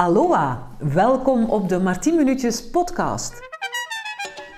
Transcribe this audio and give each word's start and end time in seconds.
Aloha, 0.00 0.68
welkom 0.78 1.44
op 1.44 1.68
de 1.68 1.78
Martien 1.78 2.16
Minuutjes 2.16 2.70
podcast. 2.70 3.32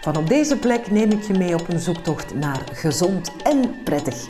Van 0.01 0.17
op 0.17 0.27
deze 0.27 0.57
plek 0.57 0.91
neem 0.91 1.11
ik 1.11 1.23
je 1.23 1.33
mee 1.33 1.55
op 1.55 1.69
een 1.69 1.79
zoektocht 1.79 2.35
naar 2.35 2.69
gezond 2.73 3.33
en 3.43 3.83
prettig. 3.85 4.29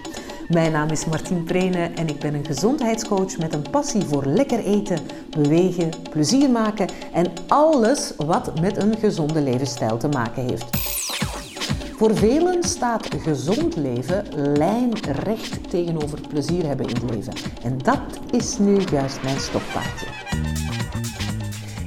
Mijn 0.48 0.72
naam 0.72 0.88
is 0.88 1.04
Martien 1.04 1.45
Prene 1.45 1.90
en 1.95 2.09
ik 2.09 2.19
ben 2.19 2.35
een 2.35 2.45
gezondheidscoach 2.45 3.38
met 3.38 3.54
een 3.54 3.71
passie 3.71 4.04
voor 4.04 4.27
lekker 4.27 4.59
eten, 4.59 4.98
bewegen, 5.30 5.90
plezier 6.11 6.51
maken 6.51 6.88
en 7.13 7.26
alles 7.49 8.13
wat 8.17 8.60
met 8.60 8.76
een 8.76 8.97
gezonde 8.97 9.40
levensstijl 9.40 9.97
te 9.97 10.08
maken 10.08 10.42
heeft. 10.44 10.67
Voor 11.97 12.17
velen 12.17 12.63
staat 12.63 13.08
gezond 13.22 13.76
leven 13.76 14.24
lijnrecht 14.37 15.71
tegenover 15.71 16.20
plezier 16.29 16.66
hebben 16.66 16.87
in 16.87 16.95
het 16.95 17.10
leven. 17.10 17.33
En 17.62 17.79
dat 17.79 18.01
is 18.30 18.59
nu 18.59 18.79
juist 18.91 19.23
mijn 19.23 19.41
stokpaardje. 19.41 20.31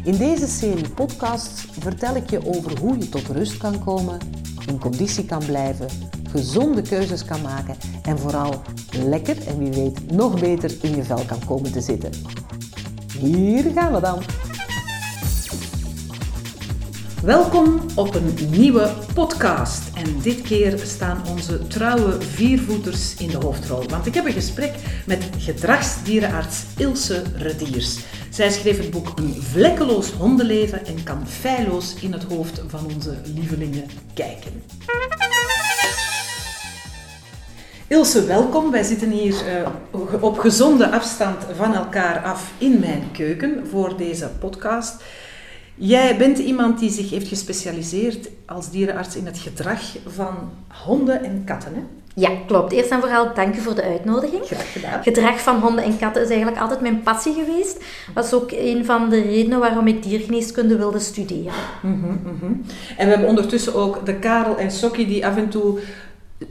In 0.05 0.17
deze 0.17 0.47
serie 0.47 0.89
podcasts 0.89 1.65
vertel 1.79 2.15
ik 2.15 2.29
je 2.29 2.45
over 2.45 2.79
hoe 2.79 2.97
je 2.97 3.09
tot 3.09 3.27
rust 3.27 3.57
kan 3.57 3.83
komen, 3.83 4.19
in 4.67 4.79
conditie 4.79 5.25
kan 5.25 5.45
blijven, 5.45 5.87
gezonde 6.29 6.81
keuzes 6.81 7.25
kan 7.25 7.41
maken 7.41 7.75
en 8.03 8.19
vooral 8.19 8.61
lekker 8.91 9.47
en 9.47 9.57
wie 9.57 9.71
weet 9.71 10.11
nog 10.11 10.39
beter 10.39 10.71
in 10.81 10.95
je 10.95 11.03
vel 11.03 11.23
kan 11.27 11.45
komen 11.45 11.71
te 11.71 11.81
zitten. 11.81 12.11
Hier 13.19 13.71
gaan 13.71 13.93
we 13.93 13.99
dan. 13.99 14.21
Welkom 17.23 17.81
op 17.95 18.15
een 18.15 18.35
nieuwe 18.49 18.93
podcast. 19.13 19.81
En 19.95 20.19
dit 20.21 20.41
keer 20.41 20.79
staan 20.79 21.21
onze 21.29 21.67
trouwe 21.67 22.21
viervoeters 22.21 23.15
in 23.15 23.27
de 23.27 23.37
hoofdrol. 23.37 23.83
Want 23.87 24.05
ik 24.05 24.13
heb 24.13 24.25
een 24.25 24.33
gesprek 24.33 24.73
met 25.05 25.29
gedragsdierenarts 25.37 26.63
Ilse 26.77 27.23
Rediers. 27.35 27.99
Zij 28.35 28.51
schreef 28.51 28.77
het 28.77 28.89
boek 28.89 29.11
Een 29.15 29.35
vlekkeloos 29.41 30.11
hondenleven 30.11 30.85
en 30.85 31.03
kan 31.03 31.27
feilloos 31.27 31.95
in 32.01 32.13
het 32.13 32.23
hoofd 32.23 32.63
van 32.67 32.85
onze 32.93 33.17
lievelingen 33.35 33.85
kijken. 34.13 34.63
Ilse, 37.87 38.25
welkom. 38.25 38.71
Wij 38.71 38.83
zitten 38.83 39.09
hier 39.09 39.33
uh, 39.93 40.23
op 40.23 40.39
gezonde 40.39 40.91
afstand 40.91 41.45
van 41.55 41.75
elkaar 41.75 42.23
af 42.23 42.53
in 42.57 42.79
mijn 42.79 43.11
keuken 43.11 43.67
voor 43.67 43.97
deze 43.97 44.29
podcast. 44.39 45.03
Jij 45.75 46.17
bent 46.17 46.37
iemand 46.37 46.79
die 46.79 46.91
zich 46.91 47.09
heeft 47.09 47.27
gespecialiseerd 47.27 48.29
als 48.45 48.69
dierenarts 48.69 49.15
in 49.15 49.25
het 49.25 49.37
gedrag 49.37 49.81
van 50.05 50.35
honden 50.85 51.23
en 51.23 51.43
katten. 51.45 51.73
Hè? 51.73 51.81
Ja, 52.15 52.29
klopt. 52.47 52.71
Eerst 52.71 52.89
en 52.89 52.99
vooral 52.99 53.33
dank 53.33 53.55
je 53.55 53.61
voor 53.61 53.75
de 53.75 53.83
uitnodiging. 53.83 54.45
Graag 54.45 54.71
gedaan. 54.71 55.03
Gedrag 55.03 55.39
van 55.39 55.59
honden 55.59 55.83
en 55.83 55.97
katten 55.97 56.21
is 56.21 56.29
eigenlijk 56.29 56.61
altijd 56.61 56.81
mijn 56.81 57.03
passie 57.03 57.33
geweest. 57.33 57.79
Dat 58.13 58.29
was 58.29 58.33
ook 58.33 58.51
een 58.51 58.85
van 58.85 59.09
de 59.09 59.21
redenen 59.21 59.59
waarom 59.59 59.87
ik 59.87 60.03
diergeneeskunde 60.03 60.77
wilde 60.77 60.99
studeren. 60.99 61.53
Mm 61.81 62.01
-hmm, 62.01 62.19
mm 62.23 62.37
-hmm. 62.39 62.61
En 62.97 63.05
we 63.05 63.11
hebben 63.11 63.27
ondertussen 63.29 63.75
ook 63.75 64.05
de 64.05 64.15
Karel 64.15 64.57
en 64.57 64.71
Sokkie 64.71 65.07
die 65.07 65.25
af 65.25 65.37
en 65.37 65.49
toe 65.49 65.79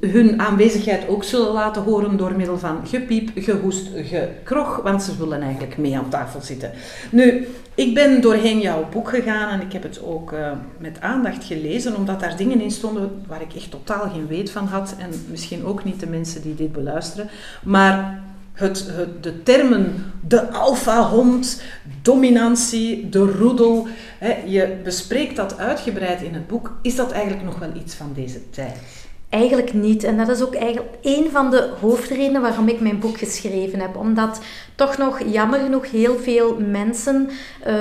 hun 0.00 0.40
aanwezigheid 0.40 1.08
ook 1.08 1.24
zullen 1.24 1.52
laten 1.52 1.82
horen 1.82 2.16
door 2.16 2.36
middel 2.36 2.58
van 2.58 2.86
gepiep, 2.86 3.30
gehoest, 3.34 3.88
gekrog, 3.94 4.80
want 4.82 5.02
ze 5.02 5.16
willen 5.16 5.42
eigenlijk 5.42 5.78
mee 5.78 5.96
aan 5.96 6.08
tafel 6.08 6.40
zitten. 6.40 6.70
Nu, 7.10 7.46
ik 7.74 7.94
ben 7.94 8.20
doorheen 8.20 8.60
jouw 8.60 8.88
boek 8.90 9.08
gegaan 9.08 9.48
en 9.48 9.66
ik 9.66 9.72
heb 9.72 9.82
het 9.82 10.02
ook 10.02 10.32
uh, 10.32 10.50
met 10.78 11.00
aandacht 11.00 11.44
gelezen, 11.44 11.96
omdat 11.96 12.20
daar 12.20 12.36
dingen 12.36 12.60
in 12.60 12.70
stonden 12.70 13.22
waar 13.26 13.42
ik 13.42 13.54
echt 13.54 13.70
totaal 13.70 14.10
geen 14.10 14.26
weet 14.26 14.50
van 14.50 14.66
had 14.66 14.94
en 14.98 15.10
misschien 15.30 15.64
ook 15.64 15.84
niet 15.84 16.00
de 16.00 16.06
mensen 16.06 16.42
die 16.42 16.54
dit 16.54 16.72
beluisteren. 16.72 17.28
Maar 17.62 18.22
het, 18.52 18.86
het, 18.90 19.22
de 19.22 19.42
termen 19.42 20.12
de 20.26 20.50
alfahond, 20.50 21.62
dominantie, 22.02 23.08
de 23.08 23.18
roedel, 23.38 23.86
hè, 24.18 24.34
je 24.46 24.76
bespreekt 24.84 25.36
dat 25.36 25.58
uitgebreid 25.58 26.22
in 26.22 26.34
het 26.34 26.46
boek. 26.46 26.72
Is 26.82 26.96
dat 26.96 27.12
eigenlijk 27.12 27.44
nog 27.44 27.58
wel 27.58 27.70
iets 27.74 27.94
van 27.94 28.10
deze 28.14 28.50
tijd? 28.50 29.03
Eigenlijk 29.34 29.72
niet. 29.72 30.04
En 30.04 30.16
dat 30.16 30.28
is 30.28 30.42
ook 30.42 30.54
eigenlijk 30.54 30.94
een 31.02 31.30
van 31.30 31.50
de 31.50 31.68
hoofdredenen 31.80 32.42
waarom 32.42 32.68
ik 32.68 32.80
mijn 32.80 32.98
boek 32.98 33.18
geschreven 33.18 33.80
heb. 33.80 33.96
Omdat 33.96 34.40
toch 34.74 34.98
nog 34.98 35.20
jammer 35.32 35.60
genoeg 35.60 35.90
heel 35.90 36.18
veel 36.18 36.56
mensen 36.58 37.30
uh, 37.66 37.74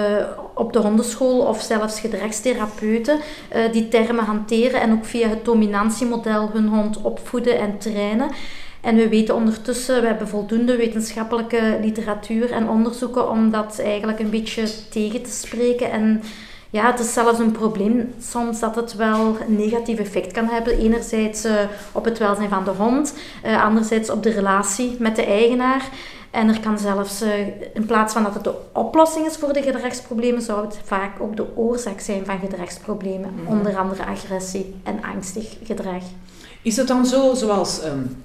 op 0.54 0.74
de 0.74 0.80
hondenschool 0.80 1.40
of 1.40 1.62
zelfs 1.62 2.00
gedragstherapeuten 2.00 3.20
uh, 3.56 3.72
die 3.72 3.88
termen 3.88 4.26
hanteren 4.26 4.82
en 4.82 4.92
ook 4.92 5.06
via 5.06 5.28
het 5.28 5.46
dominantiemodel 5.46 6.50
hun 6.54 6.68
hond 6.68 7.02
opvoeden 7.02 7.60
en 7.60 7.78
trainen. 7.78 8.30
En 8.82 8.96
we 8.96 9.10
weten 9.10 9.36
ondertussen, 9.36 10.02
we 10.02 10.08
hebben 10.08 10.28
voldoende 10.28 10.76
wetenschappelijke 10.76 11.78
literatuur 11.82 12.52
en 12.52 12.70
onderzoeken 12.70 13.30
om 13.30 13.52
dat 13.52 13.80
eigenlijk 13.84 14.20
een 14.20 14.30
beetje 14.30 14.68
tegen 14.90 15.24
te 15.24 15.32
spreken. 15.32 15.92
En 15.92 16.22
ja, 16.74 16.92
het 16.92 17.00
is 17.00 17.14
zelfs 17.14 17.40
een 17.40 17.52
probleem 17.52 18.14
soms 18.22 18.60
dat 18.60 18.76
het 18.76 18.96
wel 18.96 19.38
een 19.48 19.56
negatief 19.56 20.00
effect 20.00 20.32
kan 20.32 20.48
hebben. 20.48 20.78
Enerzijds 20.78 21.46
uh, 21.46 21.54
op 21.92 22.06
het 22.06 22.18
welzijn 22.18 22.50
van 22.50 22.64
de 22.64 22.72
hond, 22.72 23.14
uh, 23.46 23.64
anderzijds 23.64 24.10
op 24.10 24.24
de 24.24 24.30
relatie 24.30 24.96
met 25.00 25.16
de 25.16 25.26
eigenaar. 25.26 25.90
En 26.32 26.50
er 26.50 26.60
kan 26.60 26.80
zelfs, 26.80 27.22
uh, 27.22 27.40
in 27.74 27.86
plaats 27.86 28.14
van 28.14 28.24
dat 28.24 28.34
het 28.34 28.44
de 28.44 28.54
oplossing 28.72 29.26
is 29.26 29.36
voor 29.36 29.54
de 29.54 29.62
gedragsproblemen, 29.62 30.42
zou 30.42 30.66
het 30.66 30.80
vaak 30.84 31.22
ook 31.22 31.36
de 31.36 31.58
oorzaak 31.58 32.00
zijn 32.00 32.26
van 32.26 32.40
gedragsproblemen. 32.40 33.30
Mm 33.30 33.46
-hmm. 33.46 33.58
Onder 33.58 33.78
andere 33.78 34.06
agressie 34.06 34.76
en 34.84 35.04
angstig 35.14 35.58
gedrag. 35.64 36.04
Is 36.62 36.78
het 36.78 36.88
dan 36.88 37.06
zo, 37.06 37.34
zoals 37.34 37.86
um, 37.86 38.24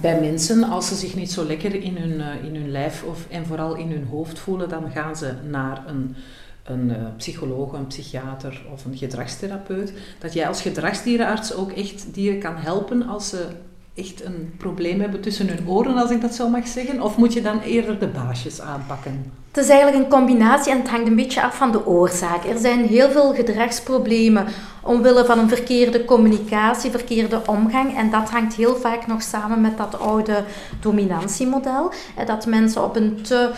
bij 0.00 0.20
mensen, 0.20 0.64
als 0.64 0.88
ze 0.88 0.94
zich 0.94 1.14
niet 1.14 1.32
zo 1.32 1.44
lekker 1.44 1.74
in 1.74 1.96
hun, 1.96 2.42
in 2.44 2.54
hun 2.54 2.70
lijf 2.70 3.02
of, 3.02 3.26
en 3.28 3.46
vooral 3.46 3.74
in 3.74 3.90
hun 3.90 4.06
hoofd 4.10 4.38
voelen, 4.38 4.68
dan 4.68 4.90
gaan 4.90 5.16
ze 5.16 5.32
naar 5.50 5.84
een 5.86 6.16
een 6.64 6.88
uh, 6.88 6.96
psycholoog, 7.16 7.72
een 7.72 7.86
psychiater 7.86 8.62
of 8.72 8.84
een 8.84 8.96
gedragstherapeut, 8.96 9.92
dat 10.18 10.32
jij 10.32 10.48
als 10.48 10.62
gedragsdierenarts 10.62 11.54
ook 11.54 11.72
echt 11.72 12.14
dieren 12.14 12.40
kan 12.40 12.56
helpen 12.56 13.06
als 13.06 13.28
ze 13.28 13.46
echt 13.94 14.24
een 14.24 14.54
probleem 14.58 15.00
hebben 15.00 15.20
tussen 15.20 15.48
hun 15.48 15.68
oren, 15.68 15.96
als 15.96 16.10
ik 16.10 16.20
dat 16.20 16.34
zo 16.34 16.48
mag 16.48 16.66
zeggen? 16.66 17.00
Of 17.00 17.16
moet 17.16 17.32
je 17.32 17.42
dan 17.42 17.60
eerder 17.60 17.98
de 17.98 18.06
baasjes 18.06 18.60
aanpakken? 18.60 19.32
Het 19.50 19.64
is 19.64 19.70
eigenlijk 19.70 20.04
een 20.04 20.10
combinatie 20.10 20.72
en 20.72 20.78
het 20.78 20.88
hangt 20.88 21.06
een 21.06 21.16
beetje 21.16 21.42
af 21.42 21.56
van 21.56 21.72
de 21.72 21.86
oorzaak. 21.86 22.44
Er 22.44 22.58
zijn 22.58 22.86
heel 22.86 23.10
veel 23.10 23.34
gedragsproblemen 23.34 24.46
omwille 24.82 25.24
van 25.24 25.38
een 25.38 25.48
verkeerde 25.48 26.04
communicatie, 26.04 26.90
verkeerde 26.90 27.42
omgang. 27.46 27.96
En 27.96 28.10
dat 28.10 28.30
hangt 28.30 28.54
heel 28.54 28.76
vaak 28.76 29.06
nog 29.06 29.22
samen 29.22 29.60
met 29.60 29.78
dat 29.78 29.98
oude 29.98 30.44
dominantiemodel. 30.80 31.92
Dat 32.26 32.46
mensen 32.46 32.84
op 32.84 32.96
een 32.96 33.22
te 33.22 33.50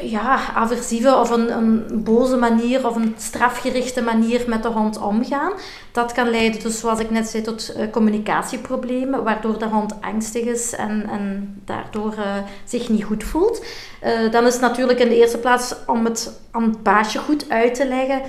ja, 0.00 0.38
aversieve 0.54 1.14
of 1.14 1.30
een, 1.30 1.56
een 1.56 2.02
boze 2.04 2.36
manier 2.36 2.86
of 2.86 2.96
een 2.96 3.14
strafgerichte 3.18 4.02
manier 4.02 4.44
met 4.46 4.62
de 4.62 4.68
hond 4.68 4.98
omgaan. 4.98 5.52
Dat 5.92 6.12
kan 6.12 6.30
leiden, 6.30 6.62
dus 6.62 6.78
zoals 6.78 6.98
ik 6.98 7.10
net 7.10 7.28
zei, 7.28 7.42
tot 7.42 7.74
uh, 7.76 7.90
communicatieproblemen, 7.90 9.22
waardoor 9.24 9.58
de 9.58 9.64
hond 9.64 9.94
angstig 10.00 10.44
is 10.44 10.74
en, 10.74 11.08
en 11.10 11.54
daardoor 11.64 12.14
uh, 12.18 12.36
zich 12.64 12.88
niet 12.88 13.04
goed 13.04 13.24
voelt. 13.24 13.64
Uh, 14.04 14.30
dan 14.32 14.46
is 14.46 14.52
het 14.52 14.62
natuurlijk 14.62 14.98
in 14.98 15.08
de 15.08 15.16
eerste 15.16 15.38
plaats 15.38 15.74
om 15.86 16.04
het 16.04 16.40
aan 16.50 16.62
het 16.62 16.82
baasje 16.82 17.18
goed 17.18 17.50
uit 17.50 17.74
te 17.74 17.88
leggen 17.88 18.20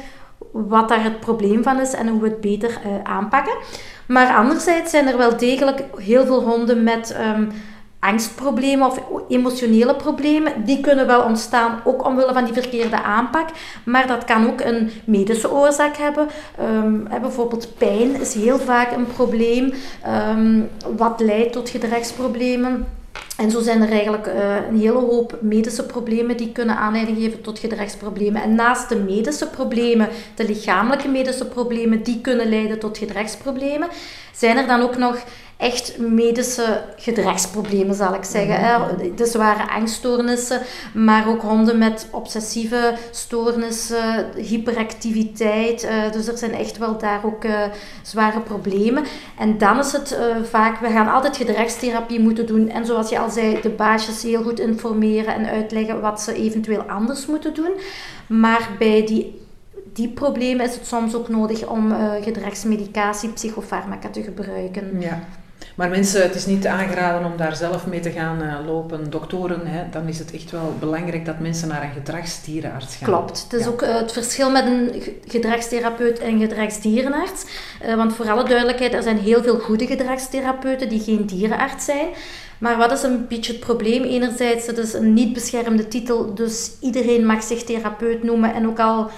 wat 0.51 0.89
daar 0.89 1.03
het 1.03 1.19
probleem 1.19 1.63
van 1.63 1.79
is 1.79 1.93
en 1.93 2.07
hoe 2.07 2.21
we 2.21 2.27
het 2.27 2.41
beter 2.41 2.79
aanpakken. 3.03 3.53
Maar 4.07 4.35
anderzijds 4.35 4.91
zijn 4.91 5.07
er 5.07 5.17
wel 5.17 5.37
degelijk 5.37 5.83
heel 5.97 6.25
veel 6.25 6.43
honden 6.43 6.83
met... 6.83 7.15
Um, 7.35 7.51
angstproblemen 7.99 8.87
of 8.87 9.01
emotionele 9.27 9.95
problemen, 9.95 10.65
die 10.65 10.81
kunnen 10.81 11.07
wel 11.07 11.21
ontstaan, 11.21 11.79
ook 11.83 12.05
omwille 12.05 12.33
van 12.33 12.43
die 12.43 12.53
verkeerde 12.53 13.01
aanpak. 13.03 13.49
Maar 13.83 14.07
dat 14.07 14.25
kan 14.25 14.47
ook 14.47 14.61
een 14.61 14.91
medische 15.05 15.51
oorzaak 15.51 15.97
hebben. 15.97 16.27
Um, 16.61 17.07
bijvoorbeeld 17.21 17.77
pijn 17.77 18.21
is 18.21 18.33
heel 18.33 18.59
vaak 18.59 18.91
een 18.91 19.07
probleem, 19.07 19.73
um, 20.07 20.69
wat 20.97 21.19
leidt 21.19 21.53
tot 21.53 21.69
gedragsproblemen. 21.69 22.87
En 23.37 23.51
zo 23.51 23.61
zijn 23.61 23.81
er 23.81 23.91
eigenlijk 23.91 24.27
uh, 24.27 24.55
een 24.69 24.79
hele 24.79 24.99
hoop 24.99 25.37
medische 25.41 25.85
problemen 25.85 26.37
die 26.37 26.51
kunnen 26.51 26.77
aanleiding 26.77 27.17
geven 27.17 27.41
tot 27.41 27.59
gedragsproblemen. 27.59 28.41
En 28.41 28.55
naast 28.55 28.89
de 28.89 28.95
medische 28.95 29.47
problemen, 29.47 30.09
de 30.35 30.45
lichamelijke 30.45 31.07
medische 31.07 31.45
problemen, 31.45 32.03
die 32.03 32.21
kunnen 32.21 32.49
leiden 32.49 32.79
tot 32.79 32.97
gedragsproblemen, 32.97 33.87
zijn 34.33 34.57
er 34.57 34.67
dan 34.67 34.81
ook 34.81 34.97
nog 34.97 35.17
echt 35.57 35.97
medische 35.97 36.83
gedragsproblemen, 36.95 37.95
zal 37.95 38.13
ik 38.13 38.23
zeggen. 38.23 38.81
Mm 38.81 39.15
De 39.15 39.25
zware 39.25 39.69
angststoornissen, 39.69 40.61
maar 40.93 41.27
ook 41.27 41.41
honden 41.41 41.77
met 41.77 42.07
obsessieve 42.11 42.93
stoornissen, 43.11 44.25
hyperactiviteit. 44.35 45.83
Uh, 45.83 46.11
dus 46.11 46.27
er 46.27 46.37
zijn 46.37 46.53
echt 46.53 46.77
wel 46.77 46.97
daar 46.97 47.25
ook 47.25 47.43
uh, 47.43 47.61
zware 48.01 48.39
problemen. 48.39 49.03
En 49.37 49.57
dan 49.57 49.79
is 49.79 49.91
het 49.91 50.11
uh, 50.11 50.43
vaak, 50.43 50.79
we 50.79 50.89
gaan 50.89 51.13
altijd 51.13 51.37
gedragstherapie 51.37 52.19
moeten 52.19 52.45
doen. 52.45 52.69
En 52.69 52.85
zoals 52.85 53.09
je 53.09 53.19
al 53.19 53.29
zei, 53.29 53.61
de 53.61 53.69
baasjes 53.69 54.23
heel 54.23 54.43
goed 54.43 54.59
informeren 54.59 55.35
en 55.35 55.45
uitleggen 55.45 56.01
wat 56.01 56.21
ze 56.21 56.33
eventueel 56.33 56.81
anders 56.81 57.25
moeten 57.25 57.53
doen. 57.53 57.71
Maar 58.27 58.69
bij 58.79 59.05
die 59.05 59.45
die 59.93 60.09
problemen 60.09 60.65
is 60.65 60.75
het 60.75 60.87
soms 60.87 61.15
ook 61.15 61.29
nodig 61.29 61.67
om 61.67 61.91
uh, 61.91 62.11
gedragsmedicatie, 62.21 63.29
psychofarmaca 63.29 64.09
te 64.09 64.23
gebruiken. 64.23 64.99
Ja. 64.99 65.27
Maar 65.77 65.89
mensen, 65.89 66.21
het 66.21 66.35
is 66.35 66.45
niet 66.45 66.67
aangeraden 66.67 67.31
om 67.31 67.37
daar 67.37 67.55
zelf 67.55 67.85
mee 67.85 67.99
te 67.99 68.11
gaan 68.11 68.41
uh, 68.41 68.55
lopen. 68.65 69.09
Doktoren, 69.09 69.67
hè, 69.67 69.83
dan 69.91 70.07
is 70.07 70.19
het 70.19 70.31
echt 70.31 70.51
wel 70.51 70.73
belangrijk 70.79 71.25
dat 71.25 71.39
mensen 71.39 71.67
naar 71.67 71.83
een 71.83 71.91
gedragsdierenarts 71.91 72.95
gaan. 72.95 73.09
Klopt. 73.09 73.45
Het 73.49 73.61
is 73.61 73.67
ook 73.67 73.81
uh, 73.81 73.95
het 73.95 74.11
verschil 74.11 74.51
met 74.51 74.65
een 74.65 75.03
gedragstherapeut 75.27 76.19
en 76.19 76.33
een 76.33 76.39
gedragsdierenarts. 76.39 77.45
Uh, 77.85 77.95
want 77.95 78.13
voor 78.13 78.29
alle 78.29 78.43
duidelijkheid, 78.43 78.93
er 78.93 79.03
zijn 79.03 79.17
heel 79.17 79.43
veel 79.43 79.59
goede 79.59 79.87
gedragstherapeuten 79.87 80.89
die 80.89 80.99
geen 80.99 81.25
dierenarts 81.25 81.85
zijn. 81.85 82.07
Maar 82.57 82.77
wat 82.77 82.91
is 82.91 83.03
een 83.03 83.27
beetje 83.27 83.51
het 83.51 83.61
probleem? 83.61 84.03
Enerzijds, 84.03 84.67
het 84.67 84.77
is 84.77 84.93
een 84.93 85.13
niet 85.13 85.33
beschermde 85.33 85.87
titel, 85.87 86.33
dus 86.35 86.71
iedereen 86.81 87.25
mag 87.25 87.43
zich 87.43 87.63
therapeut 87.63 88.23
noemen. 88.23 88.53
En 88.53 88.67
ook 88.67 88.79
al 88.79 89.09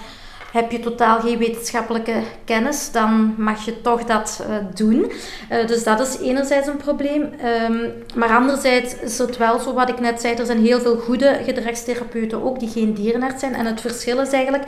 heb 0.52 0.70
je 0.70 0.80
totaal 0.80 1.20
geen 1.20 1.38
wetenschappelijke 1.38 2.22
kennis, 2.44 2.90
dan 2.92 3.34
mag 3.38 3.64
je 3.64 3.80
toch 3.80 4.04
dat 4.04 4.44
uh, 4.48 4.56
doen. 4.74 5.12
Uh, 5.52 5.66
dus 5.66 5.84
dat 5.84 6.00
is 6.00 6.18
enerzijds 6.18 6.68
een 6.68 6.76
probleem. 6.76 7.22
Um, 7.22 7.92
maar 8.14 8.36
anderzijds 8.36 8.94
is 8.94 9.18
het 9.18 9.36
wel 9.36 9.58
zo 9.58 9.74
wat 9.74 9.88
ik 9.88 10.00
net 10.00 10.20
zei, 10.20 10.34
er 10.34 10.46
zijn 10.46 10.64
heel 10.64 10.80
veel 10.80 10.96
goede 10.96 11.40
gedragstherapeuten 11.44 12.44
ook 12.44 12.58
die 12.58 12.68
geen 12.68 12.94
dierenarts 12.94 13.40
zijn. 13.40 13.54
En 13.54 13.66
het 13.66 13.80
verschil 13.80 14.20
is 14.20 14.32
eigenlijk 14.32 14.64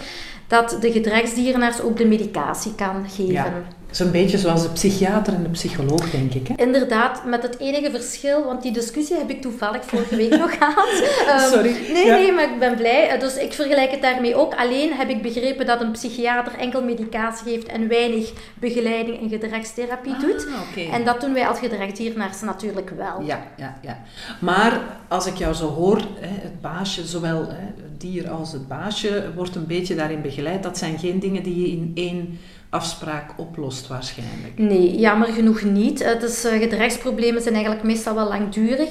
dat 0.47 0.77
de 0.81 0.93
gedragsdierenarts 0.93 1.81
ook 1.81 1.97
de 1.97 2.07
medicatie 2.07 2.75
kan 2.75 3.05
geven. 3.09 3.33
Ja. 3.33 3.53
Een 3.99 4.11
beetje 4.11 4.39
zoals 4.39 4.63
de 4.63 4.69
psychiater 4.69 5.35
en 5.35 5.43
de 5.43 5.49
psycholoog, 5.49 6.11
denk 6.11 6.35
ik. 6.35 6.49
Hè? 6.49 6.55
Inderdaad, 6.57 7.25
met 7.25 7.43
het 7.43 7.59
enige 7.59 7.91
verschil, 7.91 8.45
want 8.45 8.63
die 8.63 8.73
discussie 8.73 9.17
heb 9.17 9.31
ik 9.31 9.41
toevallig 9.43 9.85
vorige 9.85 10.17
week 10.17 10.37
nog 10.39 10.57
gehad. 10.59 11.03
Um, 11.43 11.53
Sorry. 11.53 11.93
Nee, 11.93 12.11
nee, 12.11 12.33
maar 12.33 12.53
ik 12.53 12.59
ben 12.59 12.77
blij. 12.77 13.19
Dus 13.19 13.37
ik 13.37 13.53
vergelijk 13.53 13.91
het 13.91 14.03
daarmee 14.03 14.35
ook. 14.35 14.55
Alleen 14.55 14.93
heb 14.93 15.09
ik 15.09 15.23
begrepen 15.23 15.67
dat 15.67 15.81
een 15.81 15.91
psychiater 15.91 16.55
enkel 16.59 16.83
medicatie 16.83 17.53
geeft 17.53 17.67
en 17.67 17.89
weinig 17.89 18.33
begeleiding 18.55 19.21
en 19.21 19.29
gedragstherapie 19.29 20.17
doet. 20.17 20.47
Ah, 20.47 20.71
okay. 20.71 20.91
En 20.91 21.05
dat 21.05 21.21
doen 21.21 21.33
wij 21.33 21.47
als 21.47 21.59
gedragsdierenarts 21.59 22.41
natuurlijk 22.41 22.91
wel. 22.91 23.23
Ja, 23.23 23.43
ja, 23.57 23.79
ja. 23.83 23.99
Maar 24.41 24.81
als 25.09 25.27
ik 25.27 25.37
jou 25.37 25.55
zo 25.55 25.69
hoor, 25.69 26.03
het 26.21 26.61
baasje, 26.61 27.07
zowel 27.07 27.41
het 27.41 28.01
dier 28.01 28.31
als 28.31 28.53
het 28.53 28.69
baasje, 28.69 29.31
wordt 29.35 29.55
een 29.55 29.67
beetje 29.67 29.95
daarin 29.95 30.23
begeleid. 30.23 30.63
Dat 30.63 30.79
zijn 30.79 30.99
geen 30.99 31.19
dingen 31.19 31.43
die 31.43 31.61
je 31.61 31.69
in 31.69 31.93
één 31.95 32.39
afspraak 32.73 33.31
oplost 33.37 33.87
waarschijnlijk. 33.87 34.59
Nee, 34.59 34.99
jammer 34.99 35.29
genoeg 35.29 35.63
niet. 35.63 36.05
Het 36.05 36.23
is, 36.23 36.45
uh, 36.45 36.53
gedragsproblemen 36.53 37.43
zijn 37.43 37.55
eigenlijk 37.55 37.85
meestal 37.85 38.15
wel 38.15 38.29
langdurig. 38.29 38.91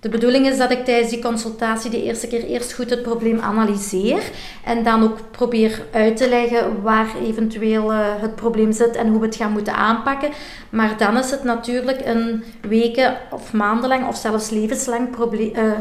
De 0.00 0.08
bedoeling 0.08 0.46
is 0.46 0.58
dat 0.58 0.70
ik 0.70 0.84
tijdens 0.84 1.10
die 1.10 1.22
consultatie 1.22 1.90
de 1.90 2.02
eerste 2.02 2.26
keer 2.26 2.44
eerst 2.44 2.72
goed 2.72 2.90
het 2.90 3.02
probleem 3.02 3.40
analyseer 3.40 4.22
en 4.64 4.82
dan 4.82 5.02
ook 5.02 5.18
probeer 5.30 5.82
uit 5.92 6.16
te 6.16 6.28
leggen 6.28 6.82
waar 6.82 7.06
eventueel 7.22 7.92
uh, 7.92 7.98
het 8.20 8.34
probleem 8.34 8.72
zit 8.72 8.96
en 8.96 9.08
hoe 9.08 9.20
we 9.20 9.26
het 9.26 9.36
gaan 9.36 9.52
moeten 9.52 9.74
aanpakken. 9.74 10.30
Maar 10.70 10.98
dan 10.98 11.16
is 11.16 11.30
het 11.30 11.44
natuurlijk 11.44 12.00
een 12.04 12.44
weken 12.60 13.16
of 13.30 13.52
maandenlang 13.52 14.08
of 14.08 14.16
zelfs 14.16 14.50
levenslang 14.50 15.10
probleem, 15.10 15.56
uh, 15.56 15.72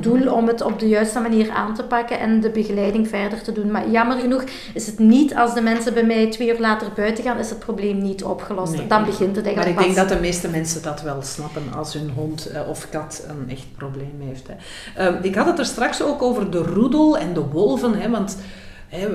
doel 0.00 0.32
om 0.32 0.46
het 0.46 0.62
op 0.62 0.78
de 0.78 0.88
juiste 0.88 1.20
manier 1.20 1.50
aan 1.50 1.74
te 1.74 1.82
pakken 1.82 2.18
en 2.18 2.40
de 2.40 2.50
begeleiding 2.50 3.08
verder 3.08 3.42
te 3.42 3.52
doen. 3.52 3.70
Maar 3.70 3.90
jammer 3.90 4.18
genoeg 4.18 4.44
is 4.74 4.86
het 4.86 4.98
niet 4.98 5.34
als 5.36 5.54
de 5.54 5.60
mensen 5.60 5.94
bij 5.94 6.04
mij 6.04 6.30
twee 6.30 6.48
uur 6.48 6.60
later 6.60 6.88
buiten 6.96 7.24
gaan, 7.24 7.38
is 7.38 7.50
het 7.50 7.58
probleem 7.58 8.02
niet 8.02 8.24
opgelost. 8.24 8.76
Nee. 8.76 8.86
Dan 8.86 9.04
begint 9.04 9.36
het 9.36 9.44
eigenlijk 9.44 9.76
Maar 9.76 9.86
ik 9.86 9.94
denk 9.94 10.08
dat 10.08 10.16
de 10.16 10.24
meeste 10.24 10.48
mensen 10.48 10.82
dat 10.82 11.02
wel 11.02 11.22
snappen 11.22 11.62
als 11.76 11.92
hun 11.92 12.10
hond 12.14 12.48
uh, 12.52 12.68
of 12.68 12.88
kat 12.90 13.26
een 13.40 13.50
echt 13.50 13.66
probleem 13.76 14.20
heeft. 14.20 14.46
Hè. 14.48 15.06
Um, 15.06 15.18
ik 15.22 15.34
had 15.34 15.46
het 15.46 15.58
er 15.58 15.64
straks 15.64 16.02
ook 16.02 16.22
over 16.22 16.50
de 16.50 16.58
roedel 16.58 17.18
en 17.18 17.34
de 17.34 17.40
wolven, 17.40 18.00
hè, 18.00 18.10
want 18.10 18.36
hè, 18.88 19.08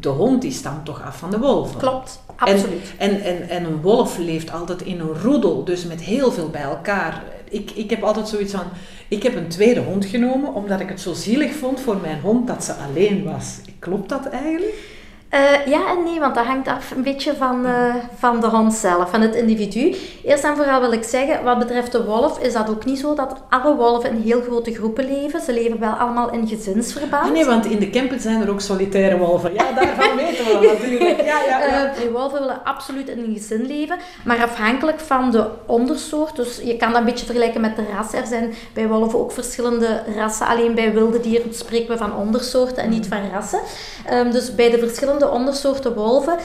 de 0.00 0.08
hond 0.08 0.42
die 0.42 0.52
stamt 0.52 0.84
toch 0.84 1.02
af 1.02 1.18
van 1.18 1.30
de 1.30 1.38
wolven. 1.38 1.78
Klopt, 1.78 2.22
absoluut. 2.36 2.94
En, 2.98 3.10
en, 3.10 3.20
en, 3.20 3.48
en 3.48 3.64
een 3.64 3.80
wolf 3.80 4.18
leeft 4.18 4.52
altijd 4.52 4.82
in 4.82 5.00
een 5.00 5.20
roedel, 5.22 5.64
dus 5.64 5.86
met 5.86 6.00
heel 6.00 6.32
veel 6.32 6.50
bij 6.50 6.62
elkaar. 6.62 7.22
Ik, 7.48 7.70
ik 7.70 7.90
heb 7.90 8.02
altijd 8.02 8.28
zoiets 8.28 8.52
van, 8.52 8.66
ik 9.08 9.22
heb 9.22 9.36
een 9.36 9.48
tweede 9.48 9.80
hond 9.80 10.04
genomen 10.04 10.54
omdat 10.54 10.80
ik 10.80 10.88
het 10.88 11.00
zo 11.00 11.12
zielig 11.12 11.54
vond 11.54 11.80
voor 11.80 11.96
mijn 11.96 12.20
hond 12.20 12.46
dat 12.46 12.64
ze 12.64 12.72
alleen 12.72 13.24
was. 13.24 13.58
Klopt 13.78 14.08
dat 14.08 14.26
eigenlijk? 14.26 14.95
Uh, 15.36 15.66
ja 15.66 15.90
en 15.90 16.02
nee, 16.04 16.20
want 16.20 16.34
dat 16.34 16.44
hangt 16.44 16.68
af 16.68 16.90
een 16.90 17.02
beetje 17.02 17.36
van, 17.36 17.66
uh, 17.66 17.94
van 18.18 18.40
de 18.40 18.46
hond 18.46 18.74
zelf, 18.74 19.10
van 19.10 19.20
het 19.20 19.34
individu. 19.34 19.96
Eerst 20.24 20.44
en 20.44 20.56
vooral 20.56 20.80
wil 20.80 20.92
ik 20.92 21.02
zeggen, 21.02 21.44
wat 21.44 21.58
betreft 21.58 21.92
de 21.92 22.04
wolf, 22.04 22.38
is 22.38 22.52
dat 22.52 22.68
ook 22.68 22.84
niet 22.84 22.98
zo 22.98 23.14
dat 23.14 23.34
alle 23.48 23.74
wolven 23.74 24.10
in 24.10 24.22
heel 24.22 24.42
grote 24.42 24.74
groepen 24.74 25.06
leven. 25.06 25.40
Ze 25.40 25.52
leven 25.52 25.80
wel 25.80 25.92
allemaal 25.92 26.32
in 26.32 26.48
gezinsverband. 26.48 27.24
Ah, 27.24 27.32
nee, 27.32 27.44
want 27.44 27.66
in 27.66 27.78
de 27.78 27.90
campen 27.90 28.20
zijn 28.20 28.42
er 28.42 28.50
ook 28.50 28.60
solitaire 28.60 29.18
wolven. 29.18 29.54
Ja, 29.54 29.72
daarvan 29.72 30.16
weten 30.24 30.44
we 30.44 30.66
natuurlijk. 30.72 31.24
Ja, 31.24 31.42
ja, 31.42 31.66
ja. 31.66 31.92
Uh, 32.04 32.12
wolven 32.12 32.38
willen 32.38 32.64
absoluut 32.64 33.08
in 33.08 33.18
een 33.18 33.34
gezin 33.34 33.66
leven, 33.66 33.98
maar 34.24 34.42
afhankelijk 34.42 35.00
van 35.00 35.30
de 35.30 35.46
ondersoort. 35.66 36.36
Dus 36.36 36.60
je 36.64 36.76
kan 36.76 36.88
dat 36.88 36.98
een 36.98 37.04
beetje 37.04 37.26
vergelijken 37.26 37.60
met 37.60 37.76
de 37.76 37.84
ras. 37.94 38.12
Er 38.12 38.26
zijn 38.26 38.54
bij 38.72 38.88
wolven 38.88 39.18
ook 39.18 39.32
verschillende 39.32 40.02
rassen. 40.16 40.46
Alleen 40.46 40.74
bij 40.74 40.92
wilde 40.92 41.20
dieren 41.20 41.54
spreken 41.54 41.88
we 41.88 41.96
van 41.96 42.16
ondersoorten 42.16 42.82
en 42.82 42.90
niet 42.90 43.06
van 43.06 43.30
rassen. 43.32 43.60
Um, 44.12 44.30
dus 44.30 44.54
bij 44.54 44.70
de 44.70 44.78
verschillende 44.78 45.25
de 45.26 45.32
ondersoorten 45.32 45.94
wolven 45.94 46.36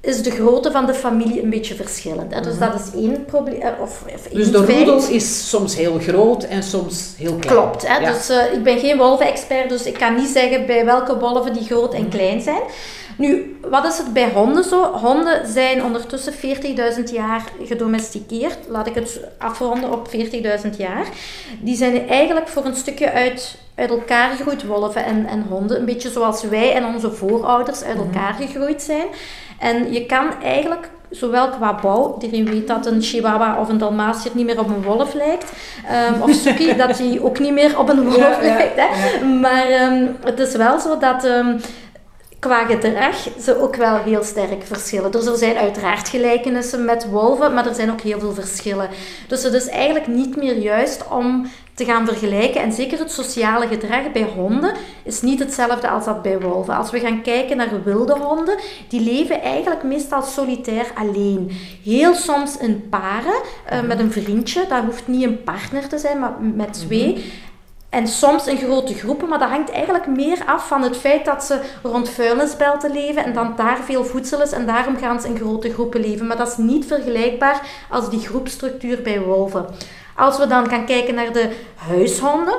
is 0.00 0.22
de 0.22 0.30
grootte 0.30 0.70
van 0.70 0.86
de 0.86 0.94
familie 0.94 1.42
een 1.42 1.50
beetje 1.50 1.74
verschillend. 1.74 2.34
Hè? 2.34 2.40
Dus 2.40 2.54
mm 2.54 2.60
-hmm. 2.60 2.70
dat 2.70 2.80
is 2.80 3.00
één 3.00 3.24
probleem. 3.24 3.62
Of, 3.80 4.04
of 4.14 4.22
dus 4.32 4.50
de 4.50 4.58
roedel 4.58 5.08
is 5.08 5.48
soms 5.48 5.76
heel 5.76 5.98
groot 5.98 6.42
en 6.42 6.62
soms 6.62 7.14
heel 7.16 7.34
klein. 7.34 7.56
Klopt. 7.56 7.86
Hè? 7.88 7.96
Ja. 7.96 8.12
Dus 8.12 8.30
uh, 8.30 8.52
ik 8.52 8.62
ben 8.62 8.78
geen 8.78 8.96
wolvenexpert, 8.96 9.68
dus 9.68 9.82
ik 9.82 9.94
kan 9.94 10.14
niet 10.14 10.28
zeggen 10.28 10.66
bij 10.66 10.84
welke 10.84 11.18
wolven 11.18 11.52
die 11.52 11.64
groot 11.64 11.94
en 11.94 12.08
klein 12.08 12.40
zijn. 12.40 12.62
Nu, 13.18 13.58
wat 13.70 13.84
is 13.84 13.98
het 13.98 14.12
bij 14.12 14.30
honden 14.30 14.64
zo? 14.64 14.82
Honden 14.82 15.46
zijn 15.46 15.84
ondertussen 15.84 16.32
40.000 16.32 17.12
jaar 17.12 17.42
gedomesticeerd. 17.64 18.58
Laat 18.68 18.86
ik 18.86 18.94
het 18.94 19.20
afronden 19.38 19.92
op 19.92 20.08
40.000 20.08 20.76
jaar. 20.76 21.06
Die 21.60 21.76
zijn 21.76 22.08
eigenlijk 22.08 22.48
voor 22.48 22.64
een 22.64 22.76
stukje 22.76 23.12
uit, 23.12 23.58
uit 23.74 23.90
elkaar 23.90 24.30
gegroeid, 24.30 24.66
wolven 24.66 25.04
en, 25.04 25.26
en 25.26 25.46
honden. 25.48 25.78
Een 25.78 25.84
beetje 25.84 26.10
zoals 26.10 26.42
wij 26.42 26.74
en 26.74 26.84
onze 26.84 27.12
voorouders 27.12 27.82
uit 27.82 27.98
elkaar 27.98 28.34
gegroeid 28.34 28.82
zijn. 28.82 29.06
En 29.58 29.92
je 29.92 30.06
kan 30.06 30.42
eigenlijk 30.42 30.88
zowel 31.10 31.48
qua 31.48 31.78
bouw, 31.82 32.16
iedereen 32.20 32.50
weet 32.50 32.68
dat 32.68 32.86
een 32.86 33.02
chihuahua 33.02 33.60
of 33.60 33.68
een 33.68 33.78
dalmatier 33.78 34.30
niet 34.34 34.46
meer 34.46 34.60
op 34.60 34.68
een 34.68 34.82
wolf 34.82 35.14
lijkt, 35.14 35.52
um, 36.14 36.22
of 36.22 36.32
Suki, 36.32 36.76
dat 36.76 36.98
hij 36.98 37.18
ook 37.22 37.38
niet 37.38 37.52
meer 37.52 37.78
op 37.78 37.88
een 37.88 38.04
wolf 38.04 38.16
ja, 38.18 38.40
lijkt. 38.40 38.76
Hè? 38.76 39.18
Ja. 39.18 39.24
Maar 39.24 39.92
um, 39.92 40.16
het 40.24 40.38
is 40.38 40.54
wel 40.54 40.78
zo 40.78 40.98
dat 40.98 41.24
um, 41.24 41.60
qua 42.38 42.64
gedrag 42.64 43.16
ze 43.40 43.60
ook 43.62 43.76
wel 43.76 43.96
heel 43.96 44.22
sterk 44.22 44.62
verschillen. 44.64 45.10
Dus 45.10 45.26
er 45.26 45.36
zijn 45.36 45.56
uiteraard 45.56 46.08
gelijkenissen 46.08 46.84
met 46.84 47.10
wolven, 47.10 47.54
maar 47.54 47.66
er 47.66 47.74
zijn 47.74 47.90
ook 47.90 48.00
heel 48.00 48.20
veel 48.20 48.34
verschillen. 48.34 48.88
Dus 49.28 49.42
het 49.42 49.54
is 49.54 49.68
eigenlijk 49.68 50.06
niet 50.06 50.36
meer 50.36 50.56
juist 50.56 51.08
om 51.08 51.50
te 51.78 51.84
gaan 51.84 52.06
vergelijken. 52.06 52.60
En 52.60 52.72
zeker 52.72 52.98
het 52.98 53.12
sociale 53.12 53.66
gedrag 53.66 54.12
bij 54.12 54.26
honden 54.34 54.74
is 55.02 55.22
niet 55.22 55.38
hetzelfde 55.38 55.88
als 55.88 56.04
dat 56.04 56.22
bij 56.22 56.40
wolven. 56.40 56.76
Als 56.76 56.90
we 56.90 57.00
gaan 57.00 57.22
kijken 57.22 57.56
naar 57.56 57.82
wilde 57.84 58.18
honden, 58.18 58.58
die 58.88 59.00
leven 59.00 59.42
eigenlijk 59.42 59.82
meestal 59.82 60.22
solitair 60.22 60.86
alleen. 60.94 61.50
Heel 61.84 62.14
soms 62.14 62.56
in 62.56 62.88
paren, 62.88 63.40
uh, 63.72 63.80
met 63.80 63.98
een 63.98 64.12
vriendje. 64.12 64.66
Dat 64.68 64.84
hoeft 64.84 65.08
niet 65.08 65.24
een 65.24 65.42
partner 65.42 65.88
te 65.88 65.98
zijn, 65.98 66.18
maar 66.18 66.32
met 66.54 66.72
twee. 66.72 67.24
En 67.88 68.06
soms 68.06 68.46
in 68.46 68.56
grote 68.56 68.94
groepen, 68.94 69.28
maar 69.28 69.38
dat 69.38 69.48
hangt 69.48 69.70
eigenlijk 69.70 70.06
meer 70.06 70.42
af 70.46 70.68
van 70.68 70.82
het 70.82 70.96
feit 70.96 71.24
dat 71.24 71.44
ze 71.44 71.60
rond 71.82 72.08
vuilnisbelten 72.08 72.92
leven 72.92 73.24
en 73.24 73.32
dan 73.32 73.52
daar 73.56 73.78
veel 73.84 74.04
voedsel 74.04 74.42
is 74.42 74.52
en 74.52 74.66
daarom 74.66 74.96
gaan 74.96 75.20
ze 75.20 75.28
in 75.28 75.36
grote 75.36 75.72
groepen 75.72 76.00
leven. 76.00 76.26
Maar 76.26 76.36
dat 76.36 76.48
is 76.48 76.56
niet 76.56 76.86
vergelijkbaar 76.86 77.60
als 77.90 78.10
die 78.10 78.20
groepstructuur 78.20 79.02
bij 79.02 79.20
wolven. 79.20 79.66
Als 80.16 80.38
we 80.38 80.46
dan 80.46 80.68
gaan 80.68 80.86
kijken 80.86 81.14
naar 81.14 81.32
de 81.32 81.50
huishonden, 81.74 82.56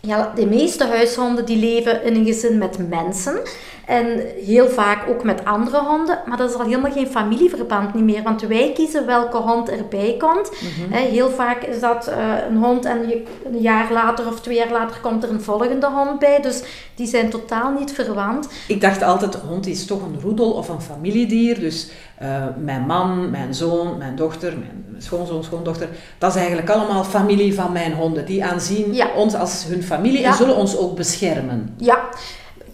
ja, 0.00 0.32
de 0.34 0.46
meeste 0.46 0.86
huishonden 0.86 1.44
die 1.44 1.58
leven 1.58 2.02
in 2.02 2.14
een 2.14 2.24
gezin 2.24 2.58
met 2.58 2.88
mensen 2.88 3.40
en 3.88 4.20
heel 4.44 4.68
vaak 4.68 5.08
ook 5.08 5.22
met 5.24 5.44
andere 5.44 5.78
honden, 5.78 6.18
maar 6.26 6.36
dat 6.36 6.50
is 6.50 6.56
al 6.56 6.64
helemaal 6.64 6.92
geen 6.92 7.06
familieverband 7.06 7.94
niet 7.94 8.04
meer, 8.04 8.22
want 8.22 8.42
wij 8.42 8.72
kiezen 8.74 9.06
welke 9.06 9.36
hond 9.36 9.70
erbij 9.70 10.14
komt. 10.18 10.50
Mm 10.50 10.68
-hmm. 10.68 10.92
Heel 10.92 11.30
vaak 11.30 11.62
is 11.62 11.80
dat 11.80 12.08
uh, 12.08 12.14
een 12.48 12.56
hond 12.56 12.84
en 12.84 13.08
je, 13.08 13.22
een 13.44 13.60
jaar 13.60 13.92
later 13.92 14.26
of 14.26 14.40
twee 14.40 14.56
jaar 14.56 14.70
later 14.70 15.00
komt 15.00 15.22
er 15.22 15.30
een 15.30 15.42
volgende 15.42 15.86
hond 15.86 16.18
bij, 16.18 16.40
dus 16.40 16.62
die 16.94 17.06
zijn 17.06 17.30
totaal 17.30 17.72
niet 17.72 17.92
verwant. 17.92 18.48
Ik 18.66 18.80
dacht 18.80 19.02
altijd, 19.02 19.34
hond 19.34 19.66
is 19.66 19.86
toch 19.86 20.02
een 20.02 20.20
roedel 20.20 20.50
of 20.50 20.68
een 20.68 20.80
familiedier, 20.80 21.60
dus 21.60 21.90
uh, 22.22 22.44
mijn 22.56 22.82
man, 22.86 23.30
mijn 23.30 23.54
zoon, 23.54 23.98
mijn 23.98 24.16
dochter, 24.16 24.58
mijn 24.58 25.02
schoonzoon, 25.02 25.44
schoondochter, 25.44 25.88
dat 26.18 26.30
is 26.30 26.36
eigenlijk 26.36 26.70
allemaal 26.70 27.04
familie 27.04 27.54
van 27.54 27.72
mijn 27.72 27.92
honden. 27.92 28.26
Die 28.26 28.44
aanzien 28.44 28.94
ja. 28.94 29.08
ons 29.16 29.34
als 29.34 29.64
hun 29.68 29.82
familie 29.82 30.20
ja. 30.20 30.28
en 30.28 30.34
zullen 30.34 30.56
ons 30.56 30.76
ook 30.76 30.96
beschermen. 30.96 31.74
Ja. 31.76 32.08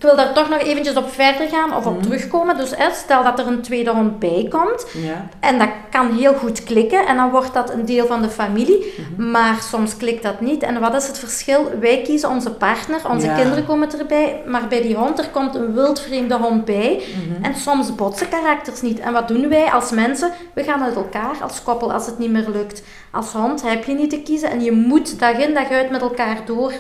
Ik 0.05 0.11
wil 0.11 0.25
daar 0.25 0.35
toch 0.35 0.49
nog 0.49 0.59
eventjes 0.59 0.97
op 0.97 1.11
verder 1.13 1.49
gaan 1.49 1.77
of 1.77 1.87
op 1.87 1.93
Mhm. 1.95 2.03
terugkomen. 2.03 2.57
Dus 2.57 2.71
hè, 2.77 2.91
stel 2.93 3.23
dat 3.23 3.39
er 3.39 3.47
een 3.47 3.63
tweede 3.63 3.91
hond 3.91 4.19
bij 4.19 4.47
komt. 4.51 4.87
Ja. 4.93 5.27
En 5.41 5.59
dat 5.59 5.69
kan 5.91 6.13
heel 6.17 6.35
goed 6.35 6.65
klikken 6.65 7.07
en 7.07 7.17
dan 7.17 7.31
wordt 7.31 7.55
dat 7.55 7.71
een 7.73 7.85
deel 7.85 8.07
van 8.07 8.23
de 8.23 8.29
familie. 8.29 8.95
Mhm. 9.17 9.31
Maar 9.31 9.57
soms 9.71 9.97
klikt 9.97 10.23
dat 10.23 10.41
niet. 10.41 10.63
En 10.63 10.81
wat 10.81 10.95
is 10.95 11.07
het 11.07 11.19
verschil? 11.19 11.71
Wij 11.81 12.03
kiezen 12.03 12.29
onze 12.29 12.51
partner, 12.51 13.01
onze 13.11 13.27
Ja. 13.27 13.35
kinderen 13.35 13.67
komen 13.67 13.99
erbij. 13.99 14.43
Maar 14.47 14.67
bij 14.69 14.83
die 14.83 14.97
hond, 14.97 15.19
er 15.19 15.29
komt 15.29 15.55
een 15.55 15.73
wildvreemde 15.75 16.35
hond 16.37 16.65
bij. 16.65 17.03
Mhm. 17.33 17.45
En 17.45 17.55
soms 17.55 17.95
botsen 17.95 18.29
karakters 18.29 18.83
niet. 18.83 18.99
En 19.01 19.13
wat 19.13 19.29
doen 19.29 19.49
wij 19.49 19.71
als 19.71 19.91
mensen? 19.91 20.31
We 20.55 20.63
gaan 20.65 20.83
uit 20.83 20.95
elkaar 20.97 21.37
als 21.43 21.63
koppel 21.63 21.93
als 21.93 22.07
het 22.07 22.19
niet 22.19 22.31
meer 22.31 22.49
lukt. 22.53 22.83
Als 23.11 23.33
hond 23.33 23.63
heb 23.63 23.85
je 23.85 23.95
niet 23.95 24.11
te 24.11 24.21
kiezen 24.23 24.51
en 24.51 24.63
je 24.63 24.73
moet 24.73 25.19
dag 25.19 25.39
in 25.39 25.55
dag 25.55 25.71
uit 25.71 25.91
met 25.91 26.01
elkaar 26.01 26.37
door. 26.47 26.73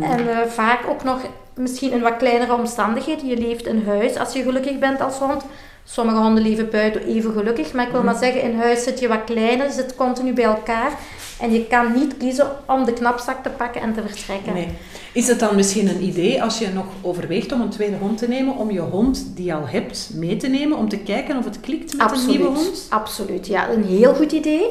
En 0.00 0.28
eh, 0.30 0.36
vaak 0.48 0.78
ook 0.88 1.04
nog 1.04 1.18
misschien 1.56 1.92
in 1.92 2.00
wat 2.00 2.16
kleinere 2.16 2.54
omstandigheden. 2.54 3.26
Je 3.26 3.36
leeft 3.36 3.66
in 3.66 3.82
huis 3.86 4.16
als 4.16 4.32
je 4.32 4.42
gelukkig 4.42 4.78
bent 4.78 5.00
als 5.00 5.16
hond. 5.18 5.42
Sommige 5.86 6.16
honden 6.18 6.42
leven 6.42 6.70
buiten 6.70 7.06
even 7.06 7.32
gelukkig. 7.32 7.72
Maar 7.72 7.84
ik 7.84 7.90
wil 7.92 8.00
Mhm. 8.02 8.10
maar 8.10 8.18
zeggen, 8.22 8.42
in 8.42 8.56
huis 8.58 8.82
zit 8.82 9.00
je 9.00 9.08
wat 9.08 9.24
kleiner, 9.24 9.70
zit 9.70 9.96
continu 9.96 10.32
bij 10.32 10.44
elkaar. 10.44 10.92
En 11.40 11.52
je 11.52 11.66
kan 11.66 11.92
niet 11.92 12.16
kiezen 12.16 12.50
om 12.66 12.84
de 12.84 12.92
knapzak 12.92 13.42
te 13.42 13.48
pakken 13.48 13.80
en 13.80 13.94
te 13.94 14.00
vertrekken. 14.06 14.52
Nee. 14.54 14.68
Is 15.12 15.28
het 15.28 15.40
dan 15.40 15.56
misschien 15.56 15.88
een 15.88 16.02
idee 16.02 16.42
als 16.42 16.58
je 16.58 16.68
nog 16.68 16.84
overweegt 17.02 17.52
om 17.52 17.60
een 17.60 17.68
tweede 17.70 17.96
hond 17.96 18.18
te 18.18 18.28
nemen, 18.28 18.56
om 18.56 18.70
je 18.70 18.80
hond 18.80 19.26
die 19.36 19.44
je 19.44 19.54
al 19.54 19.66
hebt 19.68 20.10
mee 20.14 20.36
te 20.36 20.48
nemen, 20.48 20.78
om 20.78 20.88
te 20.88 20.96
kijken 20.98 21.36
of 21.36 21.44
het 21.44 21.60
klikt 21.60 21.96
met 21.96 22.12
een 22.12 22.26
nieuwe 22.26 22.44
hond? 22.46 22.86
Absoluut, 22.88 23.46
ja. 23.46 23.70
Een 23.70 23.84
heel 23.84 24.14
goed 24.14 24.32
idee. 24.32 24.66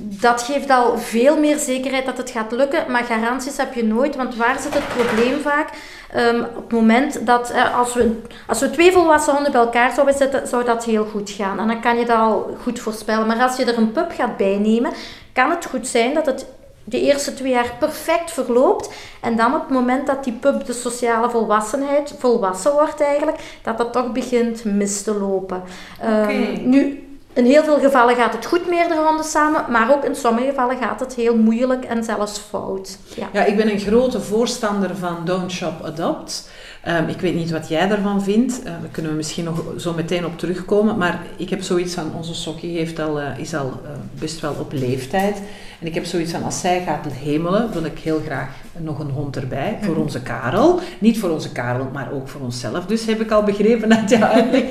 Dat 0.00 0.42
geeft 0.42 0.70
al 0.70 0.98
veel 0.98 1.38
meer 1.38 1.58
zekerheid 1.58 2.06
dat 2.06 2.16
het 2.16 2.30
gaat 2.30 2.52
lukken, 2.52 2.90
maar 2.90 3.04
garanties 3.04 3.56
heb 3.56 3.74
je 3.74 3.84
nooit. 3.84 4.16
Want 4.16 4.36
waar 4.36 4.60
zit 4.60 4.74
het 4.74 4.88
probleem 4.88 5.40
vaak? 5.40 5.68
Ehm, 6.12 6.40
op 6.40 6.62
het 6.62 6.72
moment 6.72 7.26
dat, 7.26 7.50
eh, 7.50 7.78
als, 7.78 7.94
we, 7.94 8.20
als 8.46 8.60
we 8.60 8.70
twee 8.70 8.92
volwassen 8.92 9.34
honden 9.34 9.52
bij 9.52 9.60
elkaar 9.60 9.92
zouden 9.92 10.16
zetten, 10.16 10.48
zou 10.48 10.64
dat 10.64 10.84
heel 10.84 11.04
goed 11.04 11.30
gaan. 11.30 11.58
En 11.58 11.66
dan 11.66 11.80
kan 11.80 11.98
je 11.98 12.04
dat 12.04 12.16
al 12.16 12.56
goed 12.62 12.80
voorspellen. 12.80 13.26
Maar 13.26 13.40
als 13.42 13.56
je 13.56 13.64
er 13.64 13.78
een 13.78 13.92
pup 13.92 14.12
gaat 14.16 14.36
bijnemen, 14.36 14.92
kan 15.32 15.50
het 15.50 15.66
goed 15.66 15.86
zijn 15.86 16.14
dat 16.14 16.26
het 16.26 16.46
de 16.84 17.00
eerste 17.00 17.34
twee 17.34 17.52
jaar 17.52 17.74
perfect 17.78 18.30
verloopt. 18.30 18.90
En 19.20 19.36
dan 19.36 19.54
op 19.54 19.60
het 19.60 19.70
moment 19.70 20.06
dat 20.06 20.24
die 20.24 20.32
pup 20.32 20.66
de 20.66 20.72
sociale 20.72 21.30
volwassenheid, 21.30 22.14
volwassen 22.18 22.72
wordt 22.72 23.00
eigenlijk, 23.00 23.38
dat 23.62 23.78
dat 23.78 23.92
toch 23.92 24.12
begint 24.12 24.64
mis 24.64 25.02
te 25.02 25.14
lopen. 25.14 25.62
Oké. 26.02 26.32
nu, 26.62 27.07
in 27.38 27.44
heel 27.44 27.64
veel 27.64 27.78
gevallen 27.78 28.16
gaat 28.16 28.32
het 28.32 28.46
goed 28.46 28.68
meerdere 28.68 29.04
honden 29.06 29.24
samen, 29.24 29.64
maar 29.68 29.92
ook 29.92 30.04
in 30.04 30.14
sommige 30.14 30.46
gevallen 30.46 30.76
gaat 30.76 31.00
het 31.00 31.14
heel 31.14 31.36
moeilijk 31.36 31.84
en 31.84 32.04
zelfs 32.04 32.38
fout. 32.38 32.98
Ja. 33.16 33.28
Ja, 33.32 33.44
ik 33.44 33.56
ben 33.56 33.70
een 33.70 33.80
grote 33.80 34.20
voorstander 34.20 34.96
van 34.96 35.24
Don't 35.24 35.52
Shop 35.52 35.80
Adopt. 35.82 36.50
Ehm, 36.82 37.08
ik 37.08 37.20
weet 37.20 37.34
niet 37.34 37.50
wat 37.50 37.68
jij 37.68 37.88
daarvan 37.88 38.22
vindt. 38.22 38.58
Eh, 38.58 38.64
daar 38.64 38.90
kunnen 38.90 39.10
we 39.10 39.16
misschien 39.16 39.44
nog 39.44 39.62
zo 39.76 39.92
meteen 39.92 40.26
op 40.26 40.38
terugkomen. 40.38 40.98
Maar 40.98 41.20
ik 41.36 41.50
heb 41.50 41.62
zoiets 41.62 41.94
van, 41.94 42.12
onze 42.16 42.34
Sokkie 42.34 42.76
heeft 42.78 42.98
al, 42.98 43.20
eh, 43.20 43.38
is 43.38 43.54
al 43.54 43.80
eh, 43.84 43.90
best 44.18 44.40
wel 44.40 44.54
op 44.58 44.72
leeftijd. 44.72 45.42
En 45.80 45.86
ik 45.86 45.94
heb 45.94 46.04
zoiets 46.04 46.32
van, 46.32 46.42
als 46.42 46.60
zij 46.60 46.82
gaat 46.86 47.12
hemelen, 47.12 47.72
wil 47.72 47.84
ik 47.84 47.98
heel 47.98 48.20
graag 48.24 48.50
nog 48.80 48.98
een 48.98 49.10
hond 49.10 49.36
erbij. 49.36 49.78
Voor 49.82 49.96
onze 49.96 50.22
Karel. 50.22 50.80
Niet 50.98 51.18
voor 51.18 51.30
onze 51.30 51.52
Karel, 51.52 51.88
maar 51.92 52.08
ook 52.12 52.28
voor 52.28 52.40
onszelf. 52.40 52.86
Dus 52.86 53.06
heb 53.06 53.20
ik 53.20 53.30
al 53.30 53.42
begrepen 53.42 53.96
uit 53.96 54.10
jouw 54.10 54.28
uitleg. 54.28 54.62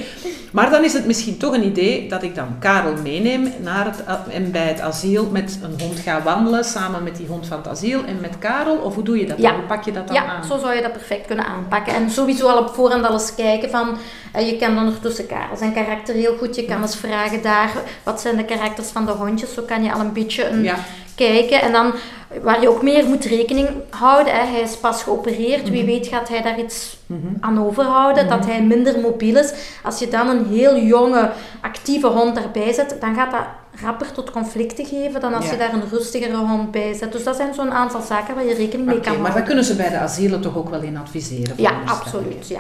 Maar 0.52 0.70
dan 0.70 0.84
is 0.84 0.94
het 0.94 1.06
misschien 1.06 1.38
toch 1.38 1.54
een 1.54 1.66
idee 1.66 2.10
dat 2.10 2.24
ik 2.24 2.36
dan 2.36 2.48
Karel 2.60 2.94
meeneem 3.04 3.54
naar 3.64 3.86
het, 3.86 4.04
en 4.34 4.52
bij 4.52 4.68
het 4.68 4.82
asiel 4.82 5.30
met 5.32 5.60
een 5.64 5.82
hond 5.88 6.00
ga 6.00 6.22
wandelen. 6.22 6.64
Samen 6.64 7.04
met 7.04 7.16
die 7.16 7.28
hond 7.28 7.48
van 7.48 7.58
het 7.58 7.68
asiel 7.68 8.04
en 8.06 8.18
met 8.22 8.38
Karel. 8.40 8.76
Of 8.78 8.96
hoe 8.96 9.04
doe 9.04 9.18
je 9.20 9.26
dat 9.26 9.38
Ja. 9.38 9.50
dan? 9.50 9.60
Hoe 9.60 9.68
pak 9.68 9.84
je 9.84 9.92
dat 9.92 10.08
dan 10.08 10.16
Ja, 10.16 10.26
aan? 10.26 10.44
zo 10.44 10.58
zou 10.58 10.76
je 10.76 10.82
dat 10.82 10.92
perfect 10.92 11.26
kunnen 11.28 11.46
aanpakken. 11.46 11.94
En 11.94 12.10
sowieso 12.10 12.48
al 12.48 12.58
op 12.60 12.70
voorhand 12.74 13.06
al 13.06 13.14
eens 13.14 13.36
kijken 13.36 13.70
van, 13.70 13.98
eh, 14.34 14.50
je 14.50 14.58
kent 14.58 14.78
ondertussen 14.78 15.28
Karel 15.28 15.58
zijn 15.58 15.74
karakter 15.74 16.16
heel 16.16 16.38
goed. 16.38 16.56
Je 16.56 16.66
kan 16.66 16.82
eens 16.82 16.96
vragen 16.96 17.42
daar, 17.42 17.72
wat 18.04 18.22
zijn 18.22 18.38
de 18.38 18.46
karakters 18.46 18.88
van 18.88 19.06
de 19.06 19.12
hondjes? 19.12 19.54
Zo 19.54 19.62
kan 19.62 19.84
je 19.84 19.94
al 19.94 20.00
een 20.00 20.14
beetje 20.14 20.48
een, 20.48 20.64
Ja, 20.64 20.76
kijken. 21.18 21.62
En 21.62 21.72
dan, 21.72 21.94
waar 22.42 22.62
je 22.62 22.70
ook 22.70 22.82
meer 22.84 23.06
moet 23.08 23.26
rekening 23.26 23.70
houden, 23.90 24.34
hè, 24.34 24.46
hij 24.46 24.62
is 24.62 24.76
pas 24.78 25.04
geopereerd. 25.04 25.70
Wie 25.70 25.84
Mhm. 25.84 25.92
weet 25.92 26.08
gaat 26.08 26.30
hij 26.30 26.42
daar 26.42 26.60
iets 26.60 26.98
Mhm. 27.06 27.28
aan 27.40 27.66
overhouden, 27.66 28.28
dat 28.30 28.46
hij 28.46 28.64
minder 28.64 29.00
mobiel 29.00 29.36
is. 29.36 29.54
Als 29.84 30.00
je 30.00 30.08
dan 30.08 30.28
een 30.30 30.46
heel 30.48 30.78
jonge, 30.78 31.30
actieve 31.62 32.08
hond 32.08 32.36
daarbij 32.36 32.74
zet, 32.74 32.96
dan 33.00 33.16
gaat 33.16 33.32
dat 33.32 33.42
rapper 33.84 34.12
tot 34.12 34.32
conflicten 34.32 34.86
geven 34.86 35.22
dan 35.22 35.34
als 35.34 35.46
Ja. 35.46 35.52
je 35.52 35.58
daar 35.58 35.74
een 35.74 35.90
rustigere 35.92 36.36
hond 36.38 36.72
bij 36.72 36.94
zet. 36.94 37.12
Dus 37.12 37.24
dat 37.24 37.36
zijn 37.36 37.54
zo'n 37.54 37.72
aantal 37.72 38.02
zaken 38.02 38.36
waar 38.36 38.46
je 38.46 38.54
rekening 38.54 38.88
mee 38.88 38.96
Oké, 38.98 39.04
kan 39.04 39.14
maar 39.14 39.22
daar 39.24 39.32
houden. 39.32 39.44
kunnen 39.46 39.64
ze 39.64 39.76
bij 39.76 39.90
de 39.90 39.98
asielen 39.98 40.42
toch 40.42 40.58
ook 40.58 40.70
wel 40.70 40.82
in 40.82 40.98
adviseren? 40.98 41.54
Ja, 41.58 41.72
absoluut, 41.86 42.48
ja. 42.48 42.60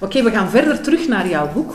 Oké, 0.00 0.22
we 0.22 0.30
gaan 0.30 0.48
verder 0.50 0.80
terug 0.82 1.08
naar 1.08 1.28
jouw 1.28 1.48
boek. 1.52 1.74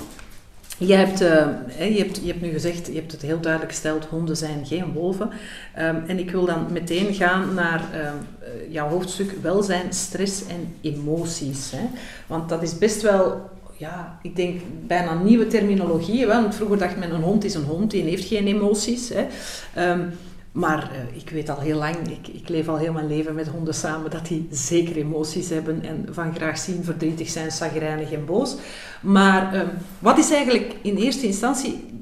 Je 0.88 0.94
hebt, 0.94 1.22
eh, 1.22 1.96
je, 1.96 1.98
hebt, 1.98 2.18
je 2.18 2.28
hebt 2.28 2.42
nu 2.42 2.52
gezegd, 2.52 2.88
je 2.88 2.94
hebt 2.94 3.12
het 3.12 3.22
heel 3.22 3.40
duidelijk 3.40 3.72
gesteld, 3.72 4.06
honden 4.06 4.38
zijn 4.38 4.66
geen 4.66 4.94
wolven. 4.94 5.30
Ehm, 5.76 5.96
en 6.08 6.20
ik 6.20 6.32
wil 6.32 6.46
dan 6.46 6.68
meteen 6.72 7.14
gaan 7.14 7.54
naar 7.54 7.84
ehm, 7.94 8.16
eh, 8.40 8.74
jouw 8.74 8.90
hoofdstuk 8.90 9.36
welzijn, 9.42 9.94
stress 9.94 10.48
en 10.48 10.76
emoties. 10.82 11.72
Hè? 11.72 11.86
Want 12.28 12.50
dat 12.50 12.64
is 12.64 12.78
best 12.78 13.02
wel, 13.02 13.50
ja, 13.78 14.20
ik 14.22 14.36
denk 14.36 14.62
bijna 14.88 15.14
nieuwe 15.14 15.48
terminologie. 15.48 16.28
Want 16.28 16.56
vroeger 16.56 16.78
dacht 16.78 16.98
men 16.98 17.14
een 17.14 17.22
hond 17.22 17.44
is 17.44 17.54
een 17.54 17.64
hond, 17.64 17.92
die 17.92 18.04
heeft 18.04 18.28
geen 18.28 18.48
emoties. 18.48 19.10
Hè? 19.10 19.26
Ehm, 19.74 20.02
maar 20.51 20.91
eh, 20.91 21.17
ik 21.22 21.29
weet 21.29 21.50
al 21.50 21.60
heel 21.60 21.77
lang, 21.77 21.96
ik, 21.96 22.27
ik 22.27 22.50
leef 22.50 22.67
al 22.67 22.77
heel 22.77 22.93
mijn 22.93 23.08
leven 23.08 23.36
met 23.36 23.48
honden 23.48 23.74
samen, 23.74 24.12
dat 24.12 24.27
die 24.27 24.48
zeker 24.51 24.96
emoties 24.96 25.50
hebben 25.50 25.84
en 25.84 26.08
van 26.12 26.36
graag 26.36 26.58
zien, 26.58 26.84
verdrietig 26.84 27.29
zijn, 27.29 27.51
chagrijnig 27.51 28.12
en 28.12 28.25
boos. 28.25 28.55
Maar 29.01 29.53
ehm, 29.53 29.67
wat 30.00 30.17
is 30.17 30.31
eigenlijk 30.31 30.75
in 30.81 30.96
eerste 30.96 31.25
instantie 31.25 32.00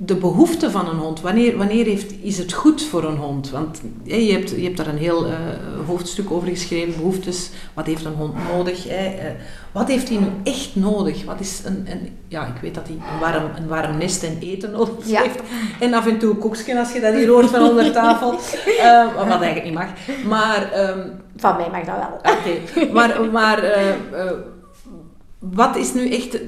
de 0.00 0.14
behoefte 0.16 0.70
van 0.70 0.88
een 0.88 0.96
hond? 0.96 1.20
Wanneer, 1.20 1.56
wanneer 1.56 1.84
heeft, 1.84 2.12
is 2.22 2.38
het 2.38 2.52
goed 2.52 2.82
voor 2.82 3.04
een 3.04 3.16
hond? 3.16 3.50
Want 3.50 3.80
je, 4.02 4.32
hebt, 4.32 4.50
je 4.50 4.62
hebt 4.62 4.76
daar 4.76 4.86
een 4.86 4.98
heel 4.98 5.26
eh, 5.26 5.32
hoofdstuk 5.86 6.30
over 6.30 6.48
geschreven, 6.48 6.96
behoeftes. 6.96 7.50
Wat 7.74 7.86
heeft 7.86 8.04
een 8.04 8.14
hond 8.14 8.34
nodig? 8.52 8.88
Hè? 8.88 9.06
Eh, 9.06 9.30
wat 9.72 9.88
heeft 9.88 10.08
hij 10.08 10.18
nu 10.18 10.26
echt 10.44 10.76
nodig? 10.76 11.24
Wat 11.24 11.40
is 11.40 11.62
een, 11.64 11.86
een, 11.90 12.16
ja, 12.28 12.46
ik 12.46 12.60
weet 12.62 12.74
dat 12.74 12.86
hij 12.86 12.96
een 12.96 13.20
warm, 13.20 13.50
een 13.56 13.66
warm 13.68 13.96
nest 13.98 14.22
en 14.22 14.36
eten 14.40 14.70
nodig 14.76 14.94
Ja. 15.06 15.22
heeft. 15.22 15.40
En 15.80 15.94
af 15.94 16.06
en 16.06 16.18
toe 16.18 16.30
een 16.30 16.78
als 16.78 16.92
je 16.92 17.00
dat 17.00 17.14
hier 17.14 17.28
hoort 17.28 17.50
van 17.50 17.68
onder 17.68 17.92
tafel. 17.92 18.34
Eh, 18.78 19.14
wat 19.28 19.40
eigenlijk 19.40 19.64
niet 19.64 19.74
mag. 19.74 19.88
Maar... 20.28 20.72
ehm, 20.72 21.08
Van 21.36 21.56
mij 21.56 21.68
mag 21.70 21.84
dat 21.84 21.96
wel. 21.96 22.34
Oké, 22.34 22.92
maar, 22.92 23.30
maar 23.32 23.62
wat 25.38 25.76
is 25.76 25.94
nu 25.94 26.10
echt... 26.10 26.38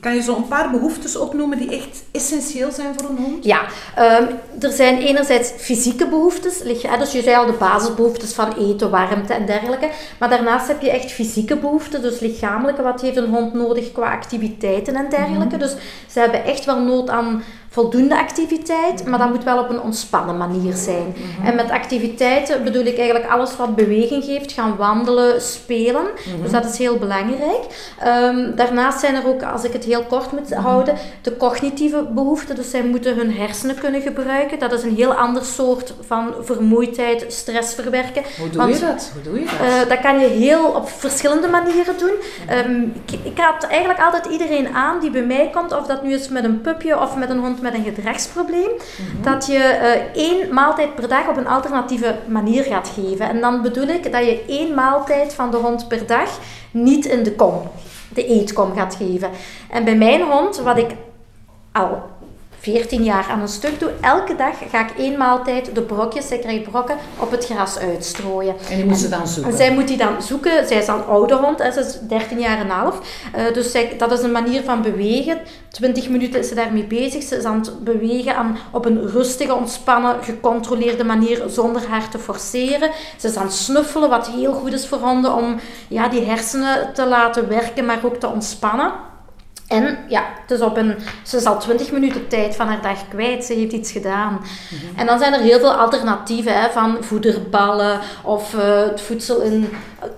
Kan 0.00 0.14
je 0.14 0.22
zo 0.22 0.36
een 0.36 0.48
paar 0.48 0.70
behoeftes 0.70 1.16
opnoemen 1.16 1.58
die 1.58 1.76
echt 1.76 2.04
essentieel 2.10 2.70
zijn 2.70 2.94
voor 2.96 3.10
een 3.10 3.24
hond? 3.24 3.44
Ja, 3.44 3.60
ehm, 3.94 4.24
er 4.60 4.70
zijn 4.72 4.98
enerzijds 4.98 5.50
fysieke 5.56 6.06
behoeftes, 6.08 6.58
dus 6.98 7.12
je 7.12 7.22
zei 7.22 7.36
al 7.36 7.46
de 7.46 7.52
basisbehoeftes 7.52 8.32
van 8.32 8.52
eten, 8.52 8.90
warmte 8.90 9.32
en 9.32 9.46
dergelijke. 9.46 9.90
Maar 10.18 10.28
daarnaast 10.28 10.68
heb 10.68 10.80
je 10.82 10.90
echt 10.90 11.12
fysieke 11.12 11.56
behoeften, 11.56 12.02
dus 12.02 12.20
lichamelijke. 12.20 12.82
Wat 12.82 13.00
heeft 13.00 13.16
een 13.16 13.34
hond 13.34 13.54
nodig 13.54 13.92
qua 13.92 14.12
activiteiten 14.12 14.94
en 14.94 15.10
dergelijke? 15.10 15.56
Dus 15.56 15.74
ze 16.10 16.20
hebben 16.20 16.44
echt 16.44 16.64
wel 16.64 16.80
nood 16.80 17.08
aan 17.08 17.42
voldoende 17.76 18.18
activiteit, 18.18 19.06
maar 19.06 19.18
dat 19.18 19.28
moet 19.28 19.44
wel 19.44 19.58
op 19.58 19.70
een 19.70 19.80
ontspannen 19.80 20.36
manier 20.36 20.74
zijn. 20.74 21.14
En 21.44 21.54
met 21.54 21.70
activiteiten 21.70 22.64
bedoel 22.64 22.84
ik 22.84 22.98
eigenlijk 22.98 23.30
alles 23.30 23.56
wat 23.56 23.74
beweging 23.74 24.24
geeft, 24.24 24.52
gaan 24.52 24.76
wandelen, 24.76 25.42
spelen. 25.42 26.06
Dus 26.42 26.50
dat 26.50 26.64
is 26.64 26.78
heel 26.78 26.98
belangrijk. 26.98 27.92
Ehm, 27.98 28.54
daarnaast 28.54 29.00
zijn 29.00 29.14
er 29.14 29.26
ook, 29.26 29.42
als 29.42 29.64
ik 29.64 29.72
het 29.72 29.84
heel 29.84 30.02
kort 30.02 30.32
moet 30.32 30.54
houden, 30.54 30.94
de 31.22 31.36
cognitieve 31.36 32.06
behoeften. 32.14 32.54
Dus 32.56 32.70
zij 32.70 32.82
moeten 32.82 33.16
hun 33.16 33.32
hersenen 33.34 33.78
kunnen 33.78 34.00
gebruiken. 34.00 34.58
Dat 34.58 34.72
is 34.72 34.82
een 34.82 34.94
heel 34.96 35.14
ander 35.14 35.44
soort 35.44 35.94
van 36.06 36.34
vermoeidheid, 36.40 37.24
stress 37.28 37.74
verwerken. 37.74 38.22
Hoe 38.38 38.50
doe 38.50 38.60
Want- 38.60 38.74
je 38.74 38.80
dat? 38.80 39.10
Hoe 39.12 39.22
doe 39.22 39.38
je 39.40 39.44
dat? 39.44 39.68
Eh, 39.68 39.88
dat 39.88 40.00
kan 40.00 40.18
je 40.18 40.26
heel 40.26 40.64
op 40.64 40.88
verschillende 40.88 41.48
manieren 41.48 41.98
doen. 41.98 42.14
Ehm, 42.48 42.82
ik, 42.82 43.18
ik 43.22 43.38
raad 43.38 43.64
eigenlijk 43.64 44.00
altijd 44.00 44.26
iedereen 44.26 44.68
aan 44.74 45.00
die 45.00 45.10
bij 45.10 45.24
mij 45.24 45.50
komt, 45.52 45.72
of 45.72 45.86
dat 45.86 46.02
nu 46.02 46.12
is 46.12 46.28
met 46.28 46.44
een 46.44 46.60
pupje 46.60 47.00
of 47.00 47.16
met 47.16 47.30
een 47.30 47.38
hond 47.38 47.64
met 47.66 47.74
een 47.74 47.94
gedragsprobleem, 47.94 48.70
dat 49.22 49.46
je 49.46 49.58
eh, 49.58 50.22
één 50.22 50.54
maaltijd 50.54 50.94
per 50.94 51.08
dag 51.08 51.28
op 51.28 51.36
een 51.36 51.46
alternatieve 51.46 52.14
manier 52.28 52.62
gaat 52.62 52.88
geven. 52.88 53.28
En 53.28 53.40
dan 53.40 53.62
bedoel 53.62 53.86
ik 53.86 54.12
dat 54.12 54.24
je 54.24 54.44
één 54.48 54.74
maaltijd 54.74 55.34
van 55.34 55.50
de 55.50 55.56
hond 55.56 55.88
per 55.88 56.06
dag 56.06 56.38
niet 56.70 57.04
in 57.04 57.22
de 57.22 57.32
kom, 57.32 57.62
de 58.14 58.26
eetkom 58.26 58.74
gaat 58.74 58.94
geven. 58.94 59.30
En 59.70 59.84
bij 59.84 59.96
mijn 59.96 60.22
hond, 60.22 60.56
wat 60.56 60.78
ik 60.78 60.90
al 61.72 62.02
14 62.66 63.04
jaar 63.04 63.26
aan 63.28 63.40
een 63.40 63.48
stuk 63.48 63.80
doe. 63.80 63.90
Elke 64.00 64.36
dag 64.36 64.54
ga 64.70 64.88
ik 64.88 64.98
één 64.98 65.18
maaltijd 65.18 65.74
de 65.74 65.82
brokjes, 65.82 66.28
zij 66.28 66.38
krijgt 66.38 66.70
brokken, 66.70 66.96
op 67.18 67.30
het 67.30 67.44
gras 67.44 67.78
uitstrooien. 67.78 68.54
En 68.70 68.76
die 68.76 68.84
moet 68.84 68.98
ze 68.98 69.08
dan 69.08 69.28
zoeken? 69.28 69.56
Zij 69.56 69.72
moet 69.72 69.88
die 69.88 69.96
dan 69.96 70.22
zoeken. 70.22 70.66
Zij 70.66 70.78
is 70.78 70.86
dan 70.86 71.06
oude 71.06 71.34
hond, 71.34 71.58
hè, 71.58 71.72
ze 71.72 71.80
is 71.80 71.98
13 72.08 72.38
jaar 72.38 72.58
en 72.58 72.64
een 72.64 72.70
half. 72.70 73.00
Uh, 73.36 73.54
dus 73.54 73.70
zij, 73.70 73.94
dat 73.98 74.12
is 74.12 74.22
een 74.22 74.32
manier 74.32 74.62
van 74.62 74.82
bewegen. 74.82 75.38
20 75.68 76.08
minuten 76.08 76.40
is 76.40 76.48
ze 76.48 76.54
daarmee 76.54 76.84
bezig. 76.84 77.22
Ze 77.22 77.36
is 77.36 77.44
aan 77.44 77.60
het 77.60 77.84
bewegen 77.84 78.36
aan, 78.36 78.58
op 78.72 78.84
een 78.84 79.08
rustige, 79.08 79.54
ontspannen, 79.54 80.16
gecontroleerde 80.22 81.04
manier 81.04 81.42
zonder 81.48 81.88
haar 81.88 82.08
te 82.08 82.18
forceren. 82.18 82.90
Ze 83.16 83.28
is 83.28 83.36
aan 83.36 83.46
het 83.46 83.54
snuffelen, 83.54 84.08
wat 84.08 84.28
heel 84.28 84.52
goed 84.52 84.72
is 84.72 84.86
voor 84.86 84.98
honden 84.98 85.34
om 85.34 85.60
ja, 85.88 86.08
die 86.08 86.22
hersenen 86.22 86.94
te 86.94 87.06
laten 87.06 87.48
werken, 87.48 87.84
maar 87.84 87.98
ook 88.02 88.16
te 88.16 88.28
ontspannen. 88.28 88.92
En 89.68 89.98
ja, 90.08 90.24
dus 90.46 90.60
op 90.60 90.76
een, 90.76 90.94
ze 91.22 91.36
is 91.36 91.44
al 91.44 91.58
20 91.58 91.92
minuten 91.92 92.28
tijd 92.28 92.56
van 92.56 92.66
haar 92.66 92.82
dag 92.82 93.08
kwijt. 93.08 93.44
Ze 93.44 93.52
heeft 93.52 93.72
iets 93.72 93.92
gedaan. 93.92 94.32
Mhm. 94.32 94.98
En 94.98 95.06
dan 95.06 95.18
zijn 95.18 95.32
er 95.32 95.40
heel 95.40 95.58
veel 95.58 95.72
alternatieven 95.72 96.60
hè, 96.60 96.70
van 96.70 96.96
voederballen 97.00 98.00
of 98.22 98.54
uh, 98.54 98.60
het 98.80 99.00
voedsel 99.00 99.40
in 99.40 99.68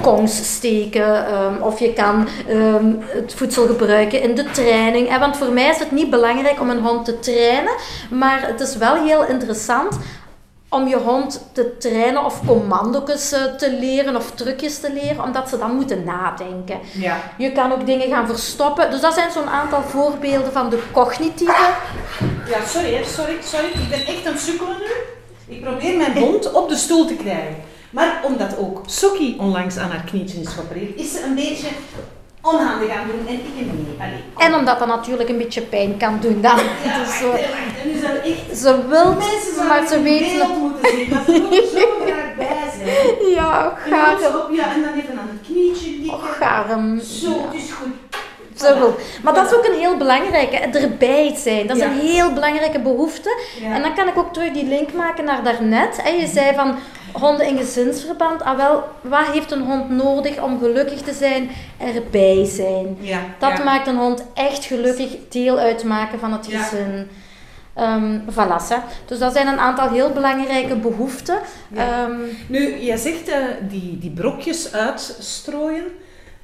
kongs 0.03 0.55
steken. 0.55 1.35
Um, 1.35 1.63
of 1.63 1.79
je 1.79 1.93
kan 1.93 2.29
um, 2.51 2.99
het 3.01 3.35
voedsel 3.35 3.67
gebruiken 3.67 4.23
in 4.23 4.35
de 4.35 4.51
training. 4.51 5.09
Hè, 5.09 5.19
want 5.19 5.37
voor 5.37 5.53
mij 5.53 5.69
is 5.69 5.79
het 5.79 5.91
niet 5.91 6.11
belangrijk 6.11 6.61
om 6.61 6.71
een 6.71 6.83
hond 6.83 7.05
te 7.05 7.19
trainen. 7.19 7.75
Maar 8.11 8.47
het 8.47 8.61
is 8.61 8.77
wel 8.77 8.95
heel 8.95 9.27
interessant 9.27 9.99
om 10.69 10.89
je 10.89 10.97
hond 10.97 11.49
te 11.53 11.77
trainen 11.79 12.25
of 12.25 12.47
commando's 12.47 13.33
eh, 13.33 13.45
te 13.45 13.73
leren 13.73 14.17
of 14.17 14.31
trucjes 14.31 14.81
te 14.81 14.93
leren, 14.93 15.25
omdat 15.25 15.49
ze 15.49 15.59
dan 15.59 15.75
moeten 15.75 16.05
nadenken. 16.05 16.79
Ja. 16.93 17.17
Je 17.39 17.53
kan 17.53 17.73
ook 17.73 17.87
dingen 17.87 18.09
gaan 18.09 18.27
verstoppen. 18.27 18.91
Dus 18.91 19.01
dat 19.01 19.15
zijn 19.15 19.31
zo'n 19.31 19.49
aantal 19.49 19.83
voorbeelden 19.83 20.53
van 20.53 20.71
de 20.71 20.83
cognitieve. 20.93 21.71
Ja, 22.49 22.67
sorry, 22.67 23.05
sorry, 23.05 23.37
sorry. 23.43 23.67
Ik 23.67 23.89
ben 23.89 24.07
echt 24.07 24.27
aan 24.27 24.33
het 24.33 24.43
sukkelen 24.43 24.77
nu. 24.79 25.17
Ik 25.55 25.63
probeer 25.63 25.97
mijn 25.97 26.19
hond 26.19 26.53
op 26.53 26.69
de 26.69 26.77
stoel 26.77 27.07
te 27.07 27.15
krijgen. 27.15 27.57
Maar 27.91 28.21
omdat 28.25 28.57
ook 28.59 28.83
Soki 28.87 29.37
onlangs 29.39 29.77
aan 29.77 29.91
haar 29.91 30.05
knietjes 30.05 30.41
is 30.41 30.49
geopereerd, 30.49 30.97
is 30.97 31.13
ze 31.13 31.23
een 31.23 31.35
beetje 31.35 31.67
onhandig 32.53 32.91
aan 32.91 33.07
doen 33.07 33.27
en 33.27 33.35
ik 33.35 33.55
niet. 33.55 33.69
Allee, 33.99 34.23
en 34.37 34.55
omdat 34.55 34.79
dat 34.79 34.89
natuurlijk 34.89 35.29
een 35.29 35.39
beetje 35.39 35.61
pijn 35.61 35.97
kan 35.97 36.19
doen 36.21 36.41
dan. 36.41 36.59
Ja, 36.85 36.99
dus 36.99 37.19
zo, 37.19 37.31
en 37.31 37.91
nu 37.91 37.99
zijn 37.99 38.17
echt... 38.17 38.59
Ze 38.59 38.89
wil, 38.89 39.17
maar 39.69 39.87
ze 39.89 40.03
weet... 40.03 40.37
nog 40.37 40.57
moeten 40.59 40.91
zien, 40.91 41.09
dat 41.11 41.25
ze 41.25 41.71
zo 41.75 41.87
graag 42.07 42.37
bij 42.37 42.71
zijn. 42.79 43.31
Ja, 43.35 43.75
gaar. 43.77 44.21
Ja, 44.53 44.75
en 44.75 44.83
dan 44.83 44.93
even 44.97 45.19
aan 45.19 45.29
het 45.33 45.47
knietje 45.47 45.91
liggen. 45.91 46.19
Oh, 46.19 46.25
gaar. 46.25 46.67
Zo, 47.01 47.31
het 47.31 47.55
is 47.55 47.71
goed. 47.73 47.93
Zo. 48.55 48.97
Maar 49.23 49.35
dat 49.35 49.47
is 49.47 49.57
ook 49.57 49.65
een 49.65 49.79
heel 49.79 49.97
belangrijke, 49.97 50.57
erbij 50.57 51.35
zijn. 51.37 51.67
Dat 51.67 51.77
is 51.77 51.83
een 51.83 51.99
heel 51.99 52.33
belangrijke 52.33 52.81
behoefte. 52.81 53.41
En 53.63 53.83
dan 53.83 53.95
kan 53.95 54.09
ik 54.09 54.19
ook 54.19 54.33
terug 54.33 54.53
die 54.53 54.67
link 54.67 54.93
maken 54.93 55.25
naar 55.25 55.43
daarnet. 55.43 56.03
En 56.05 56.17
je 56.17 56.27
zei 56.27 56.55
van, 56.55 56.77
honden 57.13 57.47
in 57.47 57.57
gezinsverband, 57.57 58.43
ah 58.43 58.57
wel, 58.57 58.85
wat 59.01 59.27
heeft 59.27 59.51
een 59.51 59.63
hond 59.63 59.91
nodig 59.91 60.43
om 60.43 60.59
gelukkig 60.59 61.01
te 61.01 61.13
zijn? 61.13 61.51
Erbij 61.79 62.45
zijn. 62.45 62.97
Ja, 63.01 63.21
dat 63.39 63.65
maakt 63.65 63.87
een 63.87 63.97
hond 63.97 64.25
echt 64.35 64.65
gelukkig 64.65 65.17
deel 65.29 65.59
uitmaken 65.59 66.19
van 66.19 66.33
het 66.33 66.47
gezin. 66.47 67.09
Um, 67.81 68.23
voilà, 68.31 68.83
Dus 69.07 69.19
dat 69.19 69.33
zijn 69.33 69.47
een 69.47 69.59
aantal 69.59 69.91
heel 69.91 70.11
belangrijke 70.11 70.77
behoeften. 70.77 71.39
Um, 71.77 72.21
nu, 72.49 72.79
jij 72.81 72.97
zegt 72.97 73.29
uh, 73.29 73.37
die, 73.69 73.99
die 73.99 74.11
brokjes 74.11 74.73
uitstrooien. 74.73 75.85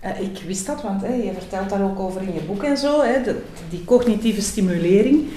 Uh, 0.04 0.21
ik 0.21 0.42
wist 0.47 0.66
dat, 0.66 0.83
want 0.83 1.00
je 1.00 1.33
vertelt 1.38 1.71
daar 1.71 1.83
ook 1.83 1.99
over 1.99 2.23
in 2.23 2.35
je 2.35 2.40
boek 2.40 2.62
en 2.62 2.76
zo, 2.76 3.02
hè, 3.02 3.23
de, 3.23 3.42
die 3.71 3.85
cognitieve 3.85 4.40
stimulering. 4.40 5.28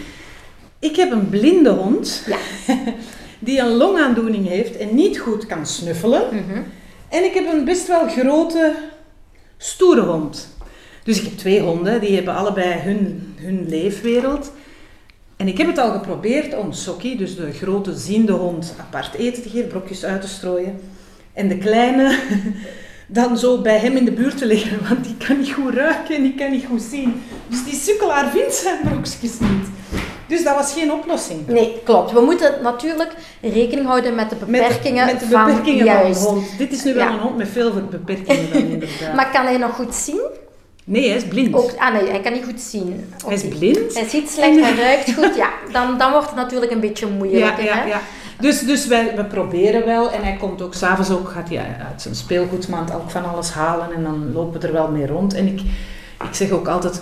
Ik 0.79 0.95
heb 0.95 1.11
een 1.11 1.29
blinde 1.29 1.69
hond. 1.69 2.23
Ja. 2.25 2.37
die 3.39 3.59
een 3.59 3.75
longaandoening 3.75 4.47
heeft 4.47 4.77
en 4.77 4.95
niet 4.95 5.19
goed 5.19 5.45
kan 5.45 5.65
snuffelen. 5.65 6.21
Mhm. 6.31 6.61
En 7.09 7.23
ik 7.23 7.33
heb 7.33 7.53
een 7.53 7.65
best 7.65 7.87
wel 7.87 8.07
grote, 8.07 8.75
stoere 9.57 10.01
hond. 10.01 10.55
Dus 11.03 11.19
ik 11.19 11.23
heb 11.23 11.37
twee 11.37 11.61
honden, 11.61 12.01
die 12.01 12.15
hebben 12.15 12.35
allebei 12.35 12.79
hun, 12.79 13.33
hun 13.35 13.65
leefwereld. 13.69 14.51
En 15.37 15.47
ik 15.47 15.57
heb 15.57 15.67
het 15.67 15.77
al 15.77 15.91
geprobeerd 15.91 16.55
om 16.55 16.71
Sokkie, 16.71 17.17
dus 17.17 17.35
de 17.35 17.51
grote 17.51 17.95
ziende 17.95 18.31
hond, 18.31 18.75
apart 18.79 19.13
eten 19.13 19.43
te 19.43 19.49
geven, 19.49 19.67
brokjes 19.67 20.05
uit 20.05 20.21
te 20.21 20.27
strooien. 20.27 20.79
En 21.33 21.47
de 21.47 21.57
kleine 21.57 22.19
dan 23.07 23.37
zo 23.37 23.61
bij 23.61 23.77
hem 23.77 23.97
in 23.97 24.05
de 24.05 24.11
buurt 24.11 24.37
te 24.37 24.45
liggen, 24.45 24.79
want 24.89 25.03
die 25.03 25.15
kan 25.27 25.37
niet 25.37 25.53
goed 25.53 25.73
ruiken 25.73 26.15
en 26.15 26.21
die 26.21 26.35
kan 26.35 26.51
niet 26.51 26.65
goed 26.65 26.81
zien. 26.81 27.21
Dus 27.47 27.63
die 27.63 27.75
sukkelaar 27.75 28.31
vindt 28.31 28.53
zijn 28.53 28.79
brokjes 28.83 29.39
niet. 29.39 29.67
Dus 30.27 30.43
dat 30.43 30.55
was 30.55 30.73
geen 30.73 30.91
oplossing. 30.91 31.47
Nee, 31.47 31.81
klopt. 31.83 32.11
We 32.11 32.21
moeten 32.21 32.53
natuurlijk 32.61 33.13
rekening 33.41 33.87
houden 33.87 34.15
met 34.15 34.29
de 34.29 34.35
beperkingen, 34.35 35.05
met, 35.05 35.13
met 35.13 35.19
de 35.19 35.27
beperkingen 35.27 35.87
van, 35.87 36.15
van, 36.15 36.31
een 36.31 36.35
hond. 36.35 36.57
Dit 36.57 36.71
is 36.71 36.83
nu 36.83 36.93
wel 36.93 37.07
een 37.07 37.19
hond 37.19 37.37
met 37.37 37.47
veel 37.47 37.71
beperkingen 37.89 38.51
dan 38.53 38.61
inderdaad. 38.61 39.15
maar 39.15 39.31
kan 39.31 39.45
hij 39.45 39.57
nog 39.57 39.75
goed 39.75 39.95
zien? 39.95 40.21
Nee, 40.83 41.07
hij 41.07 41.17
is 41.17 41.25
blind. 41.25 41.55
Ook, 41.55 41.71
ah 41.77 41.93
nee, 41.93 42.09
hij 42.09 42.21
kan 42.21 42.33
niet 42.33 42.43
goed 42.43 42.61
zien. 42.61 43.13
Hij 43.25 43.33
is 43.33 43.47
blind. 43.47 43.93
Hij 43.93 44.07
ziet 44.07 44.29
slecht, 44.29 44.59
hij 44.59 44.75
ruikt 44.75 45.13
goed. 45.13 45.35
Ja, 45.35 45.49
dan, 45.71 45.97
dan 45.97 46.11
wordt 46.11 46.27
het 46.27 46.35
natuurlijk 46.35 46.71
een 46.71 46.79
beetje 46.79 47.07
moeilijk. 47.07 47.57
Ja, 47.57 47.63
ja, 47.63 47.85
ja. 47.85 48.01
Dus, 48.39 48.59
dus 48.59 48.87
wij, 48.87 49.15
we 49.15 49.23
proberen 49.23 49.85
wel. 49.85 50.11
En 50.11 50.23
hij 50.23 50.35
komt 50.39 50.61
ook 50.61 50.73
s'avonds 50.73 51.09
ook, 51.09 51.29
gaat 51.29 51.49
hij 51.49 51.57
uit 51.57 52.01
zijn 52.01 52.15
speelgoedmand 52.15 52.93
ook 52.93 53.09
van 53.09 53.25
alles 53.25 53.49
halen. 53.49 53.93
En 53.95 54.03
dan 54.03 54.31
lopen 54.33 54.61
we 54.61 54.67
er 54.67 54.73
wel 54.73 54.91
mee 54.91 55.07
rond. 55.07 55.33
En 55.33 55.47
ik, 55.47 55.59
ik 56.29 56.33
zeg 56.33 56.51
ook 56.51 56.67
altijd 56.67 57.01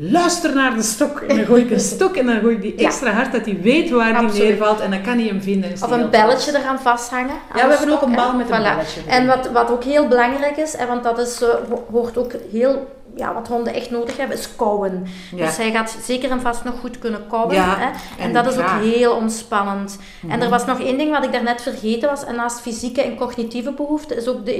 luister 0.00 0.54
naar 0.54 0.74
de 0.74 0.82
stok. 0.82 1.20
En 1.20 1.36
dan 1.36 1.44
gooi 1.44 1.62
ik 1.62 1.70
een 1.70 1.80
stok 1.80 2.16
en 2.16 2.26
dan 2.26 2.40
gooi 2.40 2.54
ik 2.54 2.62
die 2.62 2.74
extra 2.74 3.12
hard, 3.12 3.32
dat 3.32 3.44
hij 3.44 3.60
weet 3.62 3.90
waar 3.90 4.14
hij 4.14 4.32
neervalt. 4.32 4.80
En 4.80 4.90
dan 4.90 5.02
kan 5.02 5.18
hij 5.18 5.26
hem 5.26 5.42
vinden. 5.42 5.72
Of 5.72 5.90
een 5.90 6.10
belletje 6.10 6.58
eraan 6.58 6.80
vasthangen. 6.80 7.34
Ja, 7.54 7.68
we 7.68 7.74
hebben 7.74 7.94
ook 7.94 8.02
een 8.02 8.14
bal 8.14 8.32
met 8.32 8.50
een 8.50 8.62
belletje. 8.62 9.00
En 9.06 9.26
wat, 9.26 9.50
wat 9.50 9.70
ook 9.70 9.84
heel 9.84 10.08
belangrijk 10.08 10.56
is, 10.56 10.76
want 10.88 11.02
dat 11.02 11.18
is, 11.18 11.42
uh, 11.42 11.48
hoort 11.90 12.18
ook 12.18 12.32
heel 12.52 12.98
ja, 13.14 13.34
wat 13.34 13.48
honden 13.48 13.74
echt 13.74 13.90
nodig 13.90 14.16
hebben, 14.16 14.36
is 14.36 14.56
kauwen. 14.56 15.06
Dus 15.36 15.56
hij 15.56 15.70
gaat 15.70 15.96
zeker 16.04 16.30
en 16.30 16.40
vast 16.40 16.64
nog 16.64 16.74
goed 16.80 16.98
kunnen 16.98 17.26
kauwen. 17.28 17.56
hè? 17.56 17.84
En, 17.84 17.92
en, 18.18 18.32
dat 18.32 18.46
is 18.46 18.58
ook 18.58 18.70
heel 18.82 19.12
ontspannend. 19.12 19.98
En 20.22 20.30
er 20.30 20.38
mhm. 20.38 20.48
was 20.48 20.66
nog 20.66 20.80
één 20.80 20.98
ding 20.98 21.10
wat 21.10 21.24
ik 21.24 21.32
daarnet 21.32 21.62
vergeten 21.62 22.08
was. 22.08 22.24
En 22.24 22.34
naast 22.34 22.60
fysieke 22.60 23.02
en 23.02 23.16
cognitieve 23.16 23.72
behoeften 23.72 24.16
is 24.16 24.28
ook 24.28 24.44
de 24.44 24.54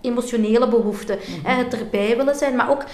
emotionele 0.00 0.68
behoefte. 0.68 1.18
Mm 1.28 1.44
Het 1.44 1.80
erbij 1.80 2.16
willen 2.16 2.36
zijn, 2.36 2.56
maar 2.56 2.70
ook 2.70 2.84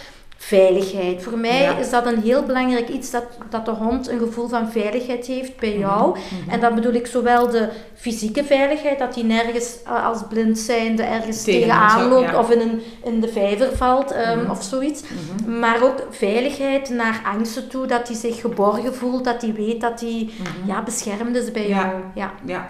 veiligheid. 0.40 1.22
Voor 1.22 1.38
mij 1.38 1.76
is 1.80 1.90
dat 1.90 2.06
een 2.06 2.22
heel 2.22 2.42
belangrijk 2.42 2.88
iets 2.88 3.10
dat, 3.10 3.24
dat 3.50 3.64
de 3.64 3.70
hond 3.70 4.08
een 4.08 4.18
gevoel 4.18 4.48
van 4.48 4.70
veiligheid 4.70 5.26
heeft 5.26 5.56
bij 5.56 5.70
mhm. 5.70 5.78
jou. 5.78 6.10
Mhm. 6.10 6.50
En 6.50 6.60
dan 6.60 6.74
bedoel 6.74 6.92
ik 6.92 7.06
zowel 7.06 7.50
de 7.50 7.68
fysieke 7.94 8.44
veiligheid, 8.44 8.98
dat 8.98 9.14
hij 9.14 9.24
nergens 9.24 9.76
eh, 9.84 10.06
als 10.06 10.22
blind 10.28 10.58
zijnde 10.58 11.02
ergens 11.02 11.42
tegenaan 11.42 12.08
loopt 12.08 12.36
of 12.36 12.50
in, 12.50 12.60
een, 12.60 12.82
in 13.04 13.20
de 13.20 13.28
vijver 13.28 13.76
valt 13.76 14.14
um, 14.14 14.50
of 14.50 14.62
zoiets. 14.62 15.02
Maar 15.46 15.82
ook 15.82 16.06
veiligheid 16.10 16.88
naar 16.88 17.20
angsten 17.24 17.68
toe, 17.68 17.86
dat 17.86 18.08
hij 18.08 18.16
zich 18.16 18.40
geborgen 18.40 18.94
voelt, 18.94 19.24
dat 19.24 19.42
hij 19.42 19.52
weet 19.52 19.80
dat 19.80 20.00
hij 20.00 20.30
ja, 20.66 20.82
beschermd 20.82 21.36
is 21.36 21.52
bij 21.52 21.68
jou. 21.68 21.92
Ja. 22.14 22.32
ja. 22.44 22.68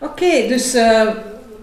Oké, 0.00 0.46
dus 0.48 0.74
uh, 0.74 1.10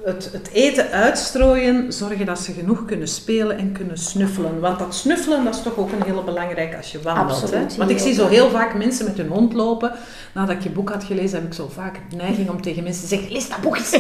het, 0.05 0.29
het, 0.31 0.49
eten 0.53 0.91
uitstrooien, 0.91 1.93
zorgen 1.93 2.25
dat 2.25 2.39
ze 2.39 2.51
genoeg 2.51 2.85
kunnen 2.85 3.07
spelen 3.07 3.57
en 3.57 3.71
kunnen 3.71 3.97
snuffelen. 3.97 4.59
Want 4.59 4.79
dat 4.79 4.95
snuffelen, 4.95 5.43
dat 5.43 5.55
is 5.55 5.61
toch 5.61 5.77
ook 5.77 5.91
een 5.91 6.03
hele 6.05 6.23
belangrijke 6.23 6.77
als 6.77 6.91
je 6.91 7.01
wandelt. 7.01 7.51
hè? 7.51 7.65
Want 7.77 7.89
ik 7.89 7.99
zie 7.99 8.13
zo 8.13 8.27
heel 8.27 8.49
vaak 8.49 8.77
mensen 8.77 9.05
met 9.05 9.17
hun 9.17 9.27
hond 9.27 9.53
lopen. 9.53 9.91
Nadat 10.33 10.55
ik 10.55 10.61
je 10.61 10.69
boek 10.69 10.89
had 10.89 11.03
gelezen, 11.03 11.39
heb 11.39 11.47
ik 11.47 11.53
zo 11.53 11.69
vaak 11.73 11.99
de 12.09 12.15
neiging 12.15 12.49
om 12.49 12.61
tegen 12.61 12.83
mensen 12.83 13.01
te 13.01 13.07
zeggen, 13.07 13.31
lees 13.31 13.49
dat 13.49 13.61
boek 13.61 13.77
eens. 13.77 13.91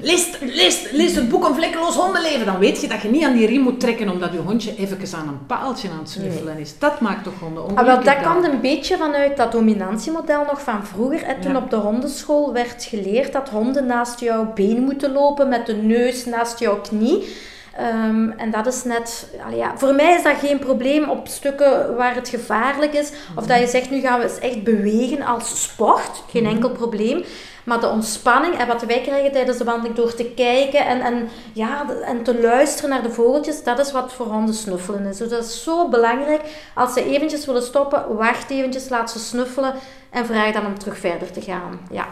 lees, 0.00 0.28
lees, 0.40 0.90
lees 0.92 1.14
het 1.14 1.28
boek 1.28 1.48
om 1.48 1.54
vlekkeloos 1.54 1.94
hondenleven. 1.94 2.46
Dan 2.46 2.58
weet 2.58 2.80
je 2.80 2.88
dat 2.88 3.02
je 3.02 3.08
niet 3.08 3.24
aan 3.24 3.36
die 3.36 3.46
riem 3.46 3.62
moet 3.62 3.80
trekken, 3.80 4.08
omdat 4.08 4.32
je 4.32 4.38
hondje 4.38 4.76
even 4.76 5.18
aan 5.18 5.28
een 5.28 5.46
paaltje 5.46 5.88
aan 5.90 5.98
het 5.98 6.10
snuffelen 6.10 6.58
is. 6.58 6.78
Dat 6.78 7.00
maakt 7.00 7.24
toch 7.24 7.38
honden 7.40 7.62
ongelukkig. 7.62 7.96
Ah, 7.96 8.04
wel, 8.04 8.14
dat 8.14 8.22
kwam 8.22 8.44
een 8.44 8.60
beetje 8.60 8.96
vanuit 8.96 9.36
dat 9.36 9.52
dominantiemodel 9.52 10.44
nog 10.44 10.62
van 10.62 10.86
vroeger. 10.86 11.22
En 11.22 11.40
toen 11.40 11.56
op 11.56 11.70
de 11.70 11.76
hondenschool 11.76 12.52
werd 12.52 12.84
geleerd 12.84 13.32
dat 13.32 13.48
honden 13.48 13.86
naast 13.86 14.20
jouw 14.20 14.52
been 14.54 14.82
moeten 14.82 15.12
lopen 15.12 15.38
met 15.48 15.66
de 15.66 15.74
neus 15.74 16.24
naast 16.24 16.58
jouw 16.58 16.80
knie. 16.80 17.36
Ehm, 17.76 18.30
en 18.30 18.50
dat 18.50 18.66
is 18.66 18.84
net, 18.84 19.26
ja, 19.54 19.78
voor 19.78 19.94
mij 19.94 20.14
is 20.14 20.22
dat 20.22 20.36
geen 20.38 20.58
probleem 20.58 21.10
op 21.10 21.28
stukken 21.28 21.96
waar 21.96 22.14
het 22.14 22.28
gevaarlijk 22.28 22.92
is. 22.92 23.12
Of 23.36 23.46
dat 23.46 23.58
je 23.58 23.66
zegt, 23.66 23.90
nu 23.90 24.00
gaan 24.00 24.18
we 24.18 24.24
eens 24.24 24.38
echt 24.38 24.62
bewegen 24.62 25.22
als 25.22 25.62
sport. 25.62 26.22
Geen 26.30 26.42
mhm. 26.42 26.52
enkel 26.52 26.70
probleem. 26.70 27.24
Maar 27.64 27.80
de 27.80 27.88
ontspanning 27.88 28.54
en 28.54 28.66
wat 28.66 28.82
wij 28.82 29.00
krijgen 29.00 29.32
tijdens 29.32 29.58
de 29.58 29.64
wandeling 29.64 29.94
door 29.94 30.14
te 30.14 30.24
kijken 30.24 30.86
en, 30.86 31.00
en, 31.00 31.28
ja, 31.52 31.86
en 32.04 32.22
te 32.22 32.40
luisteren 32.40 32.90
naar 32.90 33.02
de 33.02 33.10
vogeltjes, 33.10 33.62
dat 33.62 33.78
is 33.78 33.92
wat 33.92 34.12
voor 34.12 34.26
honden 34.26 34.54
snuffelen 34.54 35.06
is. 35.06 35.16
Dus 35.16 35.28
dat 35.28 35.44
is 35.44 35.62
zo 35.62 35.88
belangrijk. 35.88 36.40
Als 36.74 36.92
ze 36.92 37.04
eventjes 37.04 37.46
willen 37.46 37.62
stoppen, 37.62 38.16
wacht 38.16 38.50
eventjes, 38.50 38.88
laat 38.88 39.10
ze 39.10 39.18
snuffelen 39.18 39.74
en 40.10 40.26
vraag 40.26 40.52
dan 40.52 40.66
om 40.66 40.78
terug 40.78 40.98
verder 40.98 41.30
te 41.30 41.40
gaan. 41.40 41.80
Ja. 41.90 42.08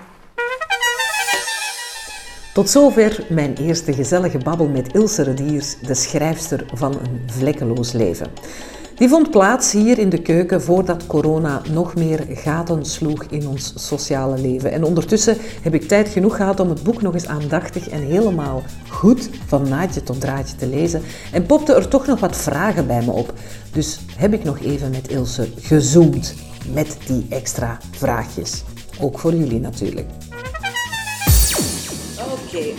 Tot 2.52 2.70
zover 2.70 3.24
mijn 3.28 3.56
eerste 3.56 3.92
gezellige 3.92 4.38
babbel 4.38 4.68
met 4.68 4.92
Ilse 4.92 5.22
Rediers, 5.22 5.76
de 5.80 5.94
schrijfster 5.94 6.64
van 6.74 6.92
Een 6.92 7.20
Vlekkeloos 7.26 7.92
Leven. 7.92 8.26
Die 8.94 9.08
vond 9.08 9.30
plaats 9.30 9.72
hier 9.72 9.98
in 9.98 10.08
de 10.08 10.22
keuken 10.22 10.62
voordat 10.62 11.06
corona 11.06 11.62
nog 11.72 11.94
meer 11.94 12.26
gaten 12.28 12.84
sloeg 12.84 13.24
in 13.24 13.48
ons 13.48 13.72
sociale 13.76 14.38
leven. 14.38 14.72
En 14.72 14.84
ondertussen 14.84 15.36
heb 15.62 15.74
ik 15.74 15.88
tijd 15.88 16.08
genoeg 16.08 16.36
gehad 16.36 16.60
om 16.60 16.68
het 16.68 16.82
boek 16.82 17.02
nog 17.02 17.14
eens 17.14 17.26
aandachtig 17.26 17.88
en 17.88 18.02
helemaal 18.02 18.62
goed 18.88 19.28
van 19.46 19.68
naadje 19.68 20.02
tot 20.02 20.20
draadje 20.20 20.56
te 20.56 20.66
lezen. 20.66 21.02
En 21.32 21.46
popte 21.46 21.74
er 21.74 21.88
toch 21.88 22.06
nog 22.06 22.20
wat 22.20 22.36
vragen 22.36 22.86
bij 22.86 23.02
me 23.04 23.10
op. 23.10 23.32
Dus 23.72 24.00
heb 24.16 24.32
ik 24.32 24.44
nog 24.44 24.60
even 24.60 24.90
met 24.90 25.08
Ilse 25.08 25.48
gezoomd 25.60 26.34
met 26.72 26.96
die 27.06 27.26
extra 27.28 27.78
vraagjes. 27.90 28.64
Ook 29.00 29.18
voor 29.18 29.34
jullie 29.34 29.60
natuurlijk. 29.60 30.06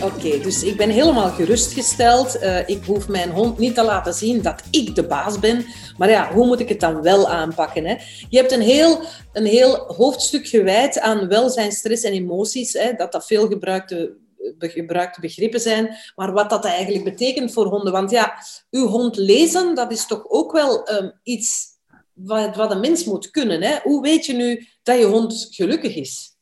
Oké. 0.02 0.38
Dus 0.38 0.62
ik 0.62 0.76
ben 0.76 0.90
helemaal 0.90 1.30
gerustgesteld. 1.30 2.36
Uh, 2.36 2.68
ik 2.68 2.84
hoef 2.84 3.08
mijn 3.08 3.30
hond 3.30 3.58
niet 3.58 3.74
te 3.74 3.82
laten 3.82 4.14
zien 4.14 4.42
dat 4.42 4.62
ik 4.70 4.94
de 4.94 5.06
baas 5.06 5.38
ben. 5.38 5.64
Maar 5.96 6.10
ja, 6.10 6.32
hoe 6.32 6.46
moet 6.46 6.60
ik 6.60 6.68
het 6.68 6.80
dan 6.80 7.02
wel 7.02 7.28
aanpakken? 7.28 7.84
Hè? 7.84 7.96
Je 8.28 8.38
hebt 8.38 8.52
een 8.52 8.60
heel, 8.60 9.00
een 9.32 9.44
heel 9.44 9.76
hoofdstuk 9.76 10.46
gewijd 10.46 11.00
aan 11.00 11.28
welzijn, 11.28 11.72
stress 11.72 12.02
en 12.02 12.12
emoties. 12.12 12.72
Hè? 12.72 12.92
Dat 12.92 13.12
dat 13.12 13.26
veel 13.26 13.48
gebruikte 13.48 14.16
gebruikte 14.58 15.20
begrippen 15.20 15.60
zijn, 15.60 15.96
maar 16.14 16.32
wat 16.32 16.50
dat 16.50 16.64
eigenlijk 16.64 17.04
betekent 17.04 17.52
voor 17.52 17.66
honden. 17.66 17.92
Want 17.92 18.10
ja, 18.10 18.32
uw 18.70 18.86
hond 18.86 19.16
lezen, 19.16 19.74
dat 19.74 19.92
is 19.92 20.06
toch 20.06 20.24
ook 20.28 20.52
wel 20.52 20.92
um, 20.92 21.12
iets 21.22 21.68
wat, 22.12 22.56
wat 22.56 22.70
een 22.70 22.80
mens 22.80 23.04
moet 23.04 23.30
kunnen. 23.30 23.62
Hè? 23.62 23.78
Hoe 23.82 24.02
weet 24.02 24.26
je 24.26 24.32
nu 24.32 24.66
dat 24.82 24.98
je 24.98 25.04
hond 25.04 25.48
gelukkig 25.50 25.94
is? 25.94 26.36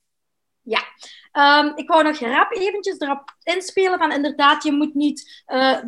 Ja, 0.62 0.80
um, 1.38 1.72
ik 1.74 1.88
wou 1.88 2.02
nog 2.02 2.18
rap 2.18 2.52
eventjes 2.52 2.98
erop 2.98 3.34
inspelen 3.42 3.98
van 3.98 4.12
inderdaad, 4.12 4.62
je 4.62 4.72
moet 4.72 4.94
niet... 4.94 5.44
Uh, 5.46 5.78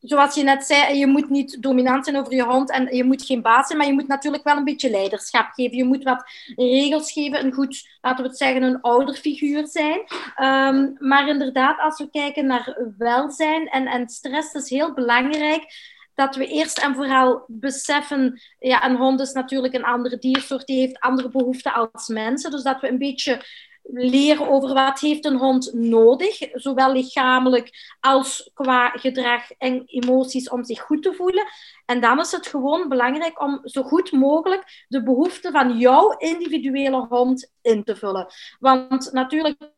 zoals 0.00 0.34
je 0.34 0.42
net 0.42 0.64
zei, 0.64 0.98
je 0.98 1.06
moet 1.06 1.30
niet 1.30 1.62
dominant 1.62 2.04
zijn 2.04 2.16
over 2.16 2.34
je 2.34 2.42
hond 2.42 2.70
en 2.70 2.96
je 2.96 3.04
moet 3.04 3.24
geen 3.24 3.42
baas 3.42 3.66
zijn, 3.66 3.78
maar 3.78 3.86
je 3.86 3.92
moet 3.92 4.06
natuurlijk 4.06 4.44
wel 4.44 4.56
een 4.56 4.64
beetje 4.64 4.90
leiderschap 4.90 5.50
geven. 5.52 5.76
Je 5.76 5.84
moet 5.84 6.04
wat 6.04 6.24
regels 6.56 7.12
geven, 7.12 7.44
een 7.44 7.52
goed, 7.52 7.98
laten 8.00 8.22
we 8.24 8.28
het 8.28 8.38
zeggen, 8.38 8.62
een 8.62 8.80
ouderfiguur 8.80 9.66
zijn. 9.66 9.98
Um, 10.42 10.96
maar 10.98 11.28
inderdaad, 11.28 11.78
als 11.78 11.98
we 11.98 12.10
kijken 12.10 12.46
naar 12.46 12.78
welzijn 12.98 13.68
en, 13.68 13.86
en 13.86 14.08
stress, 14.08 14.52
dat 14.52 14.62
is 14.62 14.70
heel 14.70 14.94
belangrijk 14.94 15.64
dat 16.14 16.36
we 16.36 16.46
eerst 16.46 16.78
en 16.78 16.94
vooral 16.94 17.44
beseffen, 17.46 18.40
ja, 18.58 18.84
een 18.84 18.96
hond 18.96 19.20
is 19.20 19.32
natuurlijk 19.32 19.74
een 19.74 19.84
andere 19.84 20.18
diersoort, 20.18 20.66
die 20.66 20.80
heeft 20.80 21.00
andere 21.00 21.28
behoeften 21.28 21.72
als 21.72 22.08
mensen. 22.08 22.50
Dus 22.50 22.62
dat 22.62 22.80
we 22.80 22.88
een 22.88 22.98
beetje 22.98 23.42
leren 23.92 24.48
over 24.48 24.74
wat 24.74 25.00
heeft 25.00 25.24
een 25.24 25.36
hond 25.36 25.72
nodig, 25.72 26.38
zowel 26.52 26.92
lichamelijk 26.92 27.96
als 28.00 28.50
qua 28.54 28.88
gedrag 28.88 29.50
en 29.50 29.82
emoties 29.86 30.48
om 30.48 30.64
zich 30.64 30.80
goed 30.80 31.02
te 31.02 31.14
voelen. 31.14 31.46
En 31.86 32.00
dan 32.00 32.20
is 32.20 32.32
het 32.32 32.46
gewoon 32.46 32.88
belangrijk 32.88 33.42
om 33.42 33.60
zo 33.62 33.82
goed 33.82 34.12
mogelijk 34.12 34.84
de 34.88 35.02
behoeften 35.02 35.52
van 35.52 35.78
jouw 35.78 36.16
individuele 36.18 37.06
hond 37.08 37.52
in 37.62 37.84
te 37.84 37.96
vullen. 37.96 38.26
Want 38.58 39.12
natuurlijk 39.12 39.72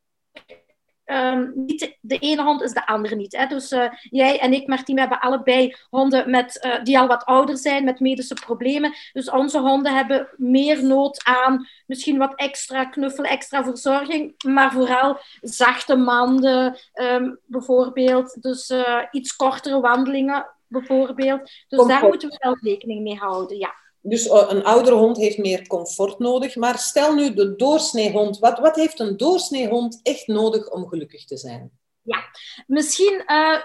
Um, 1.07 1.53
niet 1.55 1.97
de 2.01 2.19
ene 2.19 2.43
hond 2.43 2.63
is 2.63 2.73
de 2.73 2.87
andere 2.87 3.17
niet. 3.17 3.37
Hè? 3.37 3.47
Dus 3.47 3.73
uh, 3.73 3.89
jij 4.01 4.41
en 4.41 4.53
ik, 4.53 4.67
Martien, 4.67 4.99
hebben 4.99 5.21
allebei 5.21 5.77
honden 5.91 6.31
met, 6.31 6.65
uh, 6.67 6.85
die 6.85 6.99
al 6.99 7.07
wat 7.07 7.25
ouder 7.25 7.57
zijn, 7.57 7.85
met 7.85 8.01
medische 8.01 8.35
problemen. 8.35 8.95
Dus 9.13 9.31
onze 9.31 9.59
honden 9.59 9.95
hebben 9.95 10.29
meer 10.37 10.85
nood 10.85 11.25
aan 11.25 11.69
misschien 11.87 12.19
wat 12.19 12.35
extra 12.35 12.85
knuffel, 12.85 13.25
extra 13.25 13.65
verzorging, 13.65 14.35
maar 14.45 14.73
vooral 14.73 15.19
zachte 15.41 15.97
manden 15.97 16.77
um, 16.95 17.39
bijvoorbeeld. 17.47 18.43
Dus 18.43 18.71
uh, 18.71 18.99
iets 19.11 19.37
kortere 19.37 19.81
wandelingen 19.81 20.47
bijvoorbeeld. 20.67 21.51
Dus 21.69 21.87
daar 21.87 22.07
moeten 22.07 22.29
we 22.29 22.37
wel 22.39 22.59
rekening 22.61 23.03
mee 23.03 23.17
houden, 23.17 23.59
ja. 23.59 23.75
Dus 24.03 24.29
eh, 24.29 24.45
een 24.49 24.65
oudere 24.65 24.97
hond 24.97 25.17
heeft 25.17 25.39
meer 25.39 25.67
comfort 25.67 26.19
nodig. 26.19 26.57
Maar 26.57 26.79
stel 26.79 27.15
nu 27.15 27.35
de 27.35 27.57
doorsneehond. 27.57 28.39
Wat, 28.39 28.59
wat 28.59 28.77
heeft 28.77 29.01
een 29.01 29.17
doorsneehond 29.17 30.01
echt 30.03 30.27
nodig 30.27 30.71
om 30.71 30.89
gelukkig 30.89 31.25
te 31.25 31.37
zijn? 31.37 31.71
Ja, 32.03 32.19
misschien 32.67 33.23
uh, 33.27 33.61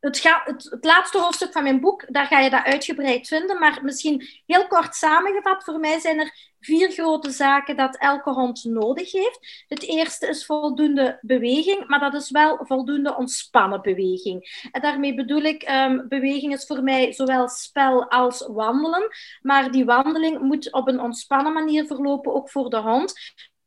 het, 0.00 0.22
het, 0.22 0.68
het, 0.70 0.84
laatste 0.84 1.18
hoofdstuk 1.18 1.52
van 1.52 1.62
mijn 1.62 1.80
boek, 1.80 2.04
daar 2.08 2.26
ga 2.26 2.40
je 2.40 2.50
dat 2.50 2.64
uitgebreid 2.64 3.28
vinden. 3.28 3.58
Maar 3.58 3.80
misschien 3.82 4.26
heel 4.46 4.66
kort 4.66 4.94
samengevat, 4.94 5.64
voor 5.64 5.78
mij 5.78 5.98
zijn 6.00 6.18
er 6.18 6.51
vier 6.64 6.90
grote 6.90 7.30
zaken 7.30 7.76
dat 7.76 7.96
elke 7.96 8.30
hond 8.30 8.64
nodig 8.64 9.12
heeft. 9.12 9.64
Het 9.68 9.82
eerste 9.82 10.28
is 10.28 10.46
voldoende 10.46 11.18
beweging, 11.20 11.86
maar 11.86 12.00
dat 12.00 12.14
is 12.14 12.30
wel 12.30 12.58
voldoende 12.62 13.16
ontspannen 13.16 13.82
beweging. 13.82 14.66
En 14.70 14.80
daarmee 14.80 15.14
bedoel 15.14 15.42
ik, 15.42 15.68
um, 15.70 16.08
beweging 16.08 16.52
is 16.52 16.66
voor 16.66 16.82
mij 16.82 17.12
zowel 17.12 17.48
spel 17.48 18.10
als 18.10 18.46
wandelen. 18.46 19.08
Maar 19.40 19.70
die 19.70 19.84
wandeling 19.84 20.40
moet 20.40 20.72
op 20.72 20.88
een 20.88 21.00
ontspannen 21.00 21.52
manier 21.52 21.86
verlopen, 21.86 22.34
ook 22.34 22.50
voor 22.50 22.70
de 22.70 22.80
hond. 22.80 23.12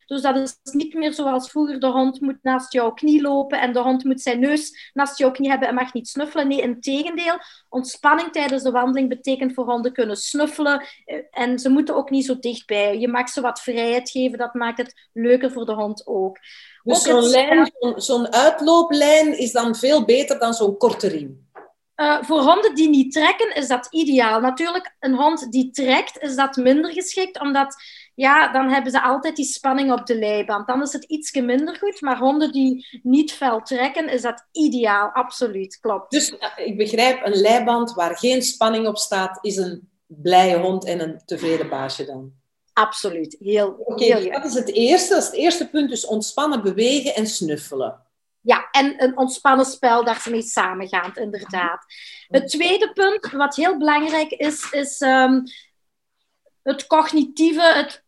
Dus 0.06 0.22
dat 0.22 0.36
is 0.36 0.58
niet 0.64 0.94
meer 0.94 1.14
zoals 1.14 1.50
vroeger, 1.50 1.80
de 1.80 1.88
hond 1.88 2.22
moet 2.22 2.38
naast 2.42 2.74
jouw 2.74 2.92
knie 2.92 3.22
lopen 3.22 3.62
en 3.62 3.74
de 3.74 3.80
hond 3.80 4.04
moet 4.04 4.22
zijn 4.22 4.40
neus 4.40 4.92
naast 4.94 5.18
jouw 5.18 5.32
knie 5.32 5.50
hebben 5.50 5.68
en 5.68 5.76
mag 5.76 5.94
niet 5.94 6.08
snuffelen. 6.08 6.48
Nee, 6.48 6.62
in 6.62 6.80
tegendeel. 6.80 7.38
Ontspanning 7.70 8.32
tijdens 8.32 8.64
de 8.64 8.72
wandeling 8.72 9.10
betekent 9.10 9.54
voor 9.54 9.66
honden 9.66 9.94
kunnen 9.94 10.18
snuffelen 10.18 10.86
eh, 11.06 11.18
en 11.32 11.60
ze 11.60 11.70
moeten 11.70 11.96
ook 11.96 12.10
niet 12.10 12.26
zo 12.26 12.40
dichtbij. 12.40 13.00
Je 13.00 13.08
mag 13.08 13.30
ze 13.30 13.42
wat 13.42 13.62
vrijheid 13.62 14.10
geven, 14.10 14.38
dat 14.38 14.54
maakt 14.54 14.78
het 14.78 15.10
leuker 15.14 15.52
voor 15.52 15.66
de 15.66 15.74
hond 15.74 16.08
ook. 16.08 16.38
Dus 16.84 17.02
zo'n 17.02 17.72
zo'n 17.96 18.34
uitlooplijn 18.34 19.38
is 19.38 19.52
dan 19.52 19.76
veel 19.76 20.06
beter 20.06 20.40
dan 20.40 20.54
zo'n 20.54 20.78
korte 20.78 21.08
riem? 21.08 21.44
Uh, 21.96 22.24
voor 22.24 22.42
honden 22.42 22.76
die 22.76 22.90
niet 22.90 23.12
trekken 23.12 23.56
is 23.56 23.68
dat 23.68 23.88
ideaal. 23.90 24.40
Natuurlijk, 24.40 24.96
een 25.00 25.16
hond 25.16 25.52
die 25.52 25.72
trekt 25.72 26.22
is 26.22 26.36
dat 26.36 26.56
minder 26.56 26.92
geschikt, 26.92 27.40
omdat 27.40 27.76
ja, 28.16 28.52
dan 28.52 28.70
hebben 28.70 28.92
ze 28.92 29.02
altijd 29.02 29.36
die 29.36 29.46
spanning 29.46 29.92
op 29.92 30.06
de 30.06 30.18
leiband. 30.18 30.68
Dan 30.68 30.82
is 30.82 30.94
het 30.94 31.04
iets 31.04 31.32
minder 31.32 31.76
goed, 31.76 32.02
maar 32.02 32.18
honden 32.18 32.52
die 32.52 33.00
niet 33.04 33.34
fel 33.34 33.62
trekken, 33.62 34.10
is 34.10 34.22
dat 34.22 34.48
ideaal. 34.52 35.10
Absoluut, 35.10 35.80
klopt. 35.80 36.12
Dus 36.12 36.38
eh, 36.38 36.66
ik 36.68 36.78
begrijp, 36.78 37.26
een 37.26 37.36
leiband 37.36 37.94
waar 37.94 38.18
geen 38.18 38.42
spanning 38.42 38.88
op 38.88 38.98
staat, 38.98 39.38
is 39.42 39.58
een 39.58 39.90
blije 40.06 40.58
hond 40.58 40.86
en 40.86 41.00
een 41.00 41.22
tevreden 41.26 41.70
baasje 41.70 42.06
dan? 42.06 42.32
Absoluut, 42.74 43.36
heel, 43.40 43.68
Oké, 43.68 44.04
okay, 44.06 44.30
dat 44.30 44.46
is 44.46 44.54
het 44.54 44.72
eerste. 44.72 45.14
Dat 45.14 45.22
is 45.22 45.28
het 45.28 45.38
eerste 45.38 45.70
punt, 45.70 45.90
dus 45.90 46.06
ontspannen 46.06 46.64
bewegen 46.64 47.16
en 47.16 47.28
snuffelen. 47.28 48.04
Ja, 48.42 48.68
en 48.72 49.04
een 49.04 49.18
ontspannen 49.18 49.66
spel 49.66 50.04
daarmee 50.04 50.42
samengaand, 50.42 51.18
inderdaad. 51.18 51.86
Het 52.28 52.48
tweede 52.48 52.92
punt, 52.94 53.32
wat 53.32 53.56
heel 53.56 53.78
belangrijk 53.78 54.32
is, 54.32 54.72
is 54.72 55.02
um, 55.02 55.44
het 56.64 56.88
cognitieve, 56.88 57.62
het 57.62 58.05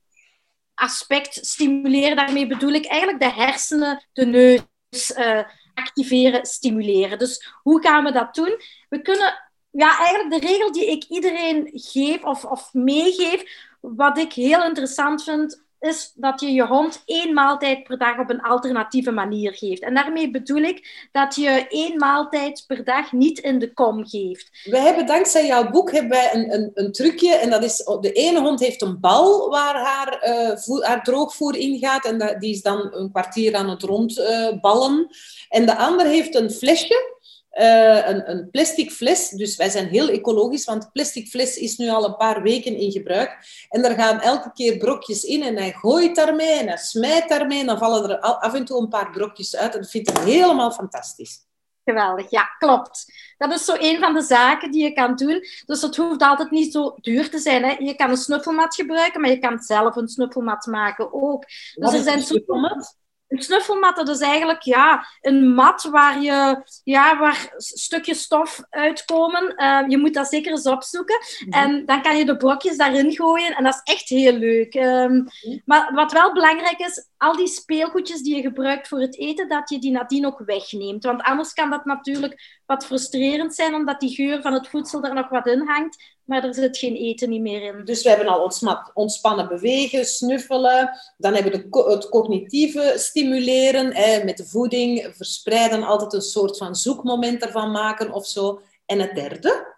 aspect 0.77 1.45
stimuleren. 1.45 2.15
Daarmee 2.15 2.47
bedoel 2.47 2.73
ik 2.73 2.85
eigenlijk 2.85 3.19
de 3.19 3.31
hersenen, 3.31 4.05
de 4.13 4.25
neus 4.25 5.17
uh, 5.17 5.43
activeren, 5.73 6.45
stimuleren. 6.45 7.19
Dus 7.19 7.53
hoe 7.63 7.81
gaan 7.81 8.03
we 8.03 8.11
dat 8.11 8.35
doen? 8.35 8.61
We 8.89 9.01
kunnen, 9.01 9.49
ja, 9.71 9.97
eigenlijk 9.97 10.41
de 10.41 10.47
regel 10.47 10.71
die 10.71 10.91
ik 10.91 11.03
iedereen 11.03 11.69
geef 11.73 12.23
of, 12.23 12.45
of 12.45 12.73
meegeef, 12.73 13.43
wat 13.79 14.17
ik 14.17 14.33
heel 14.33 14.63
interessant 14.63 15.23
vind 15.23 15.65
is 15.79 16.11
dat 16.15 16.39
je 16.39 16.51
je 16.51 16.65
hond 16.65 17.01
één 17.05 17.33
maaltijd 17.33 17.83
per 17.83 17.97
dag 17.97 18.19
op 18.19 18.29
een 18.29 18.41
alternatieve 18.41 19.11
manier 19.11 19.53
geeft. 19.53 19.81
En 19.81 19.93
daarmee 19.93 20.31
bedoel 20.31 20.61
ik 20.61 21.07
dat 21.11 21.35
je 21.35 21.65
één 21.69 21.97
maaltijd 21.97 22.63
per 22.67 22.83
dag 22.83 23.11
niet 23.11 23.39
in 23.39 23.59
de 23.59 23.73
kom 23.73 24.07
geeft. 24.07 24.49
Wij 24.63 24.81
hebben 24.81 25.05
dankzij 25.05 25.45
jouw 25.45 25.69
boek 25.69 25.91
hebben 25.91 26.11
wij 26.11 26.29
een, 26.33 26.53
een, 26.53 26.71
een 26.73 26.91
trucje. 26.91 27.35
En 27.35 27.49
dat 27.49 27.63
is, 27.63 27.77
de 28.01 28.11
ene 28.11 28.39
hond 28.39 28.59
heeft 28.59 28.81
een 28.81 28.99
bal 28.99 29.49
waar 29.49 29.75
haar, 29.75 30.23
uh, 30.27 30.81
haar 30.81 31.03
droogvoer 31.03 31.55
in 31.55 31.79
gaat. 31.79 32.05
En 32.05 32.37
die 32.39 32.53
is 32.53 32.61
dan 32.61 32.93
een 32.93 33.11
kwartier 33.11 33.55
aan 33.55 33.69
het 33.69 33.83
rondballen. 33.83 34.99
Uh, 34.99 35.15
en 35.49 35.65
de 35.65 35.75
ander 35.75 36.05
heeft 36.05 36.35
een 36.35 36.51
flesje 36.51 37.16
uh, 37.59 38.07
een, 38.07 38.29
een, 38.29 38.49
plastic 38.51 38.91
fles. 38.91 39.29
Dus 39.29 39.55
wij 39.55 39.69
zijn 39.69 39.87
heel 39.87 40.09
ecologisch, 40.09 40.65
want 40.65 40.91
plastic 40.91 41.27
fles 41.27 41.57
is 41.57 41.77
nu 41.77 41.89
al 41.89 42.05
een 42.05 42.15
paar 42.15 42.41
weken 42.41 42.75
in 42.75 42.91
gebruik. 42.91 43.37
En 43.69 43.81
daar 43.81 43.95
gaan 43.95 44.21
elke 44.21 44.51
keer 44.53 44.77
brokjes 44.77 45.23
in 45.23 45.43
en 45.43 45.55
hij 45.55 45.71
gooit 45.71 46.15
daarmee 46.15 46.59
en 46.59 46.67
hij 46.67 46.77
smijt 46.77 47.29
daarmee. 47.29 47.59
En 47.59 47.65
dan 47.65 47.77
vallen 47.77 48.09
er 48.09 48.19
af 48.19 48.53
en 48.53 48.65
toe 48.65 48.81
een 48.81 48.89
paar 48.89 49.11
brokjes 49.11 49.55
uit. 49.55 49.73
En 49.73 49.81
dat 49.81 49.89
vindt 49.89 50.17
hij 50.17 50.23
helemaal 50.33 50.71
fantastisch. 50.71 51.45
Geweldig, 51.83 52.29
ja, 52.29 52.43
klopt. 52.43 53.05
Dat 53.37 53.51
is 53.51 53.65
zo 53.65 53.75
een 53.79 53.99
van 53.99 54.13
de 54.13 54.21
zaken 54.21 54.71
die 54.71 54.83
je 54.83 54.93
kan 54.93 55.15
doen. 55.15 55.43
Dus 55.65 55.81
het 55.81 55.95
hoeft 55.95 56.21
altijd 56.21 56.51
niet 56.51 56.71
zo 56.71 56.95
duur 56.95 57.29
te 57.29 57.39
zijn. 57.39 57.63
Hè. 57.63 57.75
Je 57.79 57.95
kan 57.95 58.09
een 58.09 58.17
snuffelmat 58.17 58.75
gebruiken, 58.75 59.21
maar 59.21 59.29
je 59.29 59.39
kan 59.39 59.59
zelf 59.59 59.95
een 59.95 60.07
snuffelmat 60.07 60.65
maken 60.65 61.13
ook. 61.13 61.45
Dus 61.75 61.93
er 61.93 62.03
zijn 62.03 62.21
snuffelmat? 62.21 62.97
Een 63.27 63.41
snuffelmat, 63.41 63.95
dat 63.95 64.09
is 64.09 64.19
eigenlijk 64.19 64.61
ja, 64.61 65.07
een 65.21 65.53
mat 65.53 65.83
waar, 65.83 66.21
je, 66.21 66.63
ja, 66.83 67.17
waar 67.17 67.53
stukjes 67.57 68.21
stof 68.21 68.61
uitkomen. 68.69 69.53
Uh, 69.57 69.83
je 69.87 69.97
moet 69.97 70.13
dat 70.13 70.27
zeker 70.27 70.51
eens 70.51 70.67
opzoeken. 70.67 71.17
Mm 71.45 71.51
En 71.51 71.85
dan 71.85 72.01
kan 72.01 72.17
je 72.17 72.25
de 72.25 72.37
blokjes 72.37 72.77
daarin 72.77 73.11
gooien. 73.11 73.55
En 73.55 73.63
dat 73.63 73.73
is 73.73 73.93
echt 73.93 74.09
heel 74.09 74.33
leuk. 74.33 74.75
Um, 74.75 75.11
mm 75.11 75.61
Maar 75.65 75.93
wat 75.93 76.11
wel 76.11 76.33
belangrijk 76.33 76.79
is, 76.79 77.07
al 77.17 77.35
die 77.35 77.47
speelgoedjes 77.47 78.21
die 78.21 78.35
je 78.35 78.41
gebruikt 78.41 78.87
voor 78.87 78.99
het 78.99 79.17
eten, 79.17 79.47
dat 79.47 79.69
je 79.69 79.79
die 79.79 79.91
nadien 79.91 80.25
ook 80.25 80.41
wegneemt. 80.45 81.03
Want 81.03 81.21
anders 81.21 81.53
kan 81.53 81.69
dat 81.69 81.85
natuurlijk 81.85 82.61
wat 82.65 82.85
frustrerend 82.85 83.55
zijn, 83.55 83.75
omdat 83.75 83.99
die 83.99 84.15
geur 84.15 84.41
van 84.41 84.53
het 84.53 84.67
voedsel 84.67 85.03
er 85.03 85.13
nog 85.13 85.29
wat 85.29 85.47
in 85.47 85.67
hangt, 85.67 86.16
maar 86.27 86.43
er 86.43 86.53
zit 86.53 86.77
geen 86.77 86.95
eten 86.95 87.29
niet 87.29 87.41
meer 87.41 87.61
in. 87.61 87.85
Dus 87.85 88.03
we 88.03 88.09
hebben 88.09 88.27
al 88.27 88.51
ontspannen 88.93 89.47
bewegen, 89.47 90.05
snuffelen. 90.05 90.89
Dan 91.17 91.33
hebben 91.33 91.51
we 91.51 91.91
het 91.91 92.09
cognitieve 92.09 92.93
stimuleren, 92.97 93.85
met 94.25 94.37
de 94.37 94.45
voeding, 94.45 95.09
verspreiden, 95.15 95.83
altijd 95.83 96.13
een 96.13 96.21
soort 96.21 96.57
van 96.57 96.75
zoekmoment 96.75 97.41
ervan 97.41 97.71
maken 97.71 98.11
of 98.11 98.27
zo. 98.27 98.61
En 98.85 98.99
het 98.99 99.15
derde? 99.15 99.76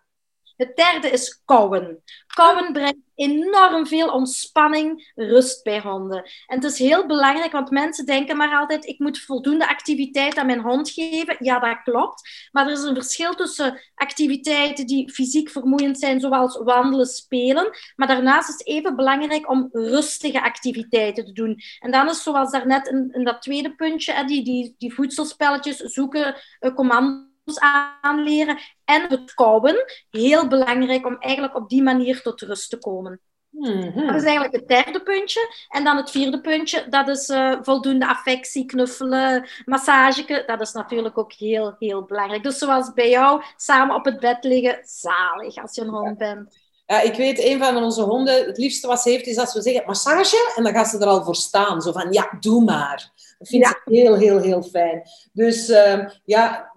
Het 0.60 0.76
derde 0.76 1.10
is 1.10 1.42
kauwen. 1.46 2.04
Kauwen 2.28 2.74
brengt 2.74 3.08
enorm 3.16 3.88
veel 3.88 4.10
ontspanning, 4.12 5.12
rust 5.16 5.64
bij 5.64 5.82
honden. 5.82 6.24
En 6.48 6.56
het 6.56 6.64
is 6.64 6.80
heel 6.80 7.06
belangrijk, 7.08 7.52
want 7.52 7.70
mensen 7.72 8.06
denken 8.06 8.38
maar 8.38 8.58
altijd: 8.58 8.86
ik 8.86 9.00
moet 9.00 9.20
voldoende 9.20 9.68
activiteit 9.68 10.38
aan 10.38 10.46
mijn 10.46 10.62
hond 10.62 10.90
geven. 10.90 11.36
Ja, 11.40 11.60
dat 11.60 11.82
klopt. 11.84 12.50
Maar 12.52 12.66
er 12.66 12.72
is 12.72 12.82
een 12.82 12.94
verschil 12.94 13.36
tussen 13.36 13.82
activiteiten 13.96 14.88
die 14.88 15.12
fysiek 15.12 15.50
vermoeiend 15.50 16.00
zijn, 16.00 16.20
zoals 16.20 16.58
wandelen, 16.58 17.08
spelen. 17.08 17.70
Maar 17.96 18.08
daarnaast 18.08 18.50
is 18.50 18.58
het 18.58 18.68
even 18.68 18.96
belangrijk 18.96 19.50
om 19.50 19.70
rustige 19.72 20.42
activiteiten 20.42 21.26
te 21.26 21.32
doen. 21.32 21.60
En 21.80 21.92
dan 21.92 22.10
is, 22.10 22.24
zoals 22.24 22.52
daarnet 22.52 22.88
in, 22.88 23.10
in 23.12 23.24
dat 23.24 23.42
tweede 23.42 23.76
puntje, 23.76 24.26
die, 24.26 24.44
die, 24.44 24.76
die 24.78 24.94
voedselspelletjes 24.94 25.78
zoeken, 25.78 26.36
uh, 26.60 26.76
commando 26.76 27.29
aanleren 27.58 28.58
en 28.86 29.10
het 29.10 29.34
kouwen. 29.34 29.86
Heel 30.10 30.48
belangrijk 30.48 31.06
om 31.06 31.18
eigenlijk 31.20 31.56
op 31.56 31.70
die 31.70 31.84
manier 31.84 32.22
tot 32.22 32.42
rust 32.42 32.70
te 32.70 32.78
komen. 32.78 33.22
Mhm. 33.50 34.06
Dat 34.06 34.16
is 34.16 34.24
eigenlijk 34.24 34.54
het 34.54 34.68
derde 34.68 35.04
puntje. 35.04 35.54
En 35.70 35.84
dan 35.84 35.98
het 35.98 36.12
vierde 36.12 36.42
puntje, 36.42 36.86
dat 36.90 37.08
is 37.08 37.30
uh, 37.30 37.58
voldoende 37.62 38.08
affectie, 38.08 38.66
knuffelen, 38.66 39.48
massage. 39.66 40.44
Dat 40.46 40.62
is 40.62 40.72
natuurlijk 40.72 41.18
ook 41.18 41.34
heel, 41.34 41.76
heel 41.80 42.04
belangrijk. 42.04 42.44
Dus 42.44 42.58
zoals 42.58 42.94
bij 42.94 43.10
jou, 43.10 43.44
samen 43.56 43.96
op 43.96 44.06
het 44.06 44.20
bed 44.20 44.44
liggen, 44.44 44.80
zalig 44.84 45.58
als 45.58 45.76
je 45.76 45.82
een 45.82 45.90
hond 45.90 46.18
bent. 46.18 46.58
Ja, 46.86 47.02
ik 47.02 47.16
weet, 47.16 47.44
een 47.44 47.60
van 47.60 47.84
onze 47.84 48.02
honden, 48.02 48.46
het 48.46 48.58
liefste 48.58 48.88
wat 48.88 49.02
ze 49.02 49.10
heeft, 49.10 49.28
is 49.28 49.38
als 49.38 49.54
we 49.54 49.62
zeggen 49.62 49.86
massage, 49.86 50.54
en 50.56 50.64
dan 50.64 50.74
gaat 50.74 50.88
ze 50.88 50.98
er 50.98 51.08
al 51.08 51.24
voor 51.24 51.36
staan. 51.36 51.82
Zo 51.82 51.92
van, 51.92 52.12
ja, 52.12 52.38
doe 52.40 52.64
maar. 52.64 53.12
Dat 53.38 53.48
vindt 53.48 53.66
ja. 53.66 53.82
ze 53.86 53.94
heel, 53.94 54.16
heel, 54.16 54.40
heel 54.42 54.64
fijn. 54.64 55.02
Dus 55.34 55.70
uh, 55.70 56.06
ja, 56.26 56.72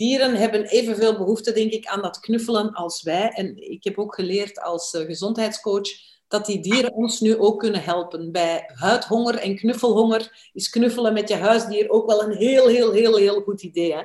dieren 0.00 0.34
hebben 0.34 0.64
evenveel 0.64 1.16
behoefte, 1.16 1.52
denk 1.52 1.72
ik, 1.72 1.86
aan 1.86 2.02
dat 2.02 2.20
knuffelen 2.20 2.72
als 2.72 3.02
wij. 3.02 3.28
En 3.28 3.70
ik 3.70 3.84
heb 3.84 3.98
ook 3.98 4.14
geleerd 4.14 4.60
als 4.60 4.94
uh, 4.94 5.04
gezondheidscoach 5.04 5.88
dat 6.28 6.46
die 6.46 6.60
dieren 6.60 6.92
ons 6.92 7.20
nu 7.20 7.38
ook 7.38 7.58
kunnen 7.58 7.82
helpen. 7.82 8.32
Bij 8.32 8.70
huidhonger 8.74 9.34
en 9.34 9.56
knuffelhonger 9.56 10.50
is 10.52 10.70
knuffelen 10.70 11.12
met 11.12 11.28
je 11.28 11.34
huisdier 11.34 11.90
ook 11.90 12.06
wel 12.06 12.22
een 12.22 12.36
heel, 12.36 12.66
heel, 12.66 12.92
heel, 12.92 13.16
heel 13.16 13.40
goed 13.40 13.62
idee. 13.62 13.94
Hè? 13.94 14.02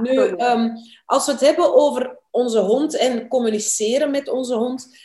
Nu, 0.00 0.18
um, 0.18 0.72
als 1.06 1.26
we 1.26 1.32
het 1.32 1.40
hebben 1.40 1.74
over 1.74 2.18
onze 2.30 2.58
hond 2.58 2.96
en 2.96 3.28
communiceren 3.28 4.10
met 4.10 4.28
onze 4.28 4.54
hond. 4.54 4.98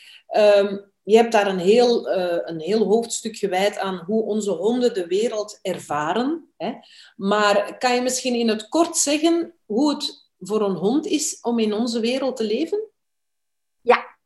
Um, 0.57 0.86
je 1.07 1.15
hebt 1.15 1.31
daar 1.31 1.47
een 1.47 1.59
heel, 1.59 2.17
uh, 2.17 2.37
een 2.43 2.59
heel 2.59 2.85
hoofdstuk 2.85 3.37
gewijd 3.37 3.77
aan 3.77 4.03
hoe 4.05 4.23
onze 4.23 4.51
honden 4.51 4.93
de 4.93 5.07
wereld 5.07 5.59
ervaren. 5.61 6.51
Hè? 6.57 6.73
Maar 7.15 7.77
kan 7.77 7.95
je 7.95 8.01
misschien 8.01 8.33
in 8.33 8.47
het 8.47 8.69
kort 8.69 8.97
zeggen 8.97 9.53
hoe 9.65 9.89
het 9.89 10.27
voor 10.39 10.61
een 10.61 10.75
hond 10.75 11.05
is 11.05 11.39
om 11.41 11.59
in 11.59 11.73
onze 11.73 11.99
wereld 11.99 12.35
te 12.35 12.43
leven? 12.43 12.89
Ja, 13.81 14.17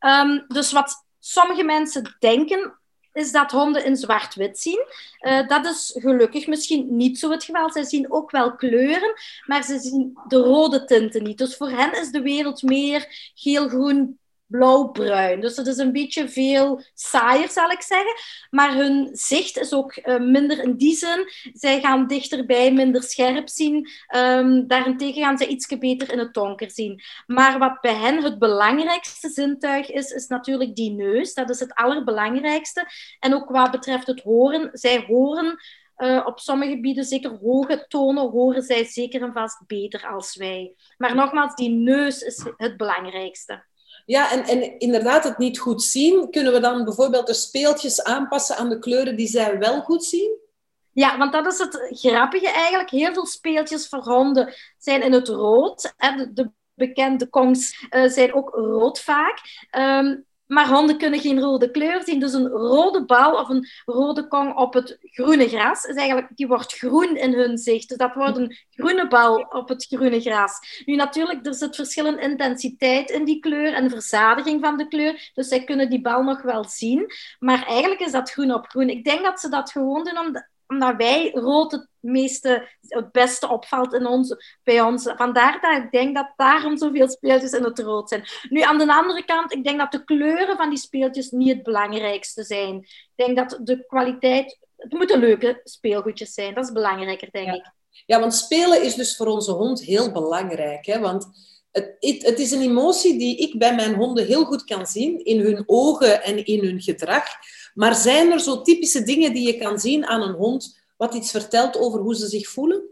um, 0.00 0.44
dus 0.48 0.72
wat 0.72 1.06
sommige 1.18 1.62
mensen 1.62 2.16
denken 2.18 2.78
is 3.12 3.32
dat 3.32 3.50
honden 3.50 3.84
in 3.84 3.96
zwart-wit 3.96 4.58
zien. 4.58 4.86
Uh, 5.20 5.48
dat 5.48 5.66
is 5.66 5.96
gelukkig 5.98 6.46
misschien 6.46 6.96
niet 6.96 7.18
zo 7.18 7.30
het 7.30 7.44
geval. 7.44 7.72
Zij 7.72 7.84
zien 7.84 8.12
ook 8.12 8.30
wel 8.30 8.56
kleuren, 8.56 9.14
maar 9.46 9.64
ze 9.64 9.78
zien 9.78 10.18
de 10.26 10.36
rode 10.36 10.84
tinten 10.84 11.22
niet. 11.22 11.38
Dus 11.38 11.56
voor 11.56 11.70
hen 11.70 12.00
is 12.00 12.10
de 12.10 12.22
wereld 12.22 12.62
meer 12.62 13.32
geel, 13.34 13.68
groen, 13.68 14.18
blauw-bruin. 14.48 15.40
Dus 15.40 15.56
het 15.56 15.66
is 15.66 15.76
een 15.78 15.92
beetje 15.92 16.28
veel 16.28 16.82
saaier, 16.94 17.48
zal 17.48 17.70
ik 17.70 17.82
zeggen. 17.82 18.14
Maar 18.50 18.74
hun 18.74 19.08
zicht 19.12 19.58
is 19.58 19.72
ook 19.72 19.96
uh, 19.96 20.18
minder 20.18 20.62
in 20.62 20.76
die 20.76 20.96
zin. 20.96 21.30
Zij 21.52 21.80
gaan 21.80 22.06
dichterbij, 22.06 22.72
minder 22.72 23.02
scherp 23.02 23.48
zien. 23.48 23.88
Um, 24.16 24.66
daarentegen 24.66 25.22
gaan 25.22 25.38
ze 25.38 25.46
iets 25.46 25.78
beter 25.78 26.12
in 26.12 26.18
het 26.18 26.34
donker 26.34 26.70
zien. 26.70 27.00
Maar 27.26 27.58
wat 27.58 27.80
bij 27.80 27.94
hen 27.94 28.22
het 28.22 28.38
belangrijkste 28.38 29.28
zintuig 29.28 29.90
is, 29.90 30.10
is 30.10 30.26
natuurlijk 30.26 30.74
die 30.74 30.90
neus. 30.90 31.34
Dat 31.34 31.50
is 31.50 31.60
het 31.60 31.74
allerbelangrijkste. 31.74 32.86
En 33.20 33.34
ook 33.34 33.50
wat 33.50 33.70
betreft 33.70 34.06
het 34.06 34.22
horen. 34.22 34.70
Zij 34.72 35.04
horen 35.06 35.58
uh, 35.98 36.22
op 36.26 36.38
sommige 36.40 36.70
gebieden, 36.70 37.04
zeker 37.04 37.30
hoge 37.30 37.84
tonen, 37.88 38.30
horen 38.30 38.62
zij 38.62 38.84
zeker 38.84 39.22
en 39.22 39.32
vast 39.32 39.66
beter 39.66 40.06
als 40.06 40.36
wij. 40.36 40.74
Maar 40.96 41.14
nogmaals, 41.14 41.54
die 41.54 41.70
neus 41.70 42.22
is 42.22 42.44
het 42.56 42.76
belangrijkste. 42.76 43.64
Ja, 44.08 44.32
en, 44.32 44.44
en 44.44 44.78
inderdaad 44.78 45.24
het 45.24 45.38
niet 45.38 45.58
goed 45.58 45.82
zien. 45.82 46.30
Kunnen 46.30 46.52
we 46.52 46.60
dan 46.60 46.84
bijvoorbeeld 46.84 47.26
de 47.26 47.34
speeltjes 47.34 48.02
aanpassen 48.02 48.56
aan 48.56 48.68
de 48.68 48.78
kleuren 48.78 49.16
die 49.16 49.26
zij 49.26 49.58
wel 49.58 49.80
goed 49.80 50.04
zien? 50.04 50.38
Ja, 50.92 51.18
want 51.18 51.32
dat 51.32 51.46
is 51.46 51.58
het 51.58 51.88
grappige 51.90 52.50
eigenlijk. 52.50 52.90
Heel 52.90 53.12
veel 53.12 53.26
speeltjes 53.26 53.88
voor 53.88 53.98
honden 53.98 54.54
zijn 54.78 55.02
in 55.02 55.12
het 55.12 55.28
rood. 55.28 55.94
De, 55.96 56.30
de 56.32 56.50
bekende 56.74 57.26
kongs 57.26 57.86
uh, 57.90 58.10
zijn 58.10 58.34
ook 58.34 58.50
rood 58.50 59.00
vaak. 59.00 59.40
Um, 59.78 60.26
maar 60.48 60.68
honden 60.68 60.98
kunnen 60.98 61.20
geen 61.20 61.40
rode 61.40 61.70
kleur 61.70 62.02
zien. 62.04 62.20
Dus 62.20 62.32
een 62.32 62.48
rode 62.48 63.04
bal 63.04 63.32
of 63.32 63.48
een 63.48 63.68
rode 63.84 64.28
kong 64.28 64.56
op 64.56 64.74
het 64.74 64.98
groene 65.00 65.48
gras, 65.48 65.84
is 65.84 65.96
eigenlijk, 65.96 66.28
die 66.34 66.46
wordt 66.46 66.72
groen 66.72 67.16
in 67.16 67.32
hun 67.32 67.58
zicht. 67.58 67.88
Dus 67.88 67.98
dat 67.98 68.14
wordt 68.14 68.36
een 68.36 68.56
groene 68.70 69.08
bal 69.08 69.46
op 69.48 69.68
het 69.68 69.84
groene 69.84 70.20
gras. 70.20 70.82
Nu 70.84 70.94
natuurlijk, 70.94 71.46
er 71.46 71.54
zit 71.54 71.76
verschillende 71.76 72.22
intensiteit 72.22 73.10
in 73.10 73.24
die 73.24 73.40
kleur 73.40 73.72
en 73.72 73.90
verzadiging 73.90 74.60
van 74.64 74.76
de 74.76 74.88
kleur. 74.88 75.30
Dus 75.34 75.48
zij 75.48 75.64
kunnen 75.64 75.90
die 75.90 76.00
bal 76.00 76.22
nog 76.22 76.42
wel 76.42 76.64
zien. 76.64 77.06
Maar 77.38 77.66
eigenlijk 77.66 78.00
is 78.00 78.12
dat 78.12 78.30
groen 78.30 78.54
op 78.54 78.68
groen. 78.68 78.88
Ik 78.88 79.04
denk 79.04 79.22
dat 79.24 79.40
ze 79.40 79.48
dat 79.48 79.70
gewoon 79.70 80.04
doen 80.04 80.18
om 80.18 80.32
omdat 80.68 80.96
wij 80.96 81.30
rood 81.34 81.72
het 81.72 81.88
meeste, 82.00 82.68
het 82.80 83.12
beste 83.12 83.48
opvalt 83.48 83.94
in 83.94 84.06
ons, 84.06 84.34
bij 84.62 84.80
ons. 84.80 85.12
Vandaar 85.16 85.60
dat 85.60 85.84
ik 85.84 85.90
denk 85.90 86.14
dat 86.14 86.32
daarom 86.36 86.76
zoveel 86.76 87.08
speeltjes 87.08 87.52
in 87.52 87.64
het 87.64 87.78
rood 87.78 88.08
zijn. 88.08 88.24
Nu, 88.48 88.60
aan 88.60 88.78
de 88.78 88.94
andere 88.94 89.24
kant, 89.24 89.52
ik 89.52 89.64
denk 89.64 89.78
dat 89.78 89.92
de 89.92 90.04
kleuren 90.04 90.56
van 90.56 90.68
die 90.68 90.78
speeltjes 90.78 91.30
niet 91.30 91.54
het 91.54 91.62
belangrijkste 91.62 92.44
zijn. 92.44 92.76
Ik 92.76 93.12
denk 93.14 93.36
dat 93.36 93.58
de 93.62 93.86
kwaliteit, 93.86 94.58
het 94.76 94.92
moeten 94.92 95.18
leuke 95.18 95.60
speelgoedjes 95.64 96.34
zijn. 96.34 96.54
Dat 96.54 96.64
is 96.64 96.72
belangrijker, 96.72 97.28
denk 97.30 97.54
ik. 97.54 97.72
Ja, 98.06 98.20
want 98.20 98.34
spelen 98.34 98.82
is 98.82 98.94
dus 98.94 99.16
voor 99.16 99.26
onze 99.26 99.52
hond 99.52 99.80
heel 99.80 100.12
belangrijk. 100.12 100.86
Hè? 100.86 100.98
Want 100.98 101.28
het, 101.70 101.96
het, 101.98 102.26
het, 102.26 102.38
is 102.38 102.50
een 102.50 102.62
emotie 102.62 103.18
die 103.18 103.36
ik 103.36 103.58
bij 103.58 103.74
mijn 103.74 103.94
honden 103.94 104.26
heel 104.26 104.44
goed 104.44 104.64
kan 104.64 104.86
zien 104.86 105.24
in 105.24 105.40
hun 105.40 105.62
ogen 105.66 106.22
en 106.22 106.44
in 106.44 106.64
hun 106.64 106.80
gedrag. 106.80 107.24
Maar 107.74 107.94
zijn 107.94 108.32
er 108.32 108.40
zo 108.40 108.62
typische 108.62 109.02
dingen 109.02 109.32
die 109.32 109.46
je 109.46 109.58
kan 109.58 109.78
zien 109.78 110.06
aan 110.06 110.22
een 110.22 110.34
hond, 110.34 110.80
wat 110.96 111.14
iets 111.14 111.30
vertelt 111.30 111.76
over 111.76 112.00
hoe 112.00 112.14
ze 112.14 112.26
zich 112.26 112.48
voelen? 112.48 112.82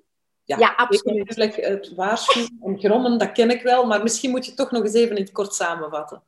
Ja, 0.45 0.59
ja 0.59 0.75
absoluut. 0.77 1.17
Natuurlijk, 1.17 1.57
het 1.57 1.95
waarschuwen 1.95 2.59
en 2.65 2.79
grommen, 2.79 3.19
dat 3.19 3.33
ken 3.33 3.51
ik 3.51 3.63
wel, 3.63 3.87
maar 3.87 4.03
misschien 4.03 4.31
moet 4.31 4.47
je 4.47 4.55
toch 4.55 4.71
nog 4.71 4.83
eens 4.83 4.95
even 4.95 5.17
in 5.17 5.23
het 5.23 5.33
kort 5.33 5.55
samenvatten. 5.55 6.23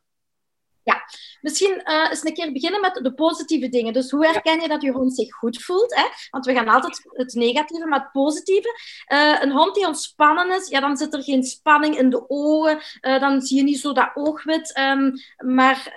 Ja, 0.83 1.01
misschien 1.41 1.81
uh, 1.85 2.07
eens 2.09 2.25
een 2.25 2.33
keer 2.33 2.51
beginnen 2.51 2.81
met 2.81 2.99
de 3.03 3.13
positieve 3.13 3.69
dingen. 3.69 3.93
Dus 3.93 4.11
hoe 4.11 4.25
herken 4.25 4.61
je 4.61 4.67
dat 4.67 4.81
je 4.81 4.91
hond 4.91 5.15
zich 5.15 5.33
goed 5.33 5.63
voelt? 5.63 5.95
Hè? 5.95 6.03
Want 6.29 6.45
we 6.45 6.53
gaan 6.53 6.67
altijd 6.67 7.01
het 7.03 7.33
negatieve, 7.33 7.85
maar 7.85 7.99
het 7.99 8.11
positieve. 8.11 8.79
Uh, 9.13 9.41
een 9.41 9.51
hond 9.51 9.75
die 9.75 9.87
ontspannen 9.87 10.55
is, 10.55 10.67
ja, 10.67 10.79
dan 10.79 10.97
zit 10.97 11.13
er 11.13 11.23
geen 11.23 11.43
spanning 11.43 11.97
in 11.97 12.09
de 12.09 12.29
ogen. 12.29 12.81
Uh, 13.01 13.19
dan 13.19 13.41
zie 13.41 13.57
je 13.57 13.63
niet 13.63 13.79
zo 13.79 13.93
dat 13.93 14.11
oogwit. 14.13 14.77
Um, 14.77 15.13
maar 15.37 15.93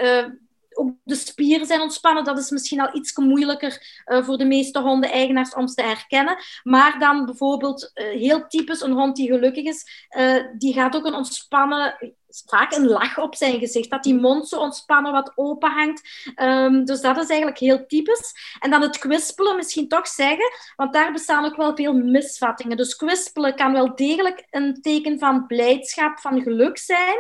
ook 0.75 0.91
de 1.05 1.15
spieren 1.15 1.67
zijn 1.67 1.81
ontspannen. 1.81 2.25
Dat 2.25 2.39
is 2.39 2.51
misschien 2.51 2.81
al 2.81 2.97
iets 2.97 3.17
moeilijker 3.17 4.03
uh, 4.07 4.23
voor 4.25 4.39
de 4.39 4.45
meeste 4.45 4.81
hondeneigenaars 4.81 5.55
om 5.55 5.67
te 5.67 5.83
herkennen. 5.83 6.37
Maar 6.63 6.99
dan 6.99 7.25
bijvoorbeeld 7.25 7.91
uh, 7.95 8.07
heel 8.07 8.47
typisch 8.47 8.81
een 8.81 8.93
hond 8.93 9.17
die 9.17 9.33
gelukkig 9.33 9.65
is, 9.65 10.07
uh, 10.19 10.45
die 10.59 10.73
gaat 10.73 10.97
ook 10.97 11.07
een 11.07 11.15
ontspannen, 11.15 12.15
vaak 12.29 12.73
een 12.73 12.87
lach 12.87 13.19
op 13.19 13.35
zijn 13.35 13.59
gezicht. 13.59 13.91
Dat 13.91 14.03
die 14.03 14.15
mond 14.15 14.49
zo 14.49 14.61
ontspannen 14.61 15.13
wat 15.13 15.33
open 15.35 15.71
hangt. 15.71 16.33
Um, 16.43 16.85
dus 16.85 17.01
dat 17.01 17.17
is 17.17 17.29
eigenlijk 17.29 17.59
heel 17.59 17.87
typisch. 17.87 18.57
En 18.59 18.71
dan 18.71 18.83
het 18.83 18.99
kwispelen 18.99 19.57
misschien 19.57 19.89
toch 19.89 20.09
zeggen, 20.09 20.51
want 20.77 20.93
daar 20.93 21.13
bestaan 21.13 21.45
ook 21.45 21.57
wel 21.57 21.77
veel 21.77 21.95
misvattingen. 21.95 22.77
Dus 22.77 22.97
kwispelen 22.97 23.55
kan 23.55 23.73
wel 23.73 23.95
degelijk 23.95 24.47
een 24.51 24.79
teken 24.83 25.19
van 25.19 25.47
blijdschap, 25.47 26.19
van 26.19 26.43
geluk 26.43 26.79
zijn. 26.79 27.17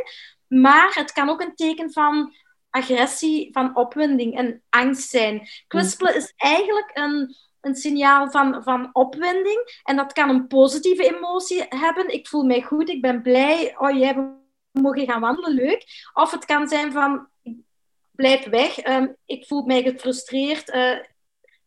Maar 0.48 0.90
het 0.94 1.12
kan 1.12 1.28
ook 1.28 1.40
een 1.40 1.54
teken 1.54 1.92
van 1.92 2.34
agressie, 2.72 3.48
van 3.52 3.76
opwinding 3.76 4.36
en 4.36 4.62
angst 4.68 5.10
zijn. 5.10 5.48
Kwispelen 5.66 6.16
is 6.16 6.32
eigenlijk 6.36 6.90
een, 6.94 7.34
een 7.60 7.74
signaal 7.74 8.30
van, 8.30 8.62
van 8.62 8.90
opwinding. 8.92 9.80
En 9.82 9.96
dat 9.96 10.12
kan 10.12 10.28
een 10.28 10.46
positieve 10.46 11.16
emotie 11.16 11.64
hebben. 11.68 12.12
Ik 12.12 12.28
voel 12.28 12.42
mij 12.42 12.62
goed, 12.62 12.88
ik 12.88 13.02
ben 13.02 13.22
blij. 13.22 13.74
Oh, 13.78 13.98
jij 13.98 14.14
we 14.14 14.80
mogen 14.80 15.06
gaan 15.06 15.20
wandelen, 15.20 15.54
leuk. 15.54 16.10
Of 16.12 16.30
het 16.30 16.44
kan 16.44 16.68
zijn 16.68 16.92
van, 16.92 17.28
blijf 18.10 18.44
weg, 18.44 18.86
um, 18.86 19.16
ik 19.26 19.46
voel 19.46 19.62
mij 19.62 19.82
gefrustreerd. 19.82 20.74
Uh, 20.74 20.98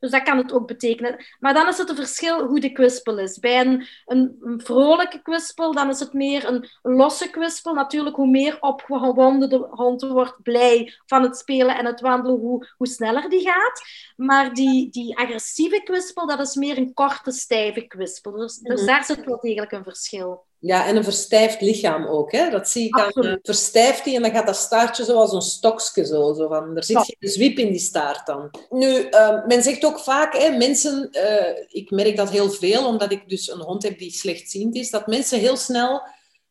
Dus 0.05 0.13
dat 0.13 0.23
kan 0.23 0.37
het 0.37 0.53
ook 0.53 0.67
betekenen. 0.67 1.25
Maar 1.39 1.53
dan 1.53 1.67
is 1.67 1.77
het 1.77 1.89
een 1.89 1.95
verschil 1.95 2.45
hoe 2.45 2.59
de 2.59 2.71
kwispel 2.71 3.17
is. 3.17 3.39
Bij 3.39 3.59
een, 3.59 3.87
een, 4.05 4.37
een 4.41 4.61
vrolijke 4.61 5.21
kwispel, 5.21 5.73
dan 5.73 5.89
is 5.89 5.99
het 5.99 6.13
meer 6.13 6.47
een, 6.47 6.69
losse 6.81 7.29
kwispel. 7.29 7.73
Natuurlijk, 7.73 8.15
hoe 8.15 8.27
meer 8.27 8.57
opgewonden 8.59 9.49
de 9.49 9.67
hond 9.69 10.01
wordt, 10.01 10.43
blij 10.43 10.93
van 11.05 11.23
het 11.23 11.37
spelen 11.37 11.77
en 11.77 11.85
het 11.85 12.01
wandelen, 12.01 12.39
hoe, 12.39 12.67
hoe 12.77 12.87
sneller 12.87 13.29
die 13.29 13.49
gaat. 13.49 13.81
Maar 14.15 14.53
die, 14.53 14.89
die 14.89 15.17
agressieve 15.17 15.81
kwispel, 15.83 16.27
dat 16.27 16.39
is 16.39 16.55
meer 16.55 16.77
een 16.77 16.93
korte, 16.93 17.31
stijve 17.31 17.81
kwispel. 17.81 18.31
Dus, 18.31 18.57
dus 18.57 18.79
mhm. 18.79 18.89
daar 18.89 19.03
zit 19.03 19.25
wel 19.25 19.39
degelijk 19.39 19.71
een 19.71 19.83
verschil. 19.83 20.45
Ja, 20.59 20.85
en 20.87 20.95
een 20.95 21.03
verstijfd 21.03 21.61
lichaam 21.61 22.05
ook. 22.05 22.31
Hè? 22.31 22.49
Dat 22.49 22.69
zie 22.69 22.85
ik 22.85 22.99
aan. 22.99 23.25
Uh, 23.25 23.35
verstijft 23.41 24.03
die 24.03 24.15
en 24.15 24.21
dan 24.21 24.31
gaat 24.31 24.45
dat 24.45 24.55
staartje 24.55 25.03
zoals 25.03 25.33
een 25.33 25.41
stokje. 25.41 26.05
Zo, 26.05 26.33
zo 26.33 26.47
van, 26.47 26.75
er 26.75 26.83
zit 26.83 26.97
geen 26.97 27.29
zwiep 27.29 27.57
in 27.57 27.71
die 27.71 27.79
staart 27.79 28.25
dan. 28.25 28.51
Nu, 28.69 29.09
uh, 29.09 29.45
men 29.45 29.63
zegt 29.63 29.85
ook 29.85 29.99
vaak, 29.99 30.37
hè, 30.37 30.57
mensen, 30.57 31.09
uh, 31.11 31.63
ik 31.67 31.91
merk 31.91 32.15
dat 32.15 32.29
heel 32.29 32.49
veel, 32.49 32.87
omdat 32.87 33.11
ik 33.11 33.29
dus 33.29 33.51
een 33.51 33.61
hond 33.61 33.83
heb 33.83 33.99
die 33.99 34.11
slechtziend 34.11 34.75
is, 34.75 34.89
dat 34.89 35.07
mensen 35.07 35.39
heel 35.39 35.57
snel, 35.57 36.01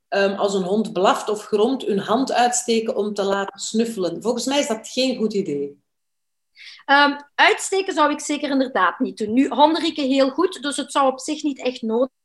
um, 0.08 0.34
als 0.34 0.54
een 0.54 0.62
hond 0.62 0.92
blaft 0.92 1.28
of 1.28 1.44
gromt, 1.44 1.82
hun 1.82 1.98
hand 1.98 2.32
uitsteken 2.32 2.96
om 2.96 3.14
te 3.14 3.22
laten 3.22 3.60
snuffelen. 3.60 4.22
Volgens 4.22 4.46
mij 4.46 4.58
is 4.58 4.66
dat 4.66 4.88
geen 4.88 5.16
goed 5.16 5.34
idee. 5.34 5.82
Um, 6.86 7.16
uitsteken 7.34 7.94
zou 7.94 8.12
ik 8.12 8.20
zeker 8.20 8.50
inderdaad 8.50 8.98
niet 8.98 9.18
doen. 9.18 9.32
Nu, 9.32 9.48
honden 9.48 9.82
rieken 9.82 10.08
heel 10.08 10.30
goed, 10.30 10.62
dus 10.62 10.76
het 10.76 10.92
zou 10.92 11.12
op 11.12 11.20
zich 11.20 11.42
niet 11.42 11.62
echt 11.62 11.82
nodig 11.82 12.22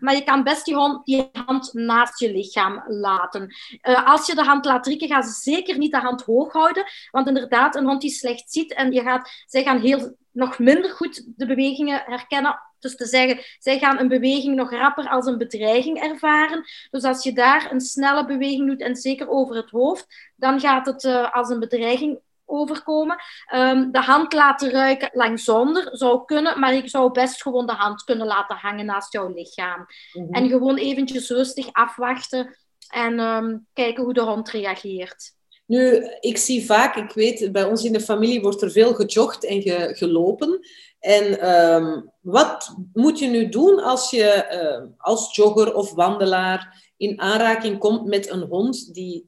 Maar 0.00 0.14
je 0.14 0.24
kan 0.24 0.42
best 0.42 0.70
hand, 0.70 1.06
die 1.06 1.28
hand 1.32 1.72
naast 1.72 2.20
je 2.20 2.32
lichaam 2.32 2.84
laten. 2.86 3.54
Uh, 3.82 4.06
als 4.06 4.26
je 4.26 4.34
de 4.34 4.44
hand 4.44 4.64
laat 4.64 4.86
rieken, 4.86 5.08
ga 5.08 5.22
ze 5.22 5.32
zeker 5.32 5.78
niet 5.78 5.92
de 5.92 5.98
hand 5.98 6.22
hoog 6.22 6.52
houden. 6.52 6.84
Want 7.10 7.28
inderdaad, 7.28 7.76
een 7.76 7.86
hond 7.86 8.00
die 8.00 8.10
slecht 8.10 8.52
ziet 8.52 8.74
en 8.74 8.92
je 8.92 9.02
gaat, 9.02 9.30
zij 9.46 9.62
gaan 9.62 9.80
heel, 9.80 10.16
nog 10.32 10.58
minder 10.58 10.90
goed 10.90 11.24
de 11.36 11.46
bewegingen 11.46 12.02
herkennen. 12.06 12.60
Dus 12.78 12.96
te 12.96 13.06
zeggen, 13.06 13.44
zij 13.58 13.78
gaan 13.78 13.98
een 13.98 14.08
beweging 14.08 14.56
nog 14.56 14.70
rapper 14.70 15.08
als 15.08 15.26
een 15.26 15.38
bedreiging 15.38 16.00
ervaren. 16.00 16.64
Dus 16.90 17.02
als 17.02 17.22
je 17.22 17.32
daar 17.32 17.72
een 17.72 17.80
snelle 17.80 18.26
beweging 18.26 18.68
doet 18.68 18.80
en 18.80 18.96
zeker 18.96 19.28
over 19.28 19.56
het 19.56 19.70
hoofd, 19.70 20.32
dan 20.36 20.60
gaat 20.60 20.86
het 20.86 21.04
uh, 21.04 21.34
als 21.34 21.48
een 21.48 21.58
bedreiging 21.58 22.20
overkomen. 22.48 23.16
Um, 23.54 23.92
de 23.92 24.00
hand 24.00 24.32
laten 24.32 24.70
ruiken 24.70 25.10
lang 25.12 25.40
zonder 25.40 25.88
zou 25.96 26.24
kunnen, 26.24 26.60
maar 26.60 26.74
ik 26.74 26.88
zou 26.88 27.12
best 27.12 27.42
gewoon 27.42 27.66
de 27.66 27.72
hand 27.72 28.02
kunnen 28.02 28.26
laten 28.26 28.56
hangen 28.56 28.86
naast 28.86 29.12
jouw 29.12 29.32
lichaam. 29.34 29.86
Mhm. 30.12 30.32
En 30.32 30.48
gewoon 30.48 30.76
eventjes 30.76 31.30
rustig 31.30 31.72
afwachten 31.72 32.56
en 32.88 33.20
um, 33.20 33.66
kijken 33.72 34.04
hoe 34.04 34.14
de 34.14 34.22
hond 34.22 34.50
reageert. 34.50 35.36
Nu, 35.66 36.08
ik 36.20 36.36
zie 36.36 36.66
vaak, 36.66 36.96
ik 36.96 37.12
weet, 37.12 37.52
bij 37.52 37.64
ons 37.64 37.84
in 37.84 37.92
de 37.92 38.00
familie 38.00 38.40
wordt 38.40 38.62
er 38.62 38.70
veel 38.70 38.94
gejogd 38.94 39.44
en 39.44 39.62
ge, 39.62 39.94
gelopen. 39.96 40.60
En 41.00 41.50
um, 41.74 42.12
wat 42.20 42.76
moet 42.92 43.18
je 43.18 43.26
nu 43.26 43.48
doen 43.48 43.82
als 43.82 44.10
je 44.10 44.46
uh, 44.52 44.90
als 44.96 45.36
jogger 45.36 45.74
of 45.74 45.94
wandelaar 45.94 46.90
in 46.96 47.20
aanraking 47.20 47.78
komt 47.78 48.06
met 48.06 48.30
een 48.30 48.42
hond 48.42 48.94
die 48.94 49.27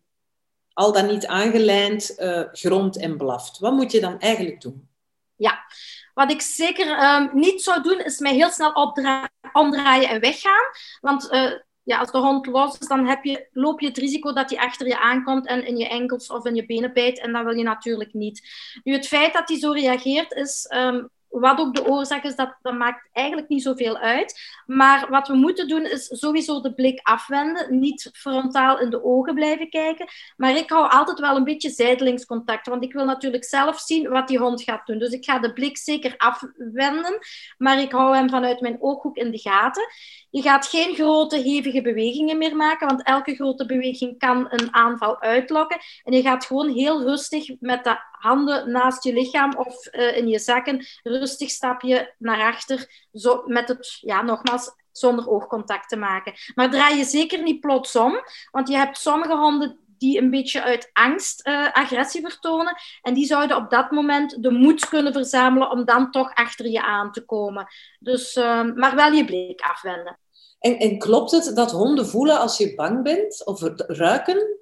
al 0.73 0.93
dan 0.93 1.07
niet 1.07 1.27
aangelijnd 1.27 2.15
uh, 2.19 2.43
grond 2.53 2.97
en 2.97 3.17
blaft. 3.17 3.59
Wat 3.59 3.73
moet 3.73 3.93
je 3.93 4.01
dan 4.01 4.19
eigenlijk 4.19 4.61
doen? 4.61 4.89
Ja, 5.37 5.59
wat 6.15 6.31
ik 6.31 6.41
zeker 6.41 7.15
um, 7.15 7.31
niet 7.33 7.63
zou 7.63 7.83
doen, 7.83 8.01
is 8.01 8.19
mij 8.19 8.35
heel 8.35 8.51
snel 8.51 8.73
omdraaien 9.53 10.09
en 10.09 10.21
weggaan. 10.21 10.65
Want 11.01 11.33
uh, 11.33 11.53
ja, 11.83 11.99
als 11.99 12.11
de 12.11 12.19
hond 12.19 12.47
los 12.47 12.79
is, 12.79 12.87
dan 12.87 13.07
heb 13.07 13.25
je, 13.25 13.49
loop 13.53 13.81
je 13.81 13.87
het 13.87 13.99
risico 13.99 14.33
dat 14.33 14.51
hij 14.51 14.59
achter 14.59 14.87
je 14.87 14.99
aankomt 14.99 15.47
en 15.47 15.67
in 15.67 15.77
je 15.77 15.89
enkels 15.89 16.31
of 16.31 16.45
in 16.45 16.55
je 16.55 16.67
benen 16.67 16.93
bijt. 16.93 17.21
En 17.21 17.33
dat 17.33 17.45
wil 17.45 17.57
je 17.57 17.63
natuurlijk 17.63 18.13
niet. 18.15 18.49
Nu, 18.83 18.93
het 18.93 19.07
feit 19.07 19.33
dat 19.33 19.49
hij 19.49 19.59
zo 19.59 19.71
reageert, 19.71 20.33
is 20.33 20.71
um, 20.75 21.11
wat 21.31 21.59
ook 21.59 21.75
de 21.75 21.87
oorzaak 21.87 22.25
is, 22.25 22.37
dat, 22.37 22.57
dat 22.63 22.75
maakt 22.75 23.09
eigenlijk 23.13 23.49
niet 23.49 23.63
zoveel 23.63 23.99
uit. 23.99 24.41
Maar 24.67 25.11
wat 25.11 25.29
we 25.29 25.35
moeten 25.35 25.69
doen, 25.69 25.87
is 25.87 26.07
sowieso 26.07 26.61
de 26.61 26.75
blik 26.75 27.01
afwenden. 27.03 27.79
Niet 27.79 28.11
frontaal 28.13 28.81
in 28.81 28.91
de 28.91 29.05
ogen 29.05 29.35
blijven 29.35 29.71
kijken. 29.71 30.09
Maar 30.37 30.57
ik 30.57 30.71
hou 30.71 30.91
altijd 30.91 31.21
wel 31.21 31.37
een 31.37 31.45
beetje 31.45 31.71
zijdelings 31.71 32.27
contact. 32.27 32.67
Want 32.67 32.85
ik 32.85 32.93
wil 32.93 33.05
natuurlijk 33.05 33.45
zelf 33.45 33.79
zien 33.79 34.09
wat 34.09 34.29
die 34.29 34.39
hond 34.39 34.63
gaat 34.63 34.87
doen. 34.87 34.99
Dus 34.99 35.13
ik 35.13 35.25
ga 35.25 35.39
de 35.39 35.53
blik 35.53 35.77
zeker 35.77 36.15
afwenden. 36.17 37.19
Maar 37.59 37.81
ik 37.81 37.93
hou 37.93 38.17
hem 38.17 38.31
vanuit 38.31 38.61
mijn 38.61 38.77
ooghoek 38.81 39.17
in 39.17 39.31
de 39.31 39.39
gaten. 39.39 39.83
Je 40.31 40.43
gaat 40.43 40.67
geen 40.67 40.95
grote, 40.95 41.37
hevige 41.37 41.83
bewegingen 41.83 42.39
meer 42.39 42.57
maken. 42.57 42.89
Want 42.89 43.03
elke 43.03 43.35
grote 43.35 43.67
beweging 43.67 44.19
kan 44.19 44.47
een 44.49 44.75
aanval 44.75 45.21
uitlokken. 45.21 45.81
En 46.05 46.13
je 46.13 46.23
gaat 46.23 46.45
gewoon 46.45 46.69
heel 46.69 47.03
rustig 47.03 47.61
met 47.61 47.85
de 47.85 47.99
handen 48.21 48.71
naast 48.71 49.05
je 49.05 49.13
lichaam 49.13 49.57
of 49.57 49.95
uh, 49.95 50.17
in 50.17 50.29
je 50.29 50.39
zakken 50.39 50.87
rustig 51.03 51.51
stapje 51.51 52.15
naar 52.19 52.41
achter, 52.41 53.07
zo, 53.13 53.43
met 53.47 53.69
het, 53.69 53.99
ja, 54.01 54.23
nogmaals, 54.23 54.71
zonder 54.93 55.29
oogcontact 55.29 55.89
te 55.89 55.97
maken. 55.97 56.33
Maar 56.55 56.71
draai 56.71 56.97
je 56.97 57.05
zeker 57.05 57.43
niet 57.43 57.61
plots 57.61 57.97
om, 57.97 58.21
want 58.51 58.69
je 58.69 58.77
hebt 58.77 58.99
sommige 58.99 59.37
honden 59.37 59.79
die 59.99 60.19
een 60.19 60.31
beetje 60.31 60.63
uit 60.63 60.91
angst 60.93 61.47
uh, 61.47 61.73
agressie 61.73 62.21
vertonen. 62.21 62.77
En 63.03 63.15
die 63.15 63.27
zouden 63.27 63.57
op 63.57 63.71
dat 63.71 63.91
moment 63.91 64.43
de 64.43 64.51
moed 64.51 64.89
kunnen 64.89 65.13
verzamelen 65.13 65.71
om 65.71 65.85
dan 65.85 66.11
toch 66.11 66.35
achter 66.35 66.67
je 66.67 66.83
aan 66.83 67.13
te 67.13 67.25
komen. 67.25 67.67
Dus, 67.99 68.37
uh, 68.37 68.73
maar 68.75 68.95
wel 68.95 69.13
je 69.13 69.25
blik 69.25 69.61
afwenden. 69.61 70.19
En, 70.59 70.79
en 70.79 70.99
klopt 70.99 71.31
het 71.31 71.57
dat 71.57 71.71
honden 71.71 72.07
voelen 72.07 72.39
als 72.39 72.59
je 72.59 72.75
bang 72.75 73.03
bent 73.03 73.47
of 73.47 73.63
ruiken? 73.77 74.60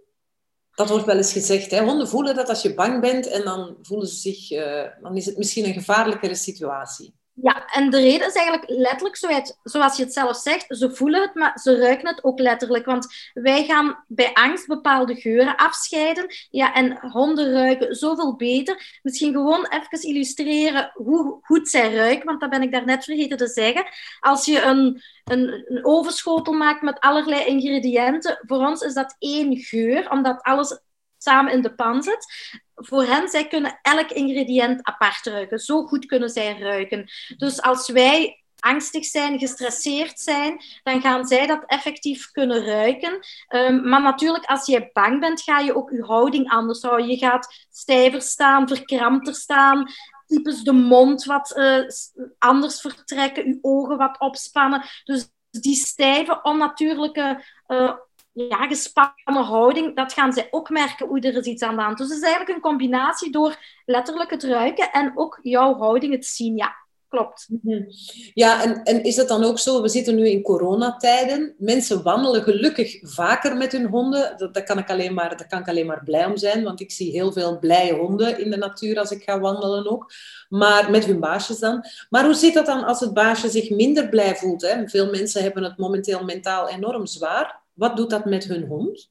Dat 0.78 0.88
wordt 0.88 1.04
wel 1.04 1.16
eens 1.16 1.32
gezegd. 1.32 1.70
Hè? 1.70 1.84
Honden 1.84 2.08
voelen 2.08 2.34
dat 2.34 2.48
als 2.48 2.62
je 2.62 2.74
bang 2.74 3.00
bent 3.00 3.26
en 3.26 3.44
dan 3.44 3.76
voelen 3.82 4.08
ze 4.08 4.14
zich, 4.14 4.50
uh, 4.50 4.84
dan 5.02 5.16
is 5.16 5.26
het 5.26 5.36
misschien 5.36 5.64
een 5.64 5.72
gevaarlijkere 5.72 6.34
situatie. 6.34 7.14
Ja, 7.42 7.66
en 7.66 7.90
de 7.90 8.00
reden 8.00 8.26
is 8.26 8.34
eigenlijk 8.34 8.70
letterlijk 8.70 9.16
zoals 9.62 9.96
je 9.96 10.02
het 10.02 10.12
zelf 10.12 10.36
zegt. 10.36 10.64
Ze 10.68 10.94
voelen 10.94 11.22
het, 11.22 11.34
maar 11.34 11.58
ze 11.58 11.78
ruiken 11.78 12.08
het 12.08 12.24
ook 12.24 12.38
letterlijk. 12.38 12.84
Want 12.84 13.06
wij 13.34 13.64
gaan 13.64 14.04
bij 14.06 14.32
angst 14.32 14.66
bepaalde 14.66 15.14
geuren 15.14 15.56
afscheiden. 15.56 16.26
Ja, 16.50 16.74
en 16.74 16.98
honden 17.00 17.52
ruiken 17.52 17.94
zoveel 17.94 18.36
beter. 18.36 18.98
Misschien 19.02 19.32
gewoon 19.32 19.66
even 19.66 20.08
illustreren 20.08 20.90
hoe 20.94 21.38
goed 21.42 21.68
zij 21.68 21.94
ruiken. 21.94 22.26
Want 22.26 22.40
dat 22.40 22.50
ben 22.50 22.62
ik 22.62 22.72
daarnet 22.72 23.04
vergeten 23.04 23.36
te 23.36 23.48
zeggen. 23.48 23.84
Als 24.20 24.44
je 24.44 24.62
een, 24.62 25.02
een, 25.24 25.64
een 25.68 25.84
ovenschotel 25.84 26.52
maakt 26.52 26.82
met 26.82 27.00
allerlei 27.00 27.44
ingrediënten. 27.44 28.38
Voor 28.46 28.66
ons 28.66 28.80
is 28.80 28.94
dat 28.94 29.16
één 29.18 29.56
geur, 29.56 30.10
omdat 30.10 30.42
alles 30.42 30.80
samen 31.18 31.52
in 31.52 31.62
de 31.62 31.74
pan 31.74 32.02
zit 32.02 32.26
voor 32.78 33.04
hen, 33.04 33.28
zij 33.28 33.48
kunnen 33.48 33.78
elk 33.82 34.10
ingrediënt 34.10 34.82
apart 34.82 35.26
ruiken. 35.26 35.58
Zo 35.58 35.86
goed 35.86 36.06
kunnen 36.06 36.28
zij 36.28 36.58
ruiken. 36.58 37.10
Dus 37.36 37.62
als 37.62 37.88
wij 37.88 38.42
angstig 38.58 39.04
zijn, 39.04 39.38
gestresseerd 39.38 40.20
zijn, 40.20 40.60
dan 40.82 41.00
gaan 41.00 41.26
zij 41.26 41.46
dat 41.46 41.64
effectief 41.66 42.30
kunnen 42.30 42.64
ruiken. 42.64 43.18
Um, 43.48 43.88
maar 43.88 44.02
natuurlijk, 44.02 44.44
als 44.44 44.66
je 44.66 44.90
bang 44.92 45.20
bent, 45.20 45.42
ga 45.42 45.58
je 45.58 45.76
ook 45.76 45.90
je 45.90 46.02
houding 46.02 46.50
anders 46.50 46.82
houden. 46.82 47.08
Je 47.08 47.16
gaat 47.16 47.66
stijver 47.70 48.22
staan, 48.22 48.68
verkrampter 48.68 49.34
staan, 49.34 49.90
types 50.26 50.62
de 50.62 50.72
mond 50.72 51.24
wat 51.24 51.56
uh, 51.56 51.84
anders 52.38 52.80
vertrekken, 52.80 53.46
je 53.46 53.58
ogen 53.60 53.96
wat 53.96 54.20
opspannen. 54.20 54.82
Dus 55.04 55.28
die 55.50 55.76
stijve, 55.76 56.42
onnatuurlijke 56.42 57.44
uh, 57.68 57.92
ja, 58.38 58.66
gespannen 58.66 59.44
houding, 59.44 59.96
dat 59.96 60.12
gaan 60.12 60.32
zij 60.32 60.48
ook 60.50 60.70
merken, 60.70 61.06
hoe 61.06 61.20
er 61.20 61.36
is 61.36 61.46
iets 61.46 61.62
aan 61.62 61.76
de 61.76 61.82
hand. 61.82 61.98
Dus 61.98 62.08
het 62.08 62.16
is 62.16 62.22
eigenlijk 62.22 62.54
een 62.54 62.70
combinatie 62.70 63.30
door 63.30 63.56
letterlijk 63.84 64.30
het 64.30 64.42
ruiken 64.42 64.90
en 64.92 65.12
ook 65.14 65.38
jouw 65.42 65.76
houding 65.76 66.12
het 66.12 66.26
zien. 66.26 66.56
Ja, 66.56 66.76
klopt. 67.08 67.48
Mhm. 67.62 67.82
Ja, 68.34 68.62
en, 68.62 68.82
en 68.82 69.02
is 69.02 69.16
het 69.16 69.28
dan 69.28 69.44
ook 69.44 69.58
zo, 69.58 69.82
we 69.82 69.88
zitten 69.88 70.14
nu 70.14 70.28
in 70.28 70.42
coronatijden, 70.42 71.54
mensen 71.58 72.02
wandelen 72.02 72.42
gelukkig 72.42 72.98
vaker 73.02 73.56
met 73.56 73.72
hun 73.72 73.86
honden. 73.86 74.34
Dat, 74.36 74.54
dat, 74.54 74.64
kan 74.64 74.78
ik 74.78 74.90
alleen 74.90 75.14
maar, 75.14 75.36
daar 75.36 75.48
kan 75.48 75.60
ik 75.60 75.68
alleen 75.68 75.86
maar 75.86 76.04
blij 76.04 76.26
om 76.26 76.36
zijn, 76.36 76.64
want 76.64 76.80
ik 76.80 76.90
zie 76.90 77.10
heel 77.10 77.32
veel 77.32 77.58
blije 77.58 77.94
honden 77.94 78.40
in 78.40 78.50
de 78.50 78.56
natuur 78.56 78.98
als 78.98 79.10
ik 79.10 79.22
ga 79.22 79.40
wandelen 79.40 79.90
ook. 79.90 80.12
Maar 80.48 80.90
met 80.90 81.04
hun 81.04 81.20
baasjes 81.20 81.58
dan. 81.58 81.84
Maar 82.10 82.24
hoe 82.24 82.34
zit 82.34 82.54
dat 82.54 82.66
dan 82.66 82.84
als 82.84 83.00
het 83.00 83.14
baasje 83.14 83.50
zich 83.50 83.70
minder 83.70 84.08
blij 84.08 84.36
voelt? 84.36 84.62
Hè? 84.62 84.88
Veel 84.88 85.10
mensen 85.10 85.42
hebben 85.42 85.62
het 85.62 85.78
momenteel 85.78 86.24
mentaal 86.24 86.68
enorm 86.68 87.06
zwaar. 87.06 87.57
Wat 87.78 87.96
doet 87.96 88.10
dat 88.10 88.24
met 88.24 88.44
hun 88.44 88.66
hond? 88.66 89.10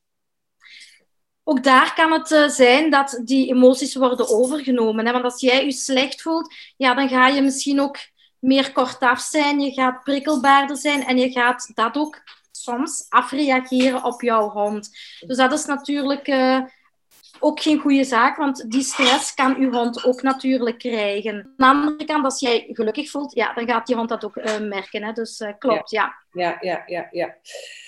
Ook 1.43 1.63
daar 1.63 1.93
kan 1.93 2.11
het 2.11 2.31
uh, 2.31 2.47
zijn 2.47 2.89
dat 2.89 3.21
die 3.23 3.47
emoties 3.47 3.95
worden 3.95 4.29
overgenomen. 4.29 5.05
Hè? 5.05 5.11
Want 5.11 5.23
als 5.23 5.41
jij 5.41 5.65
je 5.65 5.71
slecht 5.71 6.21
voelt, 6.21 6.53
ja, 6.77 6.93
dan 6.93 7.09
ga 7.09 7.27
je 7.27 7.41
misschien 7.41 7.79
ook 7.79 7.97
meer 8.39 8.71
kortaf 8.71 9.19
zijn. 9.19 9.59
Je 9.59 9.71
gaat 9.71 10.03
prikkelbaarder 10.03 10.77
zijn 10.77 11.05
en 11.05 11.17
je 11.17 11.31
gaat 11.31 11.71
dat 11.73 11.97
ook 11.97 12.21
soms 12.51 13.05
afreageren 13.09 14.03
op 14.03 14.21
jouw 14.21 14.49
hond. 14.49 14.89
Dus 15.27 15.37
dat 15.37 15.53
is 15.53 15.65
natuurlijk 15.65 16.27
uh, 16.27 16.61
ook 17.39 17.61
geen 17.61 17.79
goede 17.79 18.03
zaak, 18.03 18.37
want 18.37 18.71
die 18.71 18.83
stress 18.83 19.33
kan 19.33 19.55
uw 19.55 19.71
hond 19.71 20.03
ook 20.03 20.21
natuurlijk 20.21 20.77
krijgen. 20.77 21.53
Aan 21.57 21.81
de 21.81 21.87
andere 21.87 22.05
kant, 22.05 22.25
als 22.25 22.39
jij 22.39 22.67
gelukkig 22.71 23.09
voelt, 23.09 23.33
ja, 23.33 23.53
dan 23.53 23.67
gaat 23.67 23.87
die 23.87 23.95
hond 23.95 24.09
dat 24.09 24.25
ook 24.25 24.35
uh, 24.35 24.59
merken. 24.59 25.03
Hè? 25.03 25.11
Dus 25.11 25.43
klopt, 25.57 25.89
ja. 25.89 26.15
Ja, 26.31 26.57
ja, 26.61 26.83
ja, 26.85 27.07
ja. 27.11 27.35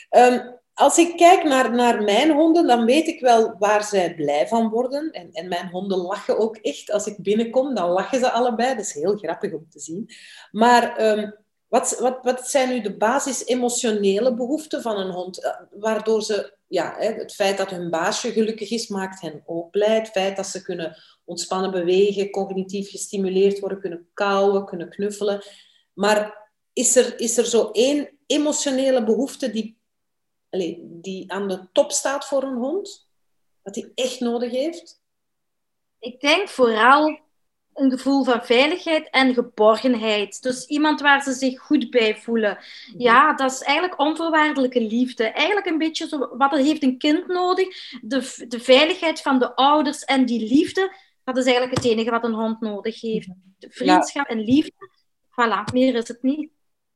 ja. 0.09 0.27
Um, 0.27 0.59
als 0.79 0.97
ik 0.97 1.17
kijk 1.17 1.43
naar, 1.43 1.75
naar 1.75 2.03
mijn 2.03 2.31
honden, 2.31 2.67
dan 2.67 2.85
weet 2.85 3.07
ik 3.07 3.19
wel 3.19 3.55
waar 3.57 3.83
zij 3.83 4.15
blij 4.15 4.47
van 4.47 4.69
worden. 4.69 5.11
En, 5.11 5.29
en 5.31 5.47
mijn 5.47 5.69
honden 5.69 5.97
lachen 5.97 6.37
ook 6.39 6.55
echt. 6.55 6.91
Als 6.91 7.05
ik 7.05 7.17
binnenkom, 7.17 7.75
dan 7.75 7.89
lachen 7.89 8.19
ze 8.19 8.31
allebei. 8.31 8.75
Dat 8.75 8.85
is 8.85 8.93
heel 8.93 9.17
grappig 9.17 9.53
om 9.53 9.69
te 9.69 9.79
zien. 9.79 10.09
Maar 10.51 10.97
ehm, 10.97 11.31
wat, 11.67 11.97
wat, 11.99 12.19
wat 12.21 12.47
zijn 12.47 12.69
nu 12.69 12.81
de 12.81 12.97
basis-emotionele 12.97 14.33
behoeften 14.33 14.81
van 14.81 14.97
een 14.97 15.11
hond? 15.11 15.43
Eh, 15.43 15.51
waardoor 15.71 16.21
ze, 16.23 16.53
ja, 16.67 16.95
het 16.97 17.33
feit 17.33 17.57
dat 17.57 17.69
hun 17.69 17.89
baasje 17.89 18.31
gelukkig 18.31 18.71
is, 18.71 18.87
maakt 18.87 19.21
hen 19.21 19.43
ook 19.45 19.71
blij. 19.71 19.95
Het 19.95 20.09
feit 20.09 20.35
dat 20.35 20.47
ze 20.47 20.61
kunnen 20.61 20.97
ontspannen 21.25 21.71
bewegen, 21.71 22.29
cognitief 22.29 22.89
gestimuleerd 22.89 23.59
worden, 23.59 23.79
kunnen 23.79 24.07
kauwen, 24.13 24.65
kunnen 24.65 24.89
knuffelen. 24.89 25.43
Maar 25.93 26.49
is 26.73 26.95
er, 26.95 27.19
is 27.19 27.37
er 27.37 27.45
zo 27.45 27.69
één 27.71 28.09
emotionele 28.25 29.03
behoefte 29.03 29.51
die 29.51 29.78
die 30.49 31.31
aan 31.31 31.47
de 31.47 31.67
top 31.71 31.91
staat 31.91 32.27
voor 32.27 32.43
een 32.43 32.57
hond? 32.57 33.09
Dat 33.63 33.75
hij 33.75 33.91
echt 33.95 34.19
nodig 34.19 34.51
heeft? 34.51 35.01
Ik 35.99 36.19
denk 36.19 36.49
vooral 36.49 37.19
een 37.73 37.91
gevoel 37.91 38.23
van 38.23 38.45
veiligheid 38.45 39.09
en 39.09 39.33
geborgenheid. 39.33 40.41
Dus 40.41 40.65
iemand 40.65 41.01
waar 41.01 41.23
ze 41.23 41.31
zich 41.31 41.59
goed 41.59 41.89
bij 41.89 42.17
voelen. 42.17 42.57
Mhm. 42.57 43.01
Ja, 43.01 43.33
dat 43.33 43.51
is 43.51 43.61
eigenlijk 43.61 43.99
onvoorwaardelijke 43.99 44.81
liefde. 44.81 45.23
Eigenlijk 45.23 45.67
een 45.67 45.77
beetje 45.77 46.07
zo, 46.07 46.37
wat 46.37 46.51
heeft 46.51 46.83
een 46.83 46.97
kind 46.97 47.27
nodig? 47.27 47.67
De, 48.01 48.45
de 48.47 48.59
veiligheid 48.59 49.21
van 49.21 49.39
de 49.39 49.55
ouders 49.55 50.03
en 50.03 50.25
die 50.25 50.47
liefde, 50.47 50.95
dat 51.23 51.37
is 51.37 51.45
eigenlijk 51.45 51.75
het 51.75 51.85
enige 51.85 52.09
wat 52.09 52.23
een 52.23 52.33
hond 52.33 52.59
nodig 52.59 53.01
heeft. 53.01 53.27
Mhm. 53.27 53.37
vriendschap 53.59 54.27
en 54.27 54.39
liefde, 54.39 54.89
voilà, 55.31 55.73
meer 55.73 55.95
is 55.95 56.07
het 56.07 56.23
niet. 56.23 56.49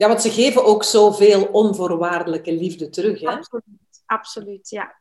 Ja, 0.04 0.10
want 0.10 0.22
ze 0.22 0.32
geven 0.32 0.66
ook 0.66 0.84
zoveel 0.84 1.44
onvoorwaardelijke 1.52 2.54
liefde 2.54 2.90
terug. 2.90 3.20
Hè? 3.20 3.28
Absoluut, 3.28 4.04
absoluut, 4.06 4.70
ja. 4.70 4.96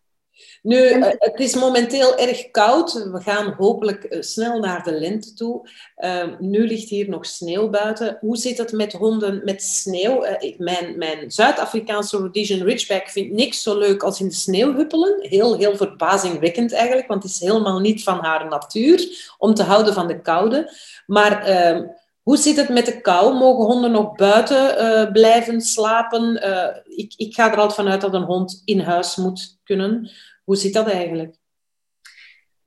Nu, 0.62 0.88
eh, 0.88 1.10
het 1.18 1.40
is 1.40 1.54
momenteel 1.54 2.16
erg 2.18 2.50
koud. 2.50 2.92
We 2.92 3.20
gaan 3.20 3.54
hopelijk 3.58 4.04
eh, 4.04 4.20
snel 4.20 4.58
naar 4.60 4.84
de 4.84 4.92
lente 4.92 5.34
toe. 5.34 5.68
Ehm, 5.96 6.34
nu 6.38 6.66
ligt 6.66 6.88
hier 6.88 7.08
nog 7.08 7.26
sneeuw 7.26 7.68
buiten. 7.68 8.16
Hoe 8.20 8.36
zit 8.36 8.58
het 8.58 8.72
met 8.72 8.92
honden 8.92 9.40
met 9.44 9.62
sneeuw? 9.62 10.26
Uh, 10.26 10.58
mijn 10.58 10.98
mijn 10.98 11.30
Zuid-Afrikaanse 11.30 12.16
Rhodesian 12.16 12.66
Ridgeback 12.66 13.08
vindt 13.08 13.32
niks 13.32 13.62
zo 13.62 13.78
leuk 13.78 14.02
als 14.02 14.20
in 14.20 14.28
de 14.28 14.34
sneeuw 14.34 14.74
huppelen. 14.74 15.16
Heel, 15.20 15.56
heel 15.56 15.76
verbazingwekkend 15.76 16.72
eigenlijk, 16.72 17.08
want 17.08 17.22
het 17.22 17.32
is 17.32 17.40
helemaal 17.40 17.80
niet 17.80 18.02
van 18.02 18.18
haar 18.18 18.48
natuur 18.48 19.34
om 19.38 19.54
te 19.54 19.62
houden 19.62 19.94
van 19.94 20.06
de 20.06 20.20
koude. 20.20 20.72
Maar 21.06 21.42
ehm, 21.42 21.86
hoe 22.22 22.36
zit 22.36 22.56
het 22.56 22.68
met 22.68 22.86
de 22.86 23.00
kou? 23.00 23.34
Mogen 23.34 23.64
honden 23.64 23.90
nog 23.90 24.14
buiten 24.14 24.84
uh, 24.84 25.12
blijven 25.12 25.60
slapen? 25.60 26.44
Uh, 26.44 26.96
ik, 26.98 27.12
ik 27.16 27.34
ga 27.34 27.52
er 27.52 27.56
altijd 27.56 27.74
vanuit 27.74 28.00
dat 28.00 28.14
een 28.14 28.22
hond 28.22 28.62
in 28.64 28.80
huis 28.80 29.16
moet 29.16 29.58
kunnen. 29.64 30.10
Hoe 30.44 30.56
zit 30.56 30.72
dat 30.72 30.88
eigenlijk? 30.88 31.36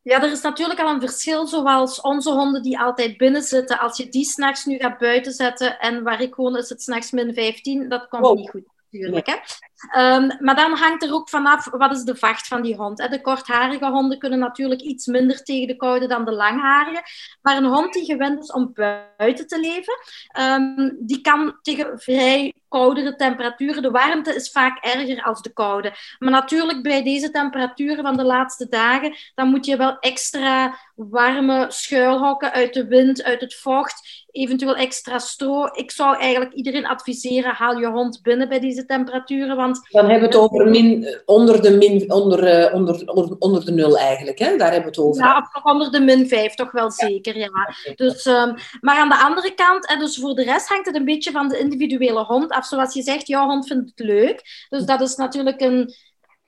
Ja, 0.01 0.23
er 0.23 0.31
is 0.31 0.41
natuurlijk 0.41 0.79
al 0.79 0.89
een 0.89 1.01
verschil, 1.01 1.47
zoals 1.47 2.01
onze 2.01 2.31
honden 2.31 2.61
die 2.61 2.79
altijd 2.79 3.17
binnen 3.17 3.41
zitten. 3.41 3.79
Als 3.79 3.97
je 3.97 4.09
die 4.09 4.25
s'nachts 4.25 4.65
nu 4.65 4.77
gaat 4.77 4.97
buiten 4.97 5.33
zetten 5.33 5.79
en 5.79 6.03
waar 6.03 6.21
ik 6.21 6.35
woon 6.35 6.57
is 6.57 6.69
het 6.69 6.81
s'nachts 6.81 7.11
min 7.11 7.33
15, 7.33 7.89
dat 7.89 8.07
komt 8.07 8.35
niet 8.35 8.49
goed 8.49 8.65
natuurlijk. 8.91 9.25
Hè? 9.25 9.35
Ehm, 9.91 10.29
maar 10.39 10.55
dan 10.55 10.77
hangt 10.77 11.03
er 11.03 11.13
ook 11.13 11.29
vanaf 11.29 11.69
wat 11.69 11.91
is 11.91 12.03
de 12.03 12.15
vacht 12.15 12.47
van 12.47 12.61
die 12.61 12.75
hond. 12.75 12.97
De 12.97 13.21
kortharige 13.21 13.85
honden 13.85 14.19
kunnen 14.19 14.39
natuurlijk 14.39 14.81
iets 14.81 15.05
minder 15.05 15.43
tegen 15.43 15.67
de 15.67 15.75
koude 15.75 16.07
dan 16.07 16.25
de 16.25 16.31
langharige. 16.31 17.03
Maar 17.41 17.57
een 17.57 17.65
hond 17.65 17.93
die 17.93 18.05
gewend 18.05 18.43
is 18.43 18.51
om 18.51 18.73
buiten 18.73 19.47
te 19.47 19.59
leven, 19.59 19.93
ehm, 20.27 20.89
die 20.99 21.21
kan 21.21 21.57
tegen 21.61 21.99
vrij 21.99 22.53
koudere 22.75 23.15
temperaturen. 23.15 23.81
De 23.81 23.91
warmte 23.91 24.35
is 24.35 24.51
vaak 24.51 24.83
erger 24.83 25.23
als 25.23 25.41
de 25.41 25.53
koude. 25.53 25.93
Maar 26.19 26.31
natuurlijk 26.31 26.83
bij 26.83 27.03
deze 27.03 27.31
temperaturen 27.31 28.03
van 28.03 28.17
de 28.17 28.23
laatste 28.23 28.67
dagen, 28.69 29.15
dan 29.35 29.47
moet 29.47 29.65
je 29.65 29.77
wel 29.77 29.99
extra 29.99 30.77
warme 30.95 31.65
schuilhokken 31.69 32.51
uit 32.51 32.73
de 32.73 32.87
wind, 32.87 33.23
uit 33.23 33.41
het 33.41 33.55
vocht, 33.55 34.25
eventueel 34.31 34.75
extra 34.75 35.19
stro. 35.19 35.65
Ik 35.65 35.91
zou 35.91 36.17
eigenlijk 36.17 36.53
iedereen 36.53 36.85
adviseren, 36.85 37.53
haal 37.53 37.79
je 37.79 37.87
hond 37.87 38.21
binnen 38.21 38.49
bij 38.49 38.59
deze 38.59 38.85
temperaturen. 38.85 39.55
Want 39.65 39.87
dan 39.89 40.09
hebben 40.09 40.29
we 40.29 40.35
het 40.35 40.43
over 40.43 40.67
min, 40.69 41.21
onder, 41.25 41.61
de 41.61 41.77
min, 41.77 42.11
onder, 42.11 42.67
uh, 42.67 42.73
onder, 42.73 43.07
onder, 43.07 43.35
onder 43.39 43.65
de 43.65 43.71
nul 43.71 43.97
eigenlijk. 43.97 44.39
Hè? 44.39 44.57
Daar 44.57 44.71
hebben 44.71 44.91
we 44.91 45.01
het 45.01 45.07
over. 45.07 45.23
Ja, 45.23 45.49
onder 45.63 45.91
de 45.91 45.99
min 45.99 46.27
5 46.27 46.53
toch 46.53 46.71
wel 46.71 46.91
zeker. 46.91 47.37
Ja. 47.37 47.49
Dus, 47.95 48.25
um, 48.25 48.53
maar 48.81 48.97
aan 48.97 49.09
de 49.09 49.23
andere 49.23 49.53
kant, 49.53 49.87
en 49.87 49.99
dus 49.99 50.17
voor 50.17 50.35
de 50.35 50.43
rest 50.43 50.67
hangt 50.67 50.85
het 50.85 50.95
een 50.95 51.05
beetje 51.05 51.31
van 51.31 51.47
de 51.47 51.59
individuele 51.59 52.23
hond 52.23 52.51
af. 52.51 52.65
Zoals 52.65 52.93
je 52.93 53.01
zegt, 53.01 53.27
jouw 53.27 53.47
hond 53.47 53.67
vindt 53.67 53.91
het 53.95 54.07
leuk. 54.07 54.65
Dus 54.69 54.85
dat 54.85 55.01
is 55.01 55.15
natuurlijk 55.15 55.61
een, 55.61 55.93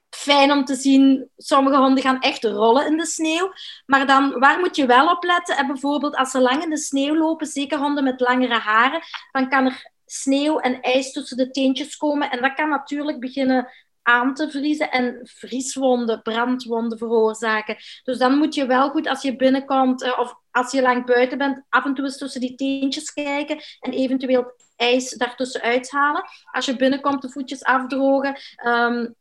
fijn 0.09 0.51
om 0.51 0.65
te 0.65 0.75
zien. 0.75 1.29
Sommige 1.37 1.77
honden 1.77 2.03
gaan 2.03 2.19
echt 2.19 2.43
rollen 2.43 2.87
in 2.87 2.97
de 2.97 3.05
sneeuw. 3.05 3.51
Maar 3.85 4.07
dan, 4.07 4.39
waar 4.39 4.59
moet 4.59 4.75
je 4.75 4.85
wel 4.85 5.09
op 5.09 5.23
letten? 5.23 5.57
En 5.57 5.67
bijvoorbeeld 5.67 6.15
als 6.15 6.31
ze 6.31 6.39
lang 6.39 6.63
in 6.63 6.69
de 6.69 6.77
sneeuw 6.77 7.17
lopen, 7.17 7.47
zeker 7.47 7.77
honden 7.77 8.03
met 8.03 8.19
langere 8.19 8.59
haren, 8.59 9.01
dan 9.31 9.49
kan 9.49 9.65
er 9.65 9.95
sneeuw 10.07 10.59
en 10.59 10.81
ijs 10.81 11.11
tussen 11.11 11.37
de 11.37 11.49
teentjes 11.49 11.97
komen. 11.97 12.31
En 12.31 12.41
dat 12.41 12.53
kan 12.53 12.69
natuurlijk 12.69 13.19
beginnen 13.19 13.71
aan 14.01 14.33
te 14.33 14.49
vriezen 14.49 14.91
en 14.91 15.19
vrieswonden, 15.23 16.21
brandwonden 16.21 16.97
veroorzaken. 16.97 17.75
Dus 18.03 18.17
dan 18.17 18.37
moet 18.37 18.55
je 18.55 18.65
wel 18.65 18.89
goed 18.89 19.07
als 19.07 19.21
je 19.21 19.35
binnenkomt 19.35 20.03
eh, 20.03 20.19
of 20.19 20.35
als 20.51 20.71
je 20.71 20.81
lang 20.81 21.05
buiten 21.05 21.37
bent, 21.37 21.63
af 21.69 21.85
en 21.85 21.93
toe 21.93 22.05
eens 22.05 22.17
tussen 22.17 22.41
die 22.41 22.55
teentjes 22.55 23.13
kijken 23.13 23.59
en 23.79 23.91
eventueel 23.91 24.53
ijs 24.75 25.09
daartussen 25.09 25.61
uithalen. 25.61 26.23
Als 26.51 26.65
je 26.65 26.75
binnenkomt, 26.75 27.21
de 27.21 27.29
voetjes 27.29 27.63
afdrogen. 27.63 28.37
Um, 28.65 29.15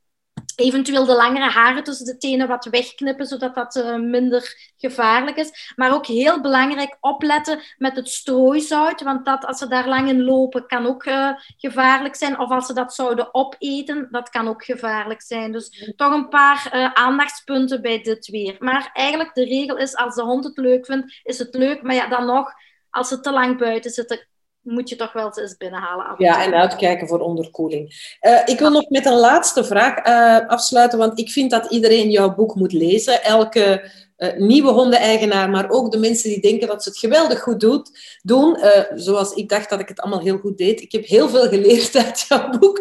Eventueel 0.57 1.05
de 1.05 1.15
langere 1.15 1.51
haren 1.51 1.85
tussen 1.85 2.07
de 2.07 2.17
tenen 2.17 2.49
wat 2.49 2.65
wegknippen, 2.65 3.27
zodat 3.27 3.55
dat 3.55 3.77
uh, 3.77 3.97
minder 3.97 4.73
gevaarlijk 4.77 5.37
is. 5.37 5.73
Maar 5.77 5.95
ook 5.95 6.07
heel 6.07 6.41
belangrijk 6.41 6.97
opletten 7.01 7.61
met 7.79 7.97
het 7.97 8.09
strooizout, 8.09 9.03
want 9.03 9.25
dat, 9.25 9.47
als 9.47 9.59
ze 9.59 9.69
daar 9.69 9.89
lang 9.89 10.09
in 10.09 10.23
lopen, 10.23 10.67
kan 10.67 10.87
ook 10.87 11.05
uh, 11.05 11.31
gevaarlijk 11.57 12.17
zijn. 12.17 12.39
Of 12.39 12.51
als 12.51 12.67
ze 12.67 12.73
dat 12.73 12.95
zouden 12.95 13.35
opeten, 13.35 14.09
dat 14.11 14.29
kan 14.29 14.49
ook 14.49 14.65
gevaarlijk 14.65 15.23
zijn. 15.23 15.53
Dus 15.53 15.93
toch 15.97 16.13
een 16.13 16.29
paar 16.29 16.71
uh, 16.73 16.93
aandachtspunten 16.93 17.83
bij 17.83 18.03
dit 18.03 18.27
weer. 18.27 18.57
Maar 18.59 18.91
eigenlijk 18.93 19.35
de 19.35 19.45
regel 19.45 19.77
is, 19.77 19.97
als 19.97 20.15
de 20.15 20.23
hond 20.23 20.45
het 20.45 20.57
leuk 20.57 20.87
vindt, 20.87 21.21
is 21.23 21.39
het 21.39 21.55
leuk. 21.55 21.83
Maar 21.83 21.95
ja, 21.95 22.09
dan 22.09 22.27
nog, 22.27 22.53
als 22.91 23.09
ze 23.09 23.21
te 23.21 23.33
lang 23.33 23.59
buiten 23.59 23.91
zitten, 23.91 24.27
moet 24.67 24.89
je 24.89 24.97
toch 24.97 25.13
wel 25.13 25.39
eens 25.39 25.57
binnenhalen. 25.57 26.15
Ja, 26.19 26.45
en 26.45 26.55
uitkijken 26.55 27.09
voor 27.09 27.21
onderkoeling. 27.21 28.17
Uh, 28.21 28.41
ik 28.45 28.59
wil 28.59 28.71
nog 28.71 28.89
met 28.89 29.07
een 29.07 29.19
laatste 29.19 29.65
vraag 29.65 30.07
uh, 30.07 30.49
afsluiten, 30.49 30.99
want 30.99 31.19
ik 31.19 31.31
vind 31.31 31.51
dat 31.51 31.71
iedereen 31.71 32.11
jouw 32.11 32.35
boek 32.35 32.55
moet 32.55 32.73
lezen. 32.73 33.25
Elke 33.25 33.91
uh, 34.19 34.37
nieuwe 34.37 34.71
hondeneigenaar, 34.71 35.51
maar 35.51 35.71
ook 35.71 35.93
de 35.93 35.99
mensen 35.99 36.31
die 36.31 36.41
denken 36.41 36.69
dat 36.69 36.83
ze 36.83 36.89
het 36.89 36.99
geweldig 36.99 37.43
goed 37.43 37.61
doet, 37.61 38.19
doen. 38.23 38.59
Uh, 38.59 38.83
zoals 38.95 39.33
ik 39.33 39.49
dacht 39.49 39.71
dat 39.71 39.81
ik 39.81 39.89
het 39.89 40.01
allemaal 40.01 40.21
heel 40.21 40.39
goed 40.39 40.59
deed. 40.59 40.81
Ik 40.81 40.93
heb 40.93 41.07
heel 41.07 41.29
veel 41.29 41.49
geleerd 41.49 41.97
uit 42.05 42.25
jouw 42.29 42.49
boek. 42.49 42.79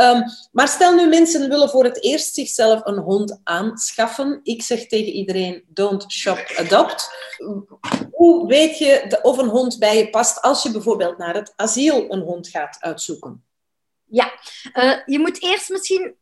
Um, 0.00 0.22
maar 0.52 0.68
stel 0.68 0.94
nu 0.94 1.08
mensen 1.08 1.48
willen 1.48 1.70
voor 1.70 1.84
het 1.84 2.02
eerst 2.02 2.34
zichzelf 2.34 2.80
een 2.84 2.98
hond 2.98 3.40
aanschaffen. 3.44 4.40
Ik 4.42 4.62
zeg 4.62 4.86
tegen 4.86 5.12
iedereen, 5.12 5.64
don't 5.68 6.12
shop, 6.12 6.52
adopt. 6.56 7.10
Hoe 8.10 8.46
weet 8.46 8.78
je 8.78 9.18
of 9.22 9.38
een 9.38 9.48
hond 9.48 9.78
bij 9.78 9.96
je 9.96 10.10
past 10.10 10.42
als 10.42 10.62
je 10.62 10.70
bijvoorbeeld 10.70 11.18
naar 11.18 11.34
het 11.34 11.52
asiel 11.56 12.06
een 12.08 12.20
hond 12.20 12.48
gaat 12.48 12.76
uitzoeken? 12.80 13.44
Ja, 14.04 14.32
uh, 14.74 14.94
je 15.06 15.18
moet 15.18 15.42
eerst 15.42 15.70
misschien 15.70 16.14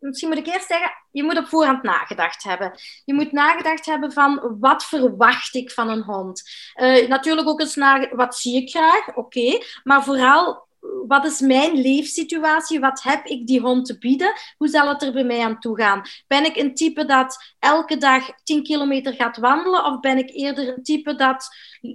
misschien 0.00 0.28
moet 0.28 0.38
ik 0.38 0.46
eerst 0.46 0.66
zeggen, 0.66 0.90
je 1.10 1.22
moet 1.22 1.38
op 1.38 1.46
voorhand 1.46 1.82
nagedacht 1.82 2.42
hebben. 2.42 2.72
Je 3.04 3.14
moet 3.14 3.32
nagedacht 3.32 3.86
hebben 3.86 4.12
van 4.12 4.56
wat 4.60 4.84
verwacht 4.84 5.54
ik 5.54 5.70
van 5.70 5.88
een 5.88 6.02
hond. 6.02 6.42
Uh, 6.74 7.08
natuurlijk 7.08 7.48
ook 7.48 7.60
eens 7.60 7.74
naar 7.74 8.16
wat 8.16 8.36
zie 8.36 8.62
ik 8.62 8.70
graag, 8.70 9.16
oké. 9.16 9.58
maar 9.84 10.04
vooral 10.04 10.68
wat 11.06 11.24
is 11.24 11.40
mijn 11.40 11.80
leefsituatie? 11.80 12.80
Wat 12.80 13.02
heb 13.02 13.26
ik 13.26 13.46
die 13.46 13.60
hond 13.60 13.86
te 13.86 13.98
bieden? 13.98 14.32
Hoe 14.56 14.68
zal 14.68 14.88
het 14.88 15.02
er 15.02 15.12
bij 15.12 15.24
mij 15.24 15.44
aan 15.44 15.60
toe 15.60 15.76
gaan? 15.76 16.02
Ben 16.26 16.44
ik 16.44 16.56
een 16.56 16.74
type 16.74 17.04
dat 17.04 17.54
elke 17.58 17.96
dag 17.96 18.30
10 18.44 18.62
kilometer 18.62 19.12
gaat 19.12 19.36
wandelen? 19.36 19.84
Of 19.84 20.00
ben 20.00 20.18
ik 20.18 20.30
eerder 20.30 20.68
een 20.68 20.82
type 20.82 21.14
dat 21.14 21.48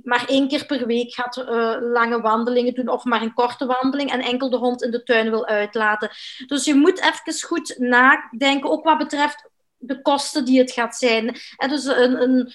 maar 0.03 0.25
één 0.27 0.47
keer 0.47 0.65
per 0.65 0.88
week 0.88 1.13
gaat 1.13 1.38
uh, 1.38 1.75
lange 1.79 2.21
wandelingen 2.21 2.73
doen? 2.73 2.89
Of 2.89 3.03
maar 3.03 3.21
een 3.21 3.33
korte 3.33 3.65
wandeling 3.65 4.11
en 4.11 4.21
enkel 4.21 4.49
de 4.49 4.57
hond 4.57 4.83
in 4.83 4.91
de 4.91 5.03
tuin 5.03 5.29
wil 5.29 5.45
uitlaten? 5.45 6.09
Dus 6.47 6.65
je 6.65 6.75
moet 6.75 7.01
even 7.01 7.47
goed 7.47 7.75
nadenken, 7.77 8.69
ook 8.69 8.83
wat 8.83 8.97
betreft 8.97 9.49
de 9.77 10.01
kosten 10.01 10.45
die 10.45 10.59
het 10.59 10.71
gaat 10.71 10.95
zijn. 10.95 11.38
En 11.57 11.69
dus 11.69 11.86
een, 11.86 12.21
een, 12.21 12.53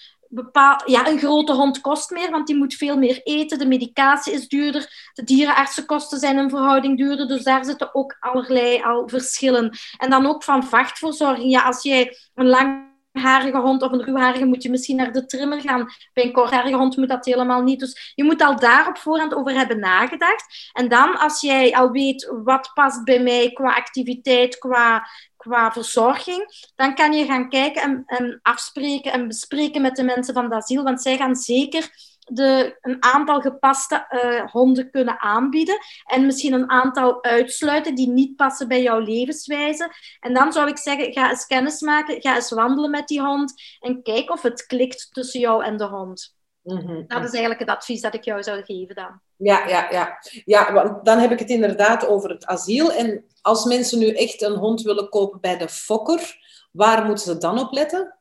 ja, 0.84 1.08
een 1.08 1.18
grote 1.18 1.52
hond 1.52 1.80
kost 1.80 2.10
meer, 2.10 2.30
want 2.30 2.46
die 2.46 2.56
moet 2.56 2.74
veel 2.74 2.96
meer 2.98 3.20
eten. 3.22 3.58
De 3.58 3.66
medicatie 3.66 4.32
is 4.32 4.48
duurder. 4.48 5.10
De 5.12 5.24
dierenartsenkosten 5.24 6.18
zijn 6.18 6.38
in 6.38 6.50
verhouding 6.50 6.98
duurder. 6.98 7.28
Dus 7.28 7.42
daar 7.42 7.64
zitten 7.64 7.94
ook 7.94 8.16
allerlei 8.20 8.82
al 8.82 9.08
verschillen. 9.08 9.78
En 9.96 10.10
dan 10.10 10.26
ook 10.26 10.44
van 10.44 10.64
vachtverzorging. 10.64 11.50
Ja, 11.50 11.62
als 11.62 11.82
jij 11.82 12.16
een 12.34 12.46
langharige 12.46 13.58
hond 13.58 13.82
of 13.82 13.92
een 13.92 14.04
ruwharige 14.04 14.44
moet 14.44 14.62
je 14.62 14.70
misschien 14.70 14.96
naar 14.96 15.12
de 15.12 15.26
trimmer 15.26 15.60
gaan. 15.60 15.86
Bij 16.12 16.24
een 16.24 16.32
kortharige 16.32 16.76
hond 16.76 16.96
moet 16.96 17.08
dat 17.08 17.24
helemaal 17.24 17.62
niet. 17.62 17.80
Dus 17.80 18.12
je 18.14 18.24
moet 18.24 18.42
al 18.42 18.58
daar 18.58 18.88
op 18.88 18.98
voorhand 18.98 19.34
over 19.34 19.52
hebben 19.52 19.78
nagedacht. 19.78 20.70
En 20.72 20.88
dan, 20.88 21.18
als 21.18 21.40
jij 21.40 21.72
al 21.72 21.90
weet 21.90 22.32
wat 22.44 22.70
past 22.74 23.04
bij 23.04 23.22
mij 23.22 23.50
qua 23.52 23.74
activiteit, 23.74 24.58
qua 24.58 25.08
qua 25.40 25.72
verzorging, 25.72 26.72
dan 26.76 26.94
kan 26.94 27.12
je 27.12 27.24
gaan 27.24 27.48
kijken 27.48 27.82
en, 27.82 28.02
en 28.06 28.38
afspreken 28.42 29.12
en 29.12 29.28
bespreken 29.28 29.82
met 29.82 29.96
de 29.96 30.02
mensen 30.02 30.34
van 30.34 30.44
het 30.44 30.52
asiel, 30.52 30.82
want 30.82 31.02
zij 31.02 31.16
gaan 31.16 31.36
zeker 31.36 31.90
de, 32.24 32.78
een 32.80 32.96
aantal 33.02 33.40
gepaste 33.40 34.06
uh, 34.10 34.50
honden 34.50 34.90
kunnen 34.90 35.20
aanbieden 35.20 35.78
en 36.04 36.26
misschien 36.26 36.52
een 36.52 36.70
aantal 36.70 37.24
uitsluiten 37.24 37.94
die 37.94 38.08
niet 38.08 38.36
passen 38.36 38.68
bij 38.68 38.82
jouw 38.82 38.98
levenswijze. 38.98 39.92
En 40.20 40.34
dan 40.34 40.52
zou 40.52 40.68
ik 40.68 40.78
zeggen, 40.78 41.12
ga 41.12 41.30
eens 41.30 41.46
kennis 41.46 41.80
maken, 41.80 42.20
ga 42.20 42.34
eens 42.34 42.50
wandelen 42.50 42.90
met 42.90 43.08
die 43.08 43.20
hond 43.20 43.62
en 43.80 44.02
kijk 44.02 44.30
of 44.30 44.42
het 44.42 44.66
klikt 44.66 45.08
tussen 45.10 45.40
jou 45.40 45.64
en 45.64 45.76
de 45.76 45.86
hond. 45.86 46.34
Mhm. 46.62 47.02
Dat 47.06 47.24
is 47.24 47.30
eigenlijk 47.30 47.60
het 47.60 47.68
advies 47.68 48.00
dat 48.00 48.14
ik 48.14 48.24
jou 48.24 48.42
zou 48.42 48.62
geven 48.64 48.94
dan. 48.94 49.20
Ja, 49.42 49.68
ja, 49.68 49.90
ja. 49.90 50.18
ja 50.44 50.72
want 50.72 51.04
dan 51.04 51.18
heb 51.18 51.30
ik 51.30 51.38
het 51.38 51.50
inderdaad 51.50 52.06
over 52.06 52.30
het 52.30 52.46
asiel. 52.46 52.92
En 52.92 53.24
als 53.42 53.64
mensen 53.64 53.98
nu 53.98 54.08
echt 54.08 54.42
een 54.42 54.56
hond 54.56 54.82
willen 54.82 55.08
kopen 55.08 55.40
bij 55.40 55.58
de 55.58 55.68
fokker, 55.68 56.38
waar 56.72 57.04
moeten 57.04 57.24
ze 57.24 57.38
dan 57.38 57.58
op 57.58 57.72
letten? 57.72 58.18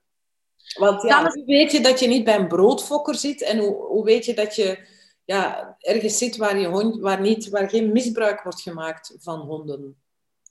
Want 0.79 1.01
ja, 1.01 1.23
hoe 1.23 1.45
weet 1.45 1.71
je 1.71 1.81
dat 1.81 1.99
je 1.99 2.07
niet 2.07 2.23
bij 2.23 2.35
een 2.35 2.47
broodfokker 2.47 3.15
zit? 3.15 3.41
En 3.41 3.57
hoe, 3.57 3.75
hoe 3.75 4.03
weet 4.03 4.25
je 4.25 4.33
dat 4.33 4.55
je 4.55 4.87
ja, 5.25 5.75
ergens 5.79 6.17
zit 6.17 6.37
waar, 6.37 6.57
je 6.57 6.67
hond, 6.67 6.99
waar, 6.99 7.21
niet, 7.21 7.49
waar 7.49 7.69
geen 7.69 7.91
misbruik 7.91 8.41
wordt 8.43 8.61
gemaakt 8.61 9.15
van 9.19 9.39
honden? 9.39 10.01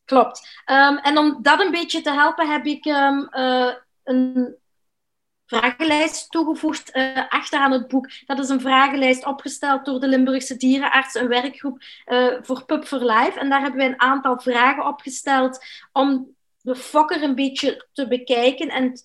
Klopt. 0.05 0.49
Ehm, 0.65 0.97
en 0.97 1.19
om 1.19 1.39
dat 1.43 1.61
een 1.61 1.71
beetje 1.71 2.01
te 2.01 2.13
helpen 2.13 2.51
heb 2.51 2.67
ik 2.67 2.85
um, 2.85 3.29
uh, 3.31 3.75
een 4.05 4.57
vragenlijst 5.49 6.31
toegevoegd 6.31 6.97
uh, 6.97 7.29
achteraan 7.29 7.73
het 7.73 7.89
boek. 7.89 8.09
Dat 8.27 8.39
is 8.39 8.49
een 8.49 8.61
vragenlijst 8.61 9.27
opgesteld 9.27 9.85
door 9.85 10.01
de 10.01 10.09
Limburgse 10.09 10.57
dierenarts, 10.57 11.15
een 11.15 11.29
werkgroep 11.29 11.83
uh, 12.07 12.35
voor 12.43 12.65
Pup 12.65 12.85
for 12.85 13.05
Life. 13.05 13.39
En 13.39 13.49
daar 13.49 13.61
hebben 13.61 13.79
wij 13.79 13.89
een 13.89 14.01
aantal 14.01 14.41
vragen 14.41 14.87
opgesteld 14.87 15.65
om 15.93 16.37
de 16.61 16.77
fokker 16.77 17.23
een 17.23 17.35
beetje 17.35 17.87
te 17.93 18.09
bekijken 18.09 18.69
en 18.69 19.01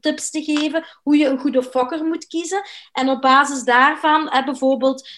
tips 0.00 0.30
te 0.30 0.42
geven 0.42 0.84
hoe 1.02 1.16
je 1.16 1.26
een 1.26 1.38
goede 1.38 1.62
fokker 1.62 2.04
moet 2.04 2.26
kiezen. 2.26 2.62
En 2.92 3.08
op 3.08 3.20
basis 3.20 3.62
daarvan, 3.64 4.30
bijvoorbeeld, 4.44 5.08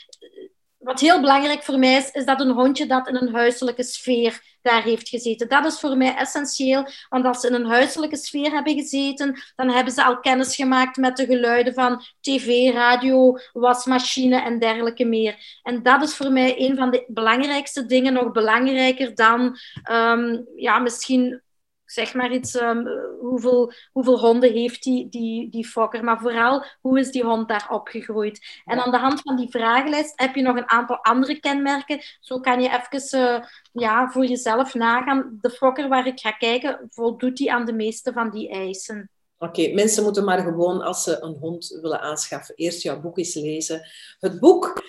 wat 0.80 1.00
heel 1.00 1.20
belangrijk 1.20 1.62
voor 1.62 1.78
mij 1.78 1.96
is, 1.96 2.10
is 2.10 2.24
dat 2.24 2.40
een 2.40 2.50
hondje 2.50 2.86
dat 2.86 3.08
in 3.08 3.16
een 3.16 3.34
huiselijke 3.34 3.82
sfeer 3.82 4.40
daar 4.62 4.82
heeft 4.82 5.08
gezeten. 5.08 5.48
Dat 5.48 5.64
is 5.64 5.80
voor 5.80 5.96
mij 5.96 6.14
essentieel, 6.14 6.86
want 7.08 7.24
als 7.24 7.40
ze 7.40 7.48
in 7.48 7.54
een 7.54 7.66
huiselijke 7.66 8.16
sfeer 8.16 8.50
hebben 8.50 8.74
gezeten, 8.74 9.42
dan 9.56 9.70
hebben 9.70 9.92
ze 9.92 10.04
al 10.04 10.20
kennis 10.20 10.54
gemaakt 10.54 10.96
met 10.96 11.16
de 11.16 11.26
geluiden 11.26 11.74
van 11.74 12.02
tv, 12.20 12.72
radio, 12.72 13.38
wasmachine 13.52 14.42
en 14.42 14.58
dergelijke 14.58 15.04
meer. 15.04 15.60
En 15.62 15.82
dat 15.82 16.02
is 16.02 16.14
voor 16.14 16.32
mij 16.32 16.54
een 16.58 16.76
van 16.76 16.90
de 16.90 17.04
belangrijkste 17.08 17.86
dingen, 17.86 18.12
nog 18.12 18.32
belangrijker 18.32 19.14
dan 19.14 19.58
um, 19.90 20.46
ja, 20.56 20.78
misschien 20.78 21.42
zeg 21.90 22.14
maar 22.14 22.32
iets, 22.32 22.60
um, 22.60 22.88
hoeveel, 23.20 23.72
hoeveel 23.92 24.18
honden 24.18 24.52
heeft 24.52 24.82
die, 24.82 25.08
die, 25.08 25.50
die 25.50 25.66
fokker, 25.66 26.04
maar 26.04 26.20
vooral 26.20 26.64
hoe 26.80 26.98
is 26.98 27.10
die 27.10 27.24
hond 27.24 27.48
daar 27.48 27.66
opgegroeid. 27.70 28.62
En 28.64 28.84
aan 28.84 28.90
de 28.90 28.98
hand 28.98 29.20
van 29.20 29.36
die 29.36 29.50
vragenlijst 29.50 30.12
heb 30.20 30.34
je 30.34 30.42
nog 30.42 30.56
een 30.56 30.70
aantal 30.70 30.96
andere 30.96 31.40
kenmerken. 31.40 32.00
Zo 32.20 32.40
kan 32.40 32.62
je 32.62 32.68
even 32.68 33.20
uh, 33.20 33.44
ja, 33.72 34.08
voor 34.10 34.26
jezelf 34.26 34.74
nagaan. 34.74 35.38
De 35.40 35.50
fokker 35.50 35.88
waar 35.88 36.06
ik 36.06 36.20
ga 36.20 36.30
kijken, 36.30 36.86
voldoet 36.90 37.36
die 37.36 37.52
aan 37.52 37.64
de 37.64 37.72
meeste 37.72 38.12
van 38.12 38.30
die 38.30 38.50
eisen? 38.50 39.10
Oké, 39.42 39.72
mensen 39.72 40.02
moeten 40.02 40.24
maar 40.24 40.42
gewoon, 40.42 40.82
als 40.82 41.02
ze 41.02 41.22
een 41.22 41.36
hond 41.40 41.78
willen 41.82 42.00
aanschaffen, 42.00 42.54
eerst 42.54 42.82
jouw 42.82 43.00
boek 43.00 43.18
eens 43.18 43.34
lezen. 43.34 43.86
Het 44.18 44.40
boek 44.40 44.82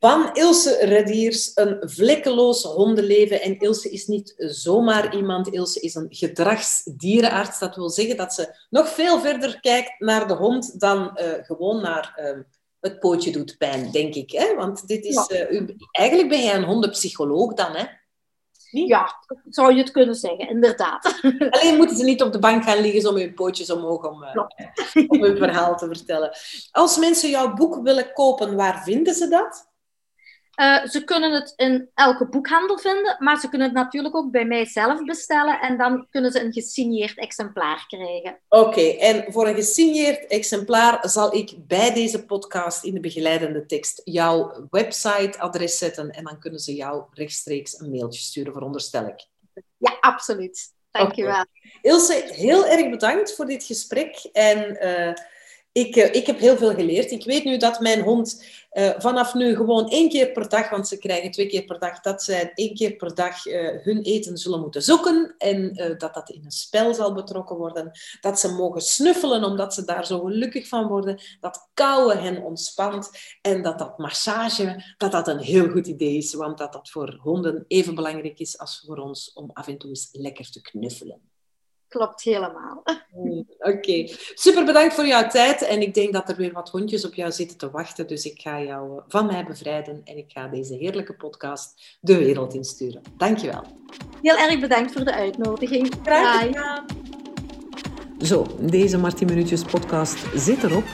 van 0.00 0.30
Ilse 0.32 0.76
Rediers, 0.84 1.50
Een 1.54 1.76
vlekkeloos 1.80 2.62
hondenleven. 2.62 3.40
En 3.40 3.58
Ilse 3.58 3.90
is 3.90 4.06
niet 4.06 4.34
zomaar 4.36 5.16
iemand, 5.16 5.48
Ilse 5.48 5.80
is 5.80 5.94
een 5.94 6.06
gedragsdierenarts. 6.10 7.58
Dat 7.58 7.76
wil 7.76 7.90
zeggen 7.90 8.16
dat 8.16 8.34
ze 8.34 8.66
nog 8.70 8.88
veel 8.88 9.20
verder 9.20 9.60
kijkt 9.60 10.00
naar 10.00 10.28
de 10.28 10.34
hond 10.34 10.80
dan 10.80 10.98
uh, 11.20 11.26
gewoon 11.40 11.82
naar 11.82 12.20
uh, 12.20 12.42
het 12.80 12.98
pootje 12.98 13.32
doet 13.32 13.58
pijn, 13.58 13.90
denk 13.90 14.14
ik. 14.14 14.30
Hè? 14.30 14.54
Want 14.54 14.86
dit 14.86 15.04
is, 15.04 15.28
uh, 15.28 15.68
eigenlijk 15.90 16.28
ben 16.28 16.42
jij 16.42 16.54
een 16.54 16.64
hondenpsycholoog 16.64 17.54
dan, 17.54 17.76
hè? 17.76 17.84
Ja, 18.70 19.14
zou 19.48 19.72
je 19.72 19.80
het 19.80 19.90
kunnen 19.90 20.14
zeggen, 20.14 20.48
inderdaad. 20.48 21.20
Alleen 21.50 21.76
moeten 21.76 21.96
ze 21.96 22.04
niet 22.04 22.22
op 22.22 22.32
de 22.32 22.38
bank 22.38 22.64
gaan 22.64 22.80
liggen 22.80 23.10
om 23.10 23.16
hun 23.16 23.34
pootjes 23.34 23.70
omhoog 23.70 24.08
om, 24.08 24.22
uh, 24.22 25.06
om 25.06 25.22
hun 25.22 25.36
verhaal 25.36 25.76
te 25.76 25.86
vertellen. 25.86 26.30
Als 26.70 26.98
mensen 26.98 27.30
jouw 27.30 27.54
boek 27.54 27.82
willen 27.82 28.12
kopen, 28.12 28.56
waar 28.56 28.82
vinden 28.82 29.14
ze 29.14 29.28
dat? 29.28 29.67
Uh, 30.60 30.86
ze 30.86 31.04
kunnen 31.04 31.32
het 31.32 31.52
in 31.56 31.90
elke 31.94 32.28
boekhandel 32.28 32.78
vinden, 32.78 33.16
maar 33.18 33.38
ze 33.38 33.48
kunnen 33.48 33.66
het 33.66 33.76
natuurlijk 33.76 34.16
ook 34.16 34.30
bij 34.30 34.44
mij 34.44 34.66
zelf 34.66 35.04
bestellen 35.04 35.60
en 35.60 35.76
dan 35.76 36.06
kunnen 36.10 36.32
ze 36.32 36.40
een 36.40 36.52
gesigneerd 36.52 37.18
exemplaar 37.18 37.84
krijgen. 37.86 38.40
Oké, 38.48 38.80
en 38.80 39.32
voor 39.32 39.48
een 39.48 39.54
gesigneerd 39.54 40.26
exemplaar 40.26 41.08
zal 41.08 41.34
ik 41.34 41.54
bij 41.56 41.92
deze 41.92 42.24
podcast 42.24 42.84
in 42.84 42.94
de 42.94 43.00
begeleidende 43.00 43.66
tekst 43.66 44.00
jouw 44.04 44.66
websiteadres 44.70 45.78
zetten 45.78 46.10
en 46.10 46.24
dan 46.24 46.38
kunnen 46.38 46.60
ze 46.60 46.74
jou 46.74 47.02
rechtstreeks 47.12 47.80
een 47.80 47.90
mailtje 47.90 48.20
sturen, 48.20 48.52
veronderstel 48.52 49.06
ik. 49.06 49.26
Ja, 49.76 49.96
absoluut. 50.00 50.74
Dankjewel. 50.90 51.32
Okay. 51.32 51.80
Ilse, 51.82 52.30
heel 52.32 52.66
erg 52.66 52.90
bedankt 52.90 53.34
voor 53.34 53.46
dit 53.46 53.64
gesprek 53.64 54.28
en... 54.32 54.78
Uh, 54.86 55.12
ik, 55.78 55.96
uh, 55.96 56.14
ik 56.14 56.26
heb 56.26 56.38
heel 56.38 56.56
veel 56.56 56.74
geleerd. 56.74 57.10
Ik 57.10 57.24
weet 57.24 57.44
nu 57.44 57.56
dat 57.56 57.80
mijn 57.80 58.00
hond 58.00 58.44
uh, 58.72 58.90
vanaf 58.98 59.34
nu 59.34 59.56
gewoon 59.56 59.88
één 59.88 60.08
keer 60.08 60.32
per 60.32 60.48
dag, 60.48 60.70
want 60.70 60.88
ze 60.88 60.98
krijgen 60.98 61.30
twee 61.30 61.46
keer 61.46 61.64
per 61.64 61.78
dag, 61.78 62.00
dat 62.00 62.22
zij 62.22 62.52
één 62.54 62.74
keer 62.74 62.96
per 62.96 63.14
dag 63.14 63.46
uh, 63.46 63.70
hun 63.82 64.02
eten 64.02 64.38
zullen 64.38 64.60
moeten 64.60 64.82
zoeken 64.82 65.34
en 65.38 65.74
dat 65.98 66.14
dat 66.14 66.30
in 66.30 66.44
een 66.44 66.50
spel 66.50 66.94
zal 66.94 67.14
betrokken 67.14 67.56
worden. 67.56 67.90
Dat 68.20 68.40
ze 68.40 68.52
mogen 68.52 68.80
snuffelen 68.80 69.44
omdat 69.44 69.74
ze 69.74 69.84
daar 69.84 70.06
zo 70.06 70.20
gelukkig 70.20 70.68
van 70.68 70.86
worden. 70.86 71.20
Dat 71.40 71.68
kauwen 71.74 72.22
hen 72.22 72.42
ontspant 72.42 73.10
en 73.40 73.62
dat 73.62 73.78
dat 73.78 73.98
massage, 73.98 74.94
dat 74.96 75.12
dat 75.12 75.28
een 75.28 75.38
heel 75.38 75.68
goed 75.68 75.86
idee 75.86 76.16
is, 76.16 76.34
want 76.34 76.58
dat 76.58 76.72
dat 76.72 76.90
voor 76.90 77.18
honden 77.22 77.64
even 77.68 77.94
belangrijk 77.94 78.38
is 78.38 78.58
als 78.58 78.82
voor 78.86 78.96
ons 78.96 79.32
om 79.32 79.50
af 79.52 79.68
en 79.68 79.78
toe 79.78 79.88
eens 79.88 80.08
lekker 80.12 80.50
te 80.50 80.60
knuffelen. 80.60 81.20
Klopt 81.88 82.22
helemaal. 82.22 82.82
Mm, 83.18 83.46
oké, 83.58 83.70
okay. 83.76 84.16
super 84.34 84.64
bedankt 84.64 84.94
voor 84.94 85.06
jouw 85.06 85.28
tijd. 85.28 85.62
En 85.62 85.82
ik 85.82 85.94
denk 85.94 86.12
dat 86.12 86.28
er 86.28 86.36
weer 86.36 86.52
wat 86.52 86.70
hondjes 86.70 87.06
op 87.06 87.14
jou 87.14 87.32
zitten 87.32 87.58
te 87.58 87.70
wachten. 87.70 88.06
Dus 88.06 88.24
ik 88.24 88.40
ga 88.40 88.62
jou 88.62 88.98
eh, 88.98 89.04
van 89.08 89.26
mij 89.26 89.44
bevrijden 89.44 90.00
en 90.04 90.16
ik 90.16 90.32
ga 90.32 90.48
deze 90.48 90.74
heerlijke 90.74 91.14
podcast 91.14 91.98
de 92.00 92.18
wereld 92.18 92.54
insturen. 92.54 93.02
Dankjewel. 93.16 93.64
Heel 94.22 94.36
erg 94.36 94.60
bedankt 94.60 94.92
voor 94.92 95.04
de 95.04 95.14
uitnodiging. 95.14 95.94
Graag 96.02 96.42
gedaan. 96.42 96.86
Zo, 98.18 98.46
deze 98.60 98.98
Martin 98.98 99.26
Minuutjes 99.26 99.62
podcast 99.62 100.26
zit 100.34 100.62
erop 100.62 100.84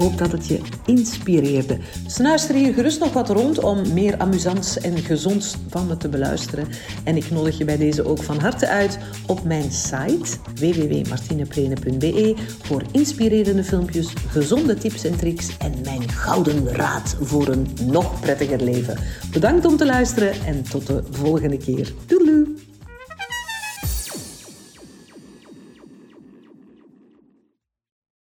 hoop 0.00 0.18
dat 0.18 0.32
het 0.32 0.46
je 0.46 0.60
inspireerde. 0.86 1.78
Snuister 2.06 2.54
hier 2.54 2.72
gerust 2.72 3.00
nog 3.00 3.12
wat 3.12 3.28
rond 3.28 3.58
om 3.58 3.92
meer 3.92 4.18
amusants 4.18 4.78
en 4.78 4.98
gezonds 4.98 5.56
van 5.68 5.86
me 5.86 5.96
te 5.96 6.08
beluisteren. 6.08 6.68
En 7.04 7.16
ik 7.16 7.30
nodig 7.30 7.58
je 7.58 7.64
bij 7.64 7.76
deze 7.76 8.04
ook 8.04 8.22
van 8.22 8.38
harte 8.40 8.68
uit 8.68 8.98
op 9.26 9.44
mijn 9.44 9.72
site 9.72 10.36
www.martineprene.be 10.54 12.34
voor 12.62 12.82
inspirerende 12.92 13.64
filmpjes, 13.64 14.12
gezonde 14.28 14.74
tips 14.74 15.04
en 15.04 15.16
tricks 15.16 15.56
en 15.58 15.74
mijn 15.84 16.10
gouden 16.10 16.68
raad 16.68 17.16
voor 17.20 17.48
een 17.48 17.68
nog 17.84 18.20
prettiger 18.20 18.62
leven. 18.62 18.98
Bedankt 19.32 19.64
om 19.64 19.76
te 19.76 19.86
luisteren 19.86 20.32
en 20.46 20.62
tot 20.62 20.86
de 20.86 21.02
volgende 21.10 21.56
keer. 21.56 21.92
Doei! 22.06 22.69